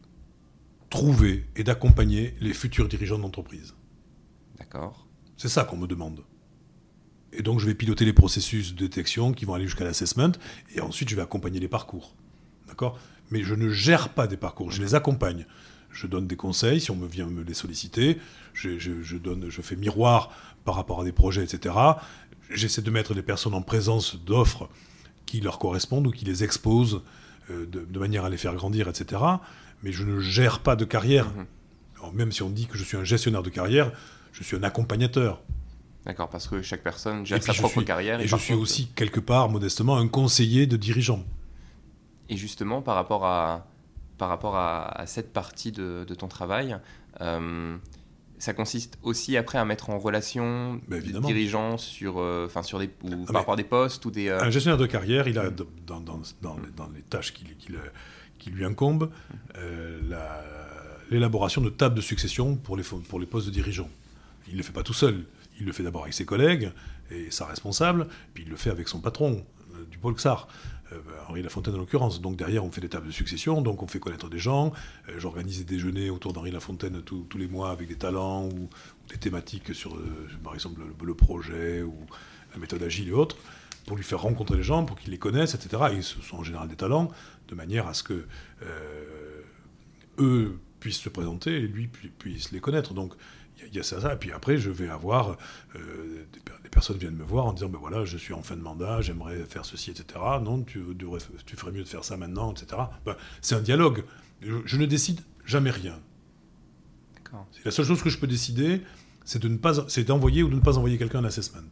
trouver 0.91 1.47
et 1.57 1.65
d'accompagner 1.65 2.35
les 2.41 2.55
futurs 2.55 2.89
dirigeants 2.89 3.19
d'entreprise. 3.19 3.75
D'accord. 4.59 5.07
C'est 5.37 5.49
ça 5.49 5.65
qu'on 5.65 5.77
me 5.77 5.87
demande. 5.87 6.25
Et 7.33 7.43
donc 7.43 7.61
je 7.61 7.67
vais 7.67 7.75
piloter 7.75 8.05
les 8.05 8.13
processus 8.13 8.75
de 8.75 8.87
détection 8.87 9.33
qui 9.33 9.45
vont 9.45 9.55
aller 9.55 9.67
jusqu'à 9.67 9.85
l'assessment, 9.85 10.33
et 10.75 10.81
ensuite 10.81 11.09
je 11.09 11.17
vais 11.17 11.23
accompagner 11.23 11.61
les 11.61 11.69
parcours. 11.69 12.15
D'accord? 12.69 12.99
Mais 13.31 13.43
je 13.43 13.55
ne 13.55 13.69
gère 13.69 14.11
pas 14.11 14.27
des 14.27 14.37
parcours, 14.37 14.71
je 14.71 14.83
les 14.83 14.95
accompagne 14.95 15.47
je 15.97 16.07
donne 16.07 16.27
des 16.27 16.37
conseils 16.37 16.81
si 16.81 16.91
on 16.91 16.97
me 16.97 17.07
vient 17.07 17.27
me 17.27 17.43
les 17.43 17.55
solliciter, 17.55 18.19
je, 18.53 19.17
donne, 19.17 19.47
je 19.49 19.63
fais 19.63 19.77
miroir 19.77 20.31
par 20.65 20.75
rapport 20.75 21.01
à 21.01 21.05
des 21.05 21.13
projets, 21.13 21.43
etc. 21.43 21.75
J'essaie 22.51 22.83
de 22.83 22.91
mettre 22.91 23.15
des 23.15 23.23
personnes 23.23 23.55
en 23.55 23.63
présence 23.63 24.17
d'offres 24.17 24.69
qui 25.25 25.41
leur 25.41 25.59
correspondent 25.59 26.07
ou 26.07 26.11
qui 26.11 26.25
les 26.25 26.45
exposent 26.45 27.03
euh, 27.51 27.67
de, 27.67 27.99
manière 27.99 28.25
à 28.25 28.31
les 28.31 28.37
faire 28.37 28.55
grandir, 28.55 28.89
etc. 28.89 29.23
Mais 29.83 29.91
je 29.91 30.05
ne 30.05 30.21
gère 30.21 30.61
pas 30.61 30.77
de 30.77 30.85
carrière. 30.85 31.27
Mhm. 31.27 32.13
même 32.15 32.31
si 32.31 32.43
on 32.43 32.51
dit 32.51 32.67
que 32.67 32.77
je 32.77 32.85
suis 32.85 32.97
un 32.97 33.05
gestionnaire 33.05 33.43
de 33.43 33.51
carrière, 33.51 33.91
je 34.33 34.45
suis 34.45 34.57
un 34.57 34.63
accompagnateur. 34.63 35.43
D'accord, 36.05 36.29
parce 36.29 36.47
que 36.47 36.63
chaque 36.63 36.83
personne 36.83 37.25
gère 37.27 37.43
sa 37.43 37.55
propre 37.55 37.83
carrière. 37.83 38.21
Et, 38.21 38.29
je 38.29 38.37
suis 38.37 38.55
aussi, 38.55 38.89
quelque 38.95 39.19
part, 39.19 39.49
modestement, 39.49 39.97
un 39.97 40.07
conseiller 40.07 40.67
de 40.67 40.77
dirigeant. 40.77 41.25
Et 42.29 42.37
justement, 42.37 42.83
par 42.83 42.95
rapport 42.95 43.25
à, 43.25 43.67
par 44.19 44.29
rapport 44.29 44.57
à, 44.57 45.05
cette 45.07 45.33
partie 45.33 45.73
de, 45.73 46.05
ton 46.19 46.29
travail. 46.29 46.77
Euh, 47.21 47.77
ça 48.39 48.53
consiste 48.53 48.99
aussi 49.03 49.37
après 49.37 49.57
à 49.57 49.65
mettre 49.65 49.89
en 49.89 49.99
relation 49.99 50.79
des 50.89 51.01
dirigeants 51.01 51.79
sur, 51.79 52.19
euh, 52.19 52.49
sur 52.63 52.79
des, 52.79 52.91
ou 53.03 53.25
ah, 53.29 53.33
par 53.33 53.43
rapport 53.43 53.55
à 53.55 53.57
des 53.57 53.65
postes 53.65 54.05
ou 54.05 54.11
des. 54.11 54.29
Euh, 54.29 54.43
Un 54.43 54.51
gestionnaire 54.51 54.79
de 54.79 54.87
carrière, 54.87 55.27
il 55.27 55.39
a 55.39 55.51
dans, 55.51 56.01
dans, 56.01 56.21
dans, 56.43 56.57
les, 56.95 57.03
tâches 57.03 57.33
qui, 57.33 57.45
qui, 58.39 58.51
lui 58.51 58.65
incombent 58.65 59.11
l'élaboration 61.11 61.63
de 61.63 61.71
tables 61.71 61.95
de 61.95 62.01
succession 62.01 62.57
pour 62.57 62.77
les, 62.77 62.83
pour 62.83 63.19
les 63.19 63.27
postes 63.27 63.47
de 63.47 63.53
dirigeants. 63.53 63.89
Il 64.49 64.53
ne 64.53 64.59
le 64.59 64.63
fait 64.63 64.73
pas 64.73 64.83
tout 64.83 64.93
seul. 64.93 65.25
Il 65.59 65.65
le 65.65 65.73
fait 65.73 65.83
d'abord 65.83 66.03
avec 66.03 66.15
ses 66.15 66.27
collègues 66.27 66.71
et 67.11 67.31
sa 67.31 67.47
responsable, 67.47 68.09
puis 68.35 68.45
il 68.45 68.51
le 68.51 68.57
fait 68.57 68.71
avec 68.71 68.89
son 68.89 69.01
patron 69.01 69.43
du 69.91 69.99
pôle 69.99 70.15
XAR. 70.15 70.49
Euh, 70.93 71.01
Henri 71.29 71.43
Lafontaine 71.43 71.75
en 71.75 71.79
l'occurrence. 71.79 72.21
Donc 72.21 72.37
derrière, 72.37 72.65
on 72.65 72.71
fait 72.71 72.81
des 72.81 72.89
tables 72.89 73.07
de 73.07 73.13
succession, 73.13 73.61
donc 73.61 73.83
on 73.83 73.89
fait 73.89 73.99
connaître 73.99 74.29
des 74.29 74.39
gens. 74.39 74.73
Euh, 75.09 75.19
j'organise 75.19 75.59
des 75.59 75.65
déjeuners 75.65 76.11
autour 76.11 76.33
d'Henri 76.33 76.53
Lafontaine 76.53 77.03
tous 77.03 77.27
les 77.37 77.49
mois 77.49 77.71
avec 77.71 77.89
des 77.89 77.97
talents 77.97 78.45
ou, 78.45 78.69
des 79.09 79.19
thématiques 79.19 79.75
sur, 79.75 79.97
euh, 79.97 80.29
par 80.45 80.55
exemple, 80.55 80.81
le, 81.03 81.15
projet 81.15 81.83
ou 81.83 81.95
la 82.53 82.61
méthode 82.61 82.83
agile 82.83 83.09
et 83.09 83.13
autres, 83.13 83.37
pour 83.87 83.97
lui 83.97 84.05
faire 84.05 84.21
rencontrer 84.21 84.57
les 84.57 84.63
gens, 84.63 84.85
pour 84.85 84.97
qu'ils 84.97 85.11
les 85.11 85.19
connaissent, 85.19 85.55
etc. 85.55 85.85
Et 85.97 86.03
ce 86.03 86.21
sont 86.23 86.39
en 86.39 86.45
général 86.45 86.69
des 86.69 86.77
talents, 86.77 87.11
de 87.49 87.55
manière 87.55 87.87
à 87.87 87.95
ce 87.95 88.03
que 88.03 88.27
eux 90.19 90.59
puissent 90.81 91.01
se 91.01 91.09
présenter 91.09 91.57
et 91.57 91.61
lui 91.61 91.89
puisse 91.89 92.53
les 92.53 92.61
connaître. 92.61 92.95
Donc 92.95 93.15
il 93.65 93.75
y, 93.75 93.81
a 93.81 93.83
ça, 93.83 94.13
Et 94.13 94.17
puis 94.17 94.33
après, 94.33 94.59
je 94.59 94.71
vais 94.71 94.89
avoir 94.89 95.37
des, 95.75 96.69
personnes 96.71 96.99
viennent 96.99 97.17
me 97.17 97.25
voir 97.25 97.47
en 97.47 97.53
disant 97.53 97.69
ben 97.69 97.79
voilà, 97.79 98.05
je 98.05 98.19
suis 98.19 98.35
en 98.35 98.43
fin 98.43 98.57
de 98.57 98.61
mandat, 98.61 99.01
j'aimerais 99.01 99.45
faire 99.45 99.65
ceci, 99.65 99.91
etc. 99.91 100.21
Non, 100.43 100.63
tu, 100.63 100.83
tu, 101.47 101.57
ferais 101.57 101.73
mieux 101.73 101.83
de 101.83 101.89
faire 101.89 102.05
ça 102.05 102.17
maintenant, 102.17 102.53
etc. 102.53 102.83
Ben, 103.05 103.17
c'est 103.41 103.55
un 103.55 103.61
dialogue. 103.61 104.05
Je, 104.43 104.77
ne 104.77 104.87
décide 104.87 105.21
jamais 105.45 105.71
rien. 105.71 105.99
La 107.65 107.71
seule 107.71 107.85
chose 107.85 108.03
que 108.03 108.11
je 108.11 108.19
peux 108.19 108.27
décider, 108.27 108.83
c'est 109.25 109.41
de 109.41 109.49
ne 109.49 109.57
pas, 109.57 109.89
c'est 109.89 110.05
d'envoyer 110.05 110.43
ou 110.43 110.49
de 110.49 110.55
ne 110.55 110.61
pas 110.61 110.79
envoyer 110.79 110.99
quelqu'un 110.99 111.19
à 111.19 111.23
l'assessment. 111.23 111.69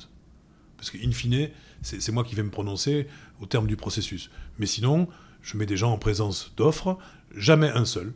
Parce 0.76 0.90
qu'in 0.90 1.12
fine, 1.12 1.48
c'est 1.82 2.12
moi 2.12 2.24
qui 2.24 2.34
vais 2.34 2.42
me 2.42 2.50
prononcer 2.50 3.06
au 3.40 3.46
terme 3.46 3.66
du 3.66 3.76
processus. 3.76 4.30
Mais 4.58 4.66
sinon, 4.66 5.08
je 5.42 5.56
mets 5.56 5.66
des 5.66 5.76
gens 5.76 5.92
en 5.92 5.98
présence 5.98 6.52
d'offres, 6.56 6.98
jamais 7.34 7.70
un 7.70 7.84
seul. 7.84 8.12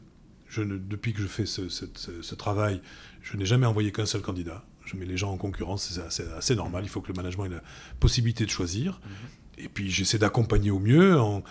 Je 0.49 0.63
ne, 0.63 0.79
depuis 0.79 1.13
que 1.13 1.21
je 1.21 1.27
fais 1.27 1.47
ce, 1.47 2.35
travail, 2.35 2.81
je 3.23 3.37
n'ai 3.37 3.47
jamais 3.47 3.67
envoyé 3.67 3.93
qu'un 3.93 4.07
seul 4.07 4.23
candidat. 4.23 4.65
Je 4.85 4.97
mets 4.97 5.05
les 5.05 5.19
gens 5.19 5.31
en 5.31 5.37
concurrence, 5.37 5.93
c'est 6.09 6.33
assez, 6.33 6.55
normal. 6.55 6.85
Il 6.85 6.89
faut 6.89 7.03
que 7.03 7.09
le 7.09 7.15
management 7.15 7.45
ait 7.47 7.51
la 7.51 7.63
possibilité 8.01 8.45
de 8.45 8.51
choisir. 8.51 9.01
Mhm. 9.05 9.65
Et 9.65 9.69
puis 9.69 9.91
j'essaie 9.91 10.19
d'accompagner 10.19 10.71
au 10.71 10.79
mieux 10.79 11.21
en, 11.21 11.43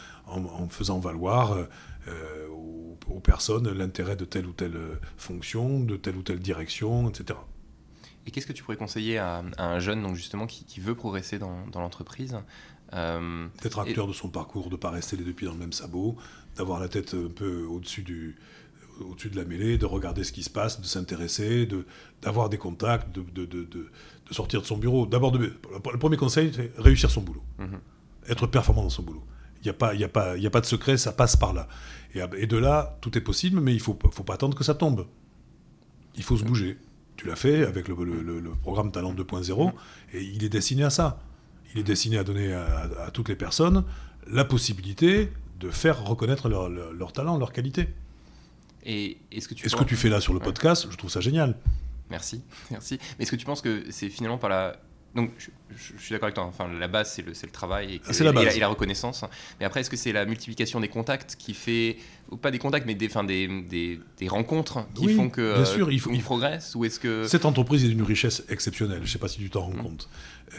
faisant 0.69 0.99
valoir 0.99 1.57
euh, 2.07 2.47
aux, 2.47 3.19
personnes 3.19 3.69
l'intérêt 3.71 4.15
de 4.15 4.25
telle 4.25 4.45
ou 4.45 4.53
telle 4.53 4.79
fonction, 5.17 5.81
de 5.81 5.97
telle 5.97 6.15
ou 6.15 6.21
telle 6.21 6.39
direction, 6.39 7.09
etc. 7.09 7.37
Et 8.27 8.31
qu'est-ce 8.31 8.45
que 8.45 8.53
tu 8.53 8.61
pourrais 8.61 8.77
conseiller 8.77 9.17
à, 9.17 9.43
un 9.57 9.79
jeune 9.79 10.03
donc 10.03 10.15
justement 10.15 10.47
qui, 10.47 10.79
veut 10.81 10.95
progresser 10.95 11.39
dans, 11.39 11.65
l'entreprise 11.73 12.37
euh, 12.93 13.47
D'être 13.63 13.79
acteur 13.79 14.05
de 14.05 14.13
son 14.13 14.29
parcours, 14.29 14.65
de 14.65 14.75
ne 14.75 14.77
pas 14.77 14.89
rester 14.89 15.15
les 15.15 15.23
deux 15.23 15.31
pieds 15.31 15.47
dans 15.47 15.53
le 15.53 15.59
même 15.59 15.71
sabot, 15.71 16.17
d'avoir 16.57 16.79
la 16.79 16.89
tête 16.89 17.13
un 17.13 17.29
peu 17.29 17.63
au-dessus 17.63 18.03
du, 18.03 18.35
au-dessus 19.01 19.29
de 19.29 19.35
la 19.35 19.45
mêlée, 19.45 19.77
de 19.77 19.85
regarder 19.85 20.23
ce 20.23 20.31
qui 20.31 20.43
se 20.43 20.49
passe, 20.49 20.79
de 20.81 20.85
s'intéresser, 20.85 21.65
de, 21.65 21.85
d'avoir 22.21 22.49
des 22.49 22.57
contacts, 22.57 23.13
de, 23.13 23.21
de, 23.21 23.45
de, 23.45 23.63
de, 23.63 23.89
sortir 24.31 24.61
de 24.61 24.65
son 24.65 24.77
bureau. 24.77 25.05
D'abord, 25.05 25.37
le 25.37 25.53
premier 25.99 26.17
conseil, 26.17 26.51
c'est 26.55 26.71
réussir 26.77 27.09
son 27.09 27.21
boulot. 27.21 27.43
Mhm. 27.59 27.79
Être 28.29 28.47
performant 28.47 28.83
dans 28.83 28.89
son 28.89 29.03
boulot. 29.03 29.23
Il 29.61 29.63
n'y 29.63 29.69
a, 29.69 29.73
pas, 29.73 29.93
y 29.95 30.03
a, 30.03 30.09
pas, 30.09 30.37
y 30.37 30.45
a 30.45 30.49
pas 30.49 30.61
de 30.61 30.65
secret, 30.65 30.97
ça 30.97 31.11
passe 31.11 31.35
par 31.35 31.53
là. 31.53 31.67
Et, 32.13 32.21
et 32.37 32.47
de 32.47 32.57
là, 32.57 32.97
tout 33.01 33.17
est 33.17 33.21
possible, 33.21 33.59
mais 33.59 33.71
il 33.71 33.77
ne 33.77 33.81
faut, 33.81 33.97
faut 34.11 34.23
pas 34.23 34.35
attendre 34.35 34.57
que 34.57 34.63
ça 34.63 34.75
tombe. 34.75 35.07
Il 36.15 36.23
faut 36.23 36.37
se 36.37 36.43
bouger. 36.43 36.77
Tu 37.17 37.25
l'as 37.27 37.35
fait 37.35 37.65
avec 37.65 37.87
le, 37.87 37.95
le, 37.95 38.51
programme 38.61 38.91
Talent 38.91 39.13
2.0, 39.13 39.71
et 40.13 40.23
il 40.23 40.43
est 40.43 40.49
destiné 40.49 40.83
à 40.83 40.91
ça. 40.91 41.19
Il 41.73 41.79
est 41.81 41.83
destiné 41.83 42.17
à 42.17 42.23
donner 42.23 42.53
à, 42.53 43.09
toutes 43.11 43.29
les 43.29 43.35
personnes 43.35 43.83
la 44.27 44.45
possibilité 44.45 45.31
de 45.59 45.71
faire 45.71 46.03
reconnaître 46.05 46.47
leur, 46.47 46.69
leur, 46.69 47.11
talent, 47.13 47.37
leur 47.37 47.51
qualité. 47.51 47.89
Et 48.87 49.17
est-ce 49.31 49.47
que 49.47 49.53
tu, 49.53 49.65
est 49.65 49.69
-ce 49.69 49.75
que 49.75 49.83
tu 49.83 49.95
fais 49.95 50.09
là 50.09 50.21
sur 50.21 50.33
le 50.33 50.39
podcast 50.39 50.87
Je 50.89 50.97
trouve 50.97 51.11
ça 51.11 51.19
génial. 51.19 51.55
Merci, 52.09 52.41
merci. 52.71 52.97
Mais 53.17 53.23
est-ce 53.23 53.31
que 53.31 53.35
tu 53.35 53.45
penses 53.45 53.61
que 53.61 53.83
c'est 53.91 54.09
finalement 54.09 54.37
par 54.37 54.49
la 54.49 54.77
donc, 55.15 55.31
je, 55.75 55.99
suis 55.99 56.11
d'accord 56.11 56.25
avec 56.25 56.35
toi. 56.35 56.43
Enfin, 56.43 56.67
la 56.67 56.87
base, 56.87 57.11
c'est 57.11 57.23
le, 57.23 57.31
le, 57.31 57.49
travail 57.49 57.95
et, 57.95 58.23
la 58.23 58.53
et, 58.53 58.59
la, 58.59 58.67
reconnaissance. 58.67 59.25
Mais 59.59 59.65
après, 59.65 59.79
est-ce 59.79 59.89
que 59.89 59.97
c'est 59.97 60.11
la 60.11 60.25
multiplication 60.25 60.79
des 60.79 60.89
contacts 60.89 61.35
qui 61.37 61.55
fait, 61.55 61.97
ou 62.29 62.37
pas 62.37 62.51
des 62.51 62.59
contacts, 62.59 62.85
mais 62.85 62.93
des, 62.93 63.07
des, 63.07 63.99
des, 64.19 64.27
rencontres 64.27 64.85
qui 64.93 65.07
font 65.15 65.29
que 65.29 65.55
bien 65.55 65.65
sûr, 65.65 65.91
il, 65.91 65.99
faut, 65.99 66.11
il 66.11 66.21
progresse 66.21 66.75
Ou 66.75 66.85
est-ce 66.85 66.99
que 66.99 67.25
cette 67.25 67.45
entreprise 67.45 67.83
est 67.83 67.87
d'une 67.87 68.03
richesse 68.03 68.43
exceptionnelle 68.49 68.99
Je 68.99 69.03
ne 69.03 69.07
sais 69.07 69.17
pas 69.17 69.27
si 69.27 69.39
tu 69.39 69.49
t'en 69.49 69.61
rends 69.61 69.73
mmh. 69.73 69.81
compte. 69.81 70.09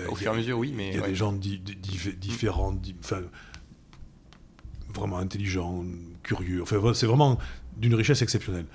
Au 0.09 0.16
fur 0.16 0.33
et 0.33 0.35
à 0.35 0.37
mesure, 0.37 0.59
oui, 0.59 0.72
mais 0.74 0.89
il 0.89 0.97
y 0.97 1.03
a 1.03 1.07
des 1.07 1.14
gens 1.14 1.33
différents, 1.33 2.76
enfin, 3.05 3.22
vraiment 4.93 5.18
intelligents, 5.18 5.85
curieux. 6.24 6.62
Enfin, 6.62 6.95
c'est 6.95 7.07
vraiment 7.07 7.39
d'une 7.79 7.95
richesse 7.95 8.22
exceptionnelle. 8.22 8.66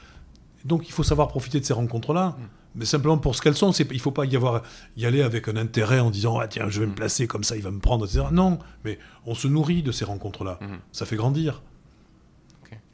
Donc, 0.66 0.88
il 0.88 0.92
faut 0.92 1.04
savoir 1.04 1.28
profiter 1.28 1.60
de 1.60 1.66
ces 1.66 1.74
rencontres-là. 1.74 2.36
Mmh 2.38 2.44
mais 2.76 2.86
simplement 2.86 3.18
pour 3.18 3.36
ce 3.36 3.42
qu'elles 3.42 3.56
sont. 3.56 3.72
Il 3.72 3.94
ne 3.94 4.00
faut 4.00 4.12
pas 4.12 4.26
y, 4.26 4.36
avoir, 4.36 4.64
y 4.98 5.06
aller 5.06 5.22
avec 5.22 5.48
un 5.48 5.58
intérêt 5.58 6.00
en 6.00 6.10
disant 6.10 6.40
ah, 6.40 6.48
tiens, 6.48 6.70
je 6.70 6.80
vais 6.80 6.86
me 6.86 6.92
mm. 6.92 6.96
placer 6.96 7.28
comme 7.28 7.44
ça, 7.44 7.56
il 7.56 7.62
va 7.62 7.72
me 7.72 7.80
prendre, 7.80 8.06
etc. 8.06 8.26
Non, 8.32 8.60
mais 8.84 9.00
on 9.26 9.36
se 9.36 9.48
nourrit 9.48 9.84
de 9.84 9.92
ces 9.92 10.06
rencontres-là. 10.06 10.60
Mm. 10.62 10.76
Ça 10.92 11.06
fait 11.06 11.16
grandir. 11.16 11.62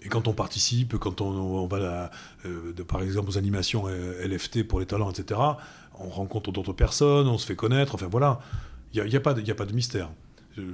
Et 0.02 0.08
quand 0.08 0.30
on 0.30 0.34
participe, 0.34 0.98
quand 0.98 1.20
on, 1.20 1.68
va, 1.68 2.10
euh, 2.46 2.74
par 2.88 3.02
exemple, 3.02 3.30
aux 3.30 3.38
animations 3.38 3.84
euh, 3.88 4.26
LFT 4.26 4.64
pour 4.64 4.80
les 4.80 4.86
talents, 4.86 5.12
etc., 5.12 5.40
on 6.00 6.08
rencontre 6.08 6.54
d'autres 6.54 6.72
personnes, 6.72 7.28
on 7.28 7.38
se 7.38 7.46
fait 7.46 7.58
connaître, 7.58 7.96
enfin 7.96 8.08
voilà. 8.10 8.40
Il 8.94 9.04
n'y 9.04 9.16
a, 9.16 9.18
a, 9.18 9.22
pas 9.22 9.34
de, 9.34 9.52
a 9.52 9.56
pas 9.56 9.66
de 9.66 9.74
mystère. 9.74 10.10
Euh, 10.58 10.74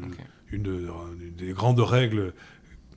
une, 0.51 0.79
des 1.35 1.53
grandes 1.53 1.79
règles 1.79 2.33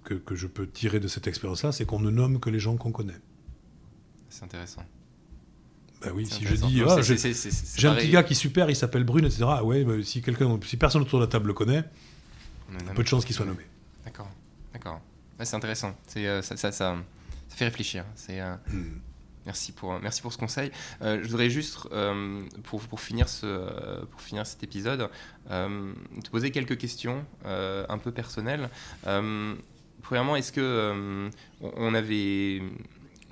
que, 0.08 0.14
que 0.14 0.34
je 0.34 0.46
peux 0.46 0.66
tirer 0.66 1.00
de 1.00 1.08
cette 1.08 1.26
expérience-là, 1.26 1.72
c'est 1.72 1.84
qu'on 1.84 2.00
ne 2.00 2.10
nomme 2.10 2.40
que 2.40 2.48
les 2.48 2.60
gens 2.60 2.76
qu'on 2.76 2.92
connaît. 2.92 3.20
C'est 4.30 4.44
intéressant. 4.44 4.82
Bah 6.00 6.08
oui, 6.14 6.26
si 6.26 6.44
je 6.44 6.54
dis, 6.54 6.82
ah, 6.86 7.00
j'ai 7.02 7.88
un 7.88 7.94
petit 7.94 8.10
gars 8.10 8.22
qui 8.22 8.32
est 8.32 8.36
super, 8.36 8.70
il 8.70 8.76
s'appelle 8.76 9.04
Brune, 9.04 9.24
etc. 9.24 9.44
Ah 9.48 9.64
ouais, 9.64 9.84
bah, 9.84 9.94
si, 10.02 10.22
quelqu'un, 10.22 10.58
si 10.64 10.76
personne 10.76 11.02
autour 11.02 11.18
de 11.18 11.24
la 11.24 11.30
table 11.30 11.48
le 11.48 11.54
connaît, 11.54 11.84
il 12.70 12.88
a 12.88 12.94
peu 12.94 13.02
de 13.02 13.08
chances 13.08 13.24
qu'il 13.24 13.34
soit 13.34 13.46
nommé. 13.46 13.64
D'accord, 14.04 14.30
d'accord. 14.72 15.00
c'est 15.42 15.56
intéressant. 15.56 15.94
Euh, 16.16 16.40
ça, 16.40 16.56
ça, 16.56 16.72
ça, 16.72 16.96
fait 17.48 17.64
réfléchir. 17.64 18.04
C'est, 18.14 18.40
euh, 18.40 18.54
hmm. 18.68 19.00
Merci 19.44 19.72
pour, 19.72 19.98
merci 19.98 20.22
pour 20.22 20.32
ce 20.32 20.38
conseil. 20.38 20.70
Euh, 21.02 21.20
je 21.22 21.28
voudrais 21.28 21.50
juste, 21.50 21.88
pour, 22.64 22.80
pour, 22.82 23.00
finir 23.00 23.28
ce, 23.28 24.04
pour 24.04 24.20
finir 24.20 24.46
cet 24.46 24.62
épisode, 24.62 25.10
te 25.48 26.30
poser 26.30 26.50
quelques 26.50 26.78
questions 26.78 27.24
un 27.44 27.98
peu 27.98 28.12
personnelles. 28.12 28.70
Premièrement, 30.08 30.36
est-ce 30.36 30.52
que 30.52 31.30
on 31.60 31.94
avait 31.94 32.62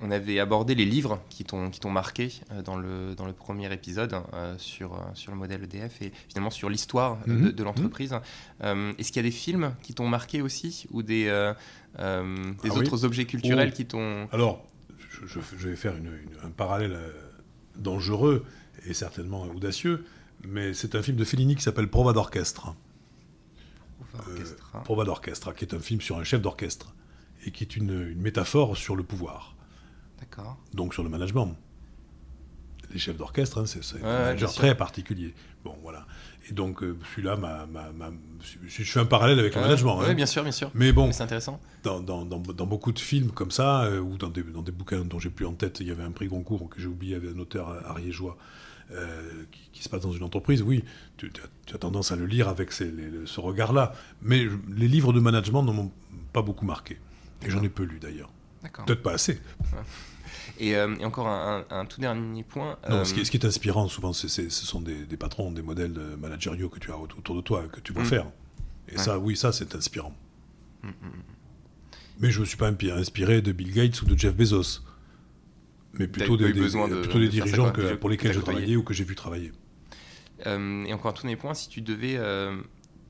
on 0.03 0.11
avait 0.11 0.41
abordé 0.41 0.75
les 0.75 0.85
livres 0.85 1.23
qui 1.31 1.45
t'ont 1.45 1.91
marqué 1.91 2.33
euh, 2.53 2.63
dans 2.63 2.77
le, 2.77 3.15
dans 3.15 3.25
le 3.25 3.33
premier 3.33 3.73
épisode 3.73 4.15
euh, 4.35 4.55
sur, 4.59 4.95
euh, 4.95 4.99
sur 5.15 5.33
le 5.33 5.39
modèle 5.39 5.63
EDF 5.65 6.03
et 6.03 6.13
finalement 6.29 6.51
sur 6.51 6.69
l'histoire 6.69 7.19
de, 7.27 7.33
mhm. 7.33 7.55
l'entreprise. 7.63 8.13
Mhm. 8.63 8.95
Est-ce 8.99 9.09
qu'il 9.09 9.17
y 9.17 9.27
a 9.27 9.29
des 9.29 9.35
films 9.35 9.75
qui 9.83 9.95
t'ont 9.95 10.09
marqué 10.09 10.43
aussi 10.43 10.87
ou 10.91 11.03
des, 11.03 11.25
des 11.25 11.31
ah 11.99 12.23
autres 12.75 13.05
objets 13.05 13.25
culturels 13.25 13.73
qui 13.73 13.87
t'ont... 13.87 14.29
Alors, 14.33 14.67
je, 15.25 15.69
vais 15.69 15.77
faire 15.77 15.95
un 16.45 16.51
parallèle 16.51 16.99
dangereux 17.77 18.45
et 18.87 18.93
certainement 18.93 19.43
audacieux, 19.43 20.05
mais 20.47 20.75
c'est 20.75 20.95
un 20.95 21.03
film 21.03 21.17
de 21.17 21.25
Fellini 21.25 21.57
qui 21.57 21.63
s'appelle 21.63 21.89
Prova 21.89 22.13
d'orchestre. 22.13 22.75
Prova 24.85 25.05
d'orchestre, 25.05 25.55
qui 25.55 25.65
est 25.65 25.75
un 25.75 25.81
film 25.81 26.01
sur 26.01 26.19
un 26.19 26.25
chef 26.25 26.41
d'orchestre 26.41 26.95
et 27.45 27.51
qui 27.51 27.65
est 27.65 27.77
une, 27.77 28.11
une 28.11 28.21
métaphore 28.21 28.77
sur 28.77 28.97
le 28.97 29.03
pouvoir. 29.03 29.57
Donc 30.75 30.95
sur 30.95 31.03
le 31.03 31.09
management. 31.09 31.57
Les 32.93 32.99
chefs 32.99 33.17
d'orchestre, 33.17 33.59
hein, 33.59 33.67
c'est 33.67 34.03
un 34.03 34.03
manager 34.03 34.53
très 34.53 34.77
particulier. 34.77 35.35
Bon, 35.65 35.77
voilà. 35.83 36.07
Et 36.49 36.53
donc, 36.53 36.83
euh, 36.83 36.97
celui-là, 37.11 37.37
je 38.65 38.83
fais 38.85 39.01
un 39.01 39.07
parallèle 39.07 39.41
avec 39.41 39.55
le 39.57 39.61
management. 39.61 39.99
Oui, 39.99 40.07
hein. 40.09 40.15
bien 40.15 40.27
sûr, 40.27 40.45
bien 40.45 40.53
sûr. 40.53 40.71
Mais 40.75 40.93
bon, 40.93 41.11
c'est 41.11 41.25
intéressant. 41.25 41.61
Dans, 41.83 42.01
dans, 42.01 42.25
dans, 42.25 42.67
beaucoup 42.67 42.93
de 42.93 43.01
films 43.01 43.33
comme 43.33 43.51
ça, 43.51 43.83
euh, 43.85 43.99
ou 43.99 44.17
dans 44.17 44.29
des, 44.29 44.45
dans 44.45 44.63
des 44.63 44.71
bouquins 44.71 45.05
dont 45.05 45.19
j'ai 45.19 45.31
plus 45.31 45.47
en 45.47 45.55
tête, 45.55 45.81
il 45.81 45.89
y 45.89 45.91
avait 45.91 46.05
un 46.05 46.13
prix 46.13 46.29
Goncourt 46.29 46.69
que 46.69 46.81
j'ai 46.81 46.87
oublié, 46.87 47.17
avec 47.17 47.35
un 47.35 47.39
auteur 47.41 47.69
ariégeois, 47.89 48.37
euh, 48.93 49.45
qui, 49.73 49.83
se 49.83 49.89
passe 49.89 50.03
dans 50.03 50.13
une 50.13 50.23
entreprise, 50.23 50.63
oui, 50.63 50.85
tu, 51.17 51.31
as, 51.75 51.79
tendance 51.79 52.13
à 52.13 52.17
le 52.17 52.27
lire 52.27 52.49
avec 52.49 52.73
ce 52.73 53.41
regard-là. 53.41 53.93
Mais 54.23 54.47
les 54.69 54.89
livres 54.89 55.13
de 55.13 55.21
management 55.21 55.63
ne 55.63 55.73
m'ont 55.73 55.93
pas 56.33 56.43
beaucoup 56.43 56.65
marqué. 56.65 56.99
Et 57.45 57.51
j'en 57.51 57.63
ai 57.63 57.69
peu 57.69 57.83
lu 57.83 57.99
d'ailleurs. 57.99 58.31
Peut-être 58.87 59.03
pas 59.03 59.13
assez. 59.13 59.41
Euh, 60.61 60.97
et, 60.99 61.05
encore 61.05 61.29
un, 61.29 61.85
tout 61.87 62.01
dernier 62.01 62.43
point. 62.43 62.79
Non, 62.89 63.05
ce, 63.05 63.13
qui, 63.13 63.21
est 63.21 63.45
euh, 63.45 63.49
inspirant 63.49 63.89
souvent, 63.89 64.13
ce 64.13 64.29
sont 64.49 64.81
des, 64.81 65.17
patrons, 65.17 65.51
des 65.51 65.63
modèles 65.63 65.99
managériaux 66.19 66.69
que 66.69 66.79
tu 66.79 66.91
as 66.91 66.97
autour 66.97 67.37
de 67.37 67.41
toi, 67.41 67.65
que 67.71 67.81
tu 67.81 67.93
vois 67.93 68.05
mm. 68.05 68.07
faire. 68.07 68.27
Et 68.89 68.99
ça, 68.99 69.19
oui, 69.19 69.37
ça, 69.37 69.53
c'est 69.53 69.75
inspirant. 69.75 70.15
Mm, 70.83 70.89
mm, 70.89 70.93
Mais 72.21 72.31
je 72.31 72.39
ne 72.39 72.41
me 72.43 72.47
suis 72.47 72.57
pas 72.57 72.71
inspiré 72.71 73.43
de 73.43 73.53
Bill 73.53 73.73
Gates 73.73 74.01
ou 74.03 74.07
de 74.07 74.17
Jeff 74.17 74.35
Bezos. 74.35 74.81
Mais 75.99 76.09
plutôt 76.09 76.37
des, 76.37 76.53
plutôt 76.53 77.19
des 77.19 77.29
dirigeants 77.29 77.73
que, 77.73 77.95
pour 77.95 78.11
lesquels 78.11 78.33
j'ai 78.33 78.41
travaillé 78.41 78.77
ou 78.77 78.83
que 78.83 78.95
j'ai 78.95 79.05
vu 79.05 79.15
travailler. 79.15 79.53
Euh, 80.47 80.85
et 80.85 80.93
encore 80.93 81.13
un 81.13 81.15
tout 81.15 81.23
dernier 81.23 81.37
point, 81.37 81.55
si 81.55 81.69
tu 81.69 81.81
devais 81.81 82.19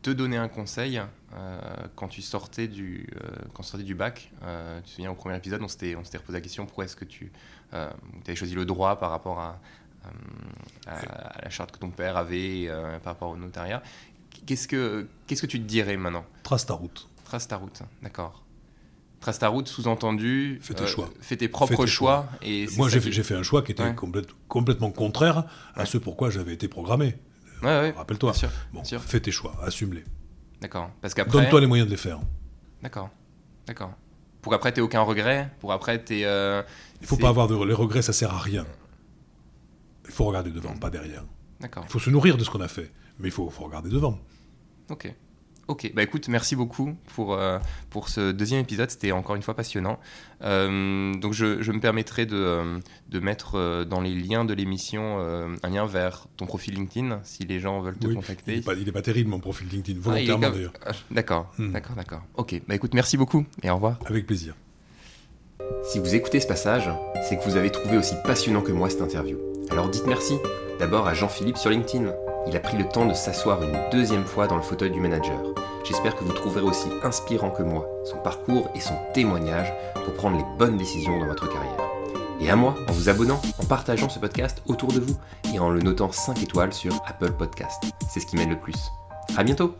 te 0.06 0.10
donner 0.12 0.36
un 0.36 0.46
conseil 0.46 1.02
euh, 1.34 1.58
quand 1.96 2.06
tu 2.06 2.22
sortais 2.22 2.68
du, 2.68 3.08
euh, 3.16 3.28
quand 3.52 3.64
tu 3.64 3.70
sortais 3.70 3.84
du 3.84 3.96
bac. 3.96 4.30
Euh, 4.44 4.78
tu 4.78 4.84
te 4.84 4.90
souviens 4.90 5.10
au 5.10 5.16
premier 5.16 5.36
épisode, 5.36 5.60
on 5.62 5.68
s'était, 5.68 5.94
reposé 5.94 6.32
la 6.32 6.40
question 6.40 6.64
pourquoi 6.64 6.84
est-ce 6.84 6.94
que 6.94 7.04
tu 7.04 7.32
avais 7.72 8.36
choisi 8.36 8.54
le 8.54 8.64
droit 8.64 9.00
par 9.00 9.10
rapport 9.10 9.40
à, 9.40 9.60
à, 10.86 11.42
la 11.42 11.50
charte 11.50 11.72
que 11.72 11.78
ton 11.78 11.90
père 11.90 12.16
avait 12.16 12.68
par 13.02 13.14
rapport 13.14 13.30
au 13.30 13.36
notariat. 13.36 13.82
Qu'est-ce 14.46 14.68
que, 14.68 15.08
qu'est-ce 15.26 15.42
que 15.42 15.46
tu 15.46 15.58
te 15.58 15.64
dirais 15.64 15.96
maintenant? 15.96 16.24
Trace 16.44 16.66
ta 16.66 16.74
route. 16.74 17.08
Trace 17.24 17.48
ta 17.48 17.56
route, 17.56 17.82
d'accord. 18.02 18.45
Trace 19.26 19.40
ta 19.40 19.48
route, 19.48 19.66
sous-entendu. 19.66 20.60
Fais 20.62 20.72
tes 20.72 20.86
choix. 20.86 21.10
Fais 21.20 21.36
tes 21.36 21.48
propres 21.48 21.84
choix. 21.86 22.28
Et 22.42 22.68
Moi, 22.76 22.88
j'ai 22.88 23.00
fait, 23.00 23.34
un 23.34 23.42
choix 23.42 23.62
qui 23.62 23.72
était 23.72 23.92
complètement 24.46 24.92
contraire 24.92 25.42
à 25.74 25.84
ce 25.84 25.98
pourquoi 25.98 26.30
j'avais 26.30 26.54
été 26.54 26.68
programmé. 26.68 27.16
Rappelle-toi. 27.60 28.32
Bon, 28.72 28.84
fais 28.84 29.18
tes 29.18 29.32
choix, 29.32 29.56
assume-les. 29.64 30.04
D'accord. 30.60 30.92
Parce 31.00 31.12
qu'après. 31.12 31.32
Donne-toi 31.40 31.60
les 31.60 31.66
moyens 31.66 31.88
de 31.88 31.90
les 31.90 31.96
faire. 31.96 32.20
D'accord. 32.84 33.10
D'accord. 33.66 33.94
Pour 34.42 34.54
après, 34.54 34.70
t'aies 34.70 34.80
aucun 34.80 35.00
regret. 35.00 35.50
Pour 35.58 35.72
après, 35.72 35.98
t'aies. 36.04 36.24
Euh, 36.24 36.62
Il 37.00 37.08
faut 37.08 37.16
pas 37.16 37.30
avoir 37.30 37.48
de 37.48 37.64
les 37.64 37.74
regrets, 37.74 38.02
ça 38.02 38.12
sert 38.12 38.32
à 38.32 38.38
rien. 38.38 38.64
Il 40.04 40.12
faut 40.12 40.26
regarder 40.26 40.52
devant, 40.52 40.76
pas 40.76 40.88
derrière. 40.90 41.24
D'accord. 41.58 41.82
Il 41.84 41.90
faut 41.90 41.98
se 41.98 42.10
nourrir 42.10 42.36
de 42.36 42.44
ce 42.44 42.50
qu'on 42.50 42.60
a 42.60 42.68
fait, 42.68 42.92
mais 43.18 43.26
il 43.26 43.32
faut, 43.32 43.50
faut 43.50 43.64
regarder 43.64 43.90
devant. 43.90 44.20
Ok. 44.88 45.12
Ok, 45.68 45.90
bah 45.94 46.02
écoute, 46.04 46.28
merci 46.28 46.54
beaucoup 46.54 46.94
pour, 47.14 47.34
euh, 47.34 47.58
pour 47.90 48.08
ce 48.08 48.30
deuxième 48.30 48.60
épisode, 48.60 48.88
c'était 48.88 49.10
encore 49.10 49.34
une 49.34 49.42
fois 49.42 49.54
passionnant. 49.54 49.98
Euh, 50.42 51.12
donc 51.14 51.32
je, 51.32 51.60
je, 51.60 51.72
me 51.72 51.80
permettrai 51.80 52.24
de, 52.24 52.36
euh, 52.36 52.78
de, 53.08 53.18
mettre 53.18 53.84
dans 53.84 54.00
les 54.00 54.14
liens 54.14 54.44
de 54.44 54.54
l'émission 54.54 55.18
un 55.18 55.68
lien 55.68 55.86
vers 55.86 56.28
ton 56.36 56.46
profil 56.46 56.74
LinkedIn, 56.74 57.20
si 57.24 57.44
les 57.44 57.58
gens 57.58 57.80
veulent 57.80 57.98
te 57.98 58.06
contacter. 58.06 58.52
Il 58.52 58.58
n'est 58.58 58.84
pas, 58.84 58.92
pas, 58.92 59.02
terrible 59.02 59.30
mon 59.30 59.40
profil 59.40 59.66
LinkedIn, 59.68 59.98
ah, 60.00 60.08
volontairement 60.10 60.50
d'ailleurs. 60.50 60.72
D'accord, 61.10 61.52
hmm. 61.58 61.72
d'accord, 61.72 61.96
d'accord. 61.96 62.22
Ok, 62.34 62.60
bah 62.68 62.76
écoute, 62.76 62.94
merci 62.94 63.16
beaucoup 63.16 63.44
et 63.62 63.70
au 63.70 63.74
revoir. 63.74 63.98
Avec 64.06 64.26
plaisir. 64.26 64.54
Si 65.82 65.98
vous 65.98 66.14
écoutez 66.14 66.38
ce 66.38 66.46
passage, 66.46 66.88
c'est 67.28 67.36
que 67.36 67.42
vous 67.42 67.56
avez 67.56 67.70
trouvé 67.70 67.96
aussi 67.96 68.14
passionnant 68.24 68.62
que 68.62 68.72
moi 68.72 68.88
cette 68.88 69.02
interview. 69.02 69.36
Alors 69.70 69.88
dites 69.88 70.06
merci, 70.06 70.34
d'abord 70.78 71.08
à 71.08 71.14
Jean-Philippe 71.14 71.56
sur 71.56 71.70
LinkedIn 71.70 72.12
il 72.46 72.56
a 72.56 72.60
pris 72.60 72.76
le 72.76 72.88
temps 72.88 73.06
de 73.06 73.14
s'asseoir 73.14 73.62
une 73.62 73.78
deuxième 73.90 74.24
fois 74.24 74.46
dans 74.46 74.56
le 74.56 74.62
fauteuil 74.62 74.90
du 74.90 75.00
manager. 75.00 75.40
J'espère 75.84 76.16
que 76.16 76.24
vous 76.24 76.32
trouverez 76.32 76.62
aussi 76.62 76.88
inspirant 77.02 77.50
que 77.50 77.62
moi 77.62 77.88
son 78.04 78.18
parcours 78.18 78.68
et 78.74 78.80
son 78.80 78.94
témoignage 79.14 79.72
pour 80.04 80.14
prendre 80.14 80.36
les 80.36 80.44
bonnes 80.58 80.76
décisions 80.76 81.18
dans 81.18 81.26
votre 81.26 81.48
carrière. 81.48 81.76
Et 82.40 82.50
à 82.50 82.56
moi, 82.56 82.74
en 82.88 82.92
vous 82.92 83.08
abonnant, 83.08 83.40
en 83.58 83.64
partageant 83.64 84.08
ce 84.08 84.18
podcast 84.18 84.62
autour 84.66 84.92
de 84.92 85.00
vous 85.00 85.16
et 85.54 85.58
en 85.58 85.70
le 85.70 85.80
notant 85.80 86.12
5 86.12 86.42
étoiles 86.42 86.72
sur 86.72 86.94
Apple 87.06 87.32
Podcast. 87.32 87.82
C'est 88.08 88.20
ce 88.20 88.26
qui 88.26 88.36
m'aide 88.36 88.50
le 88.50 88.58
plus. 88.58 88.90
À 89.36 89.42
bientôt 89.42 89.74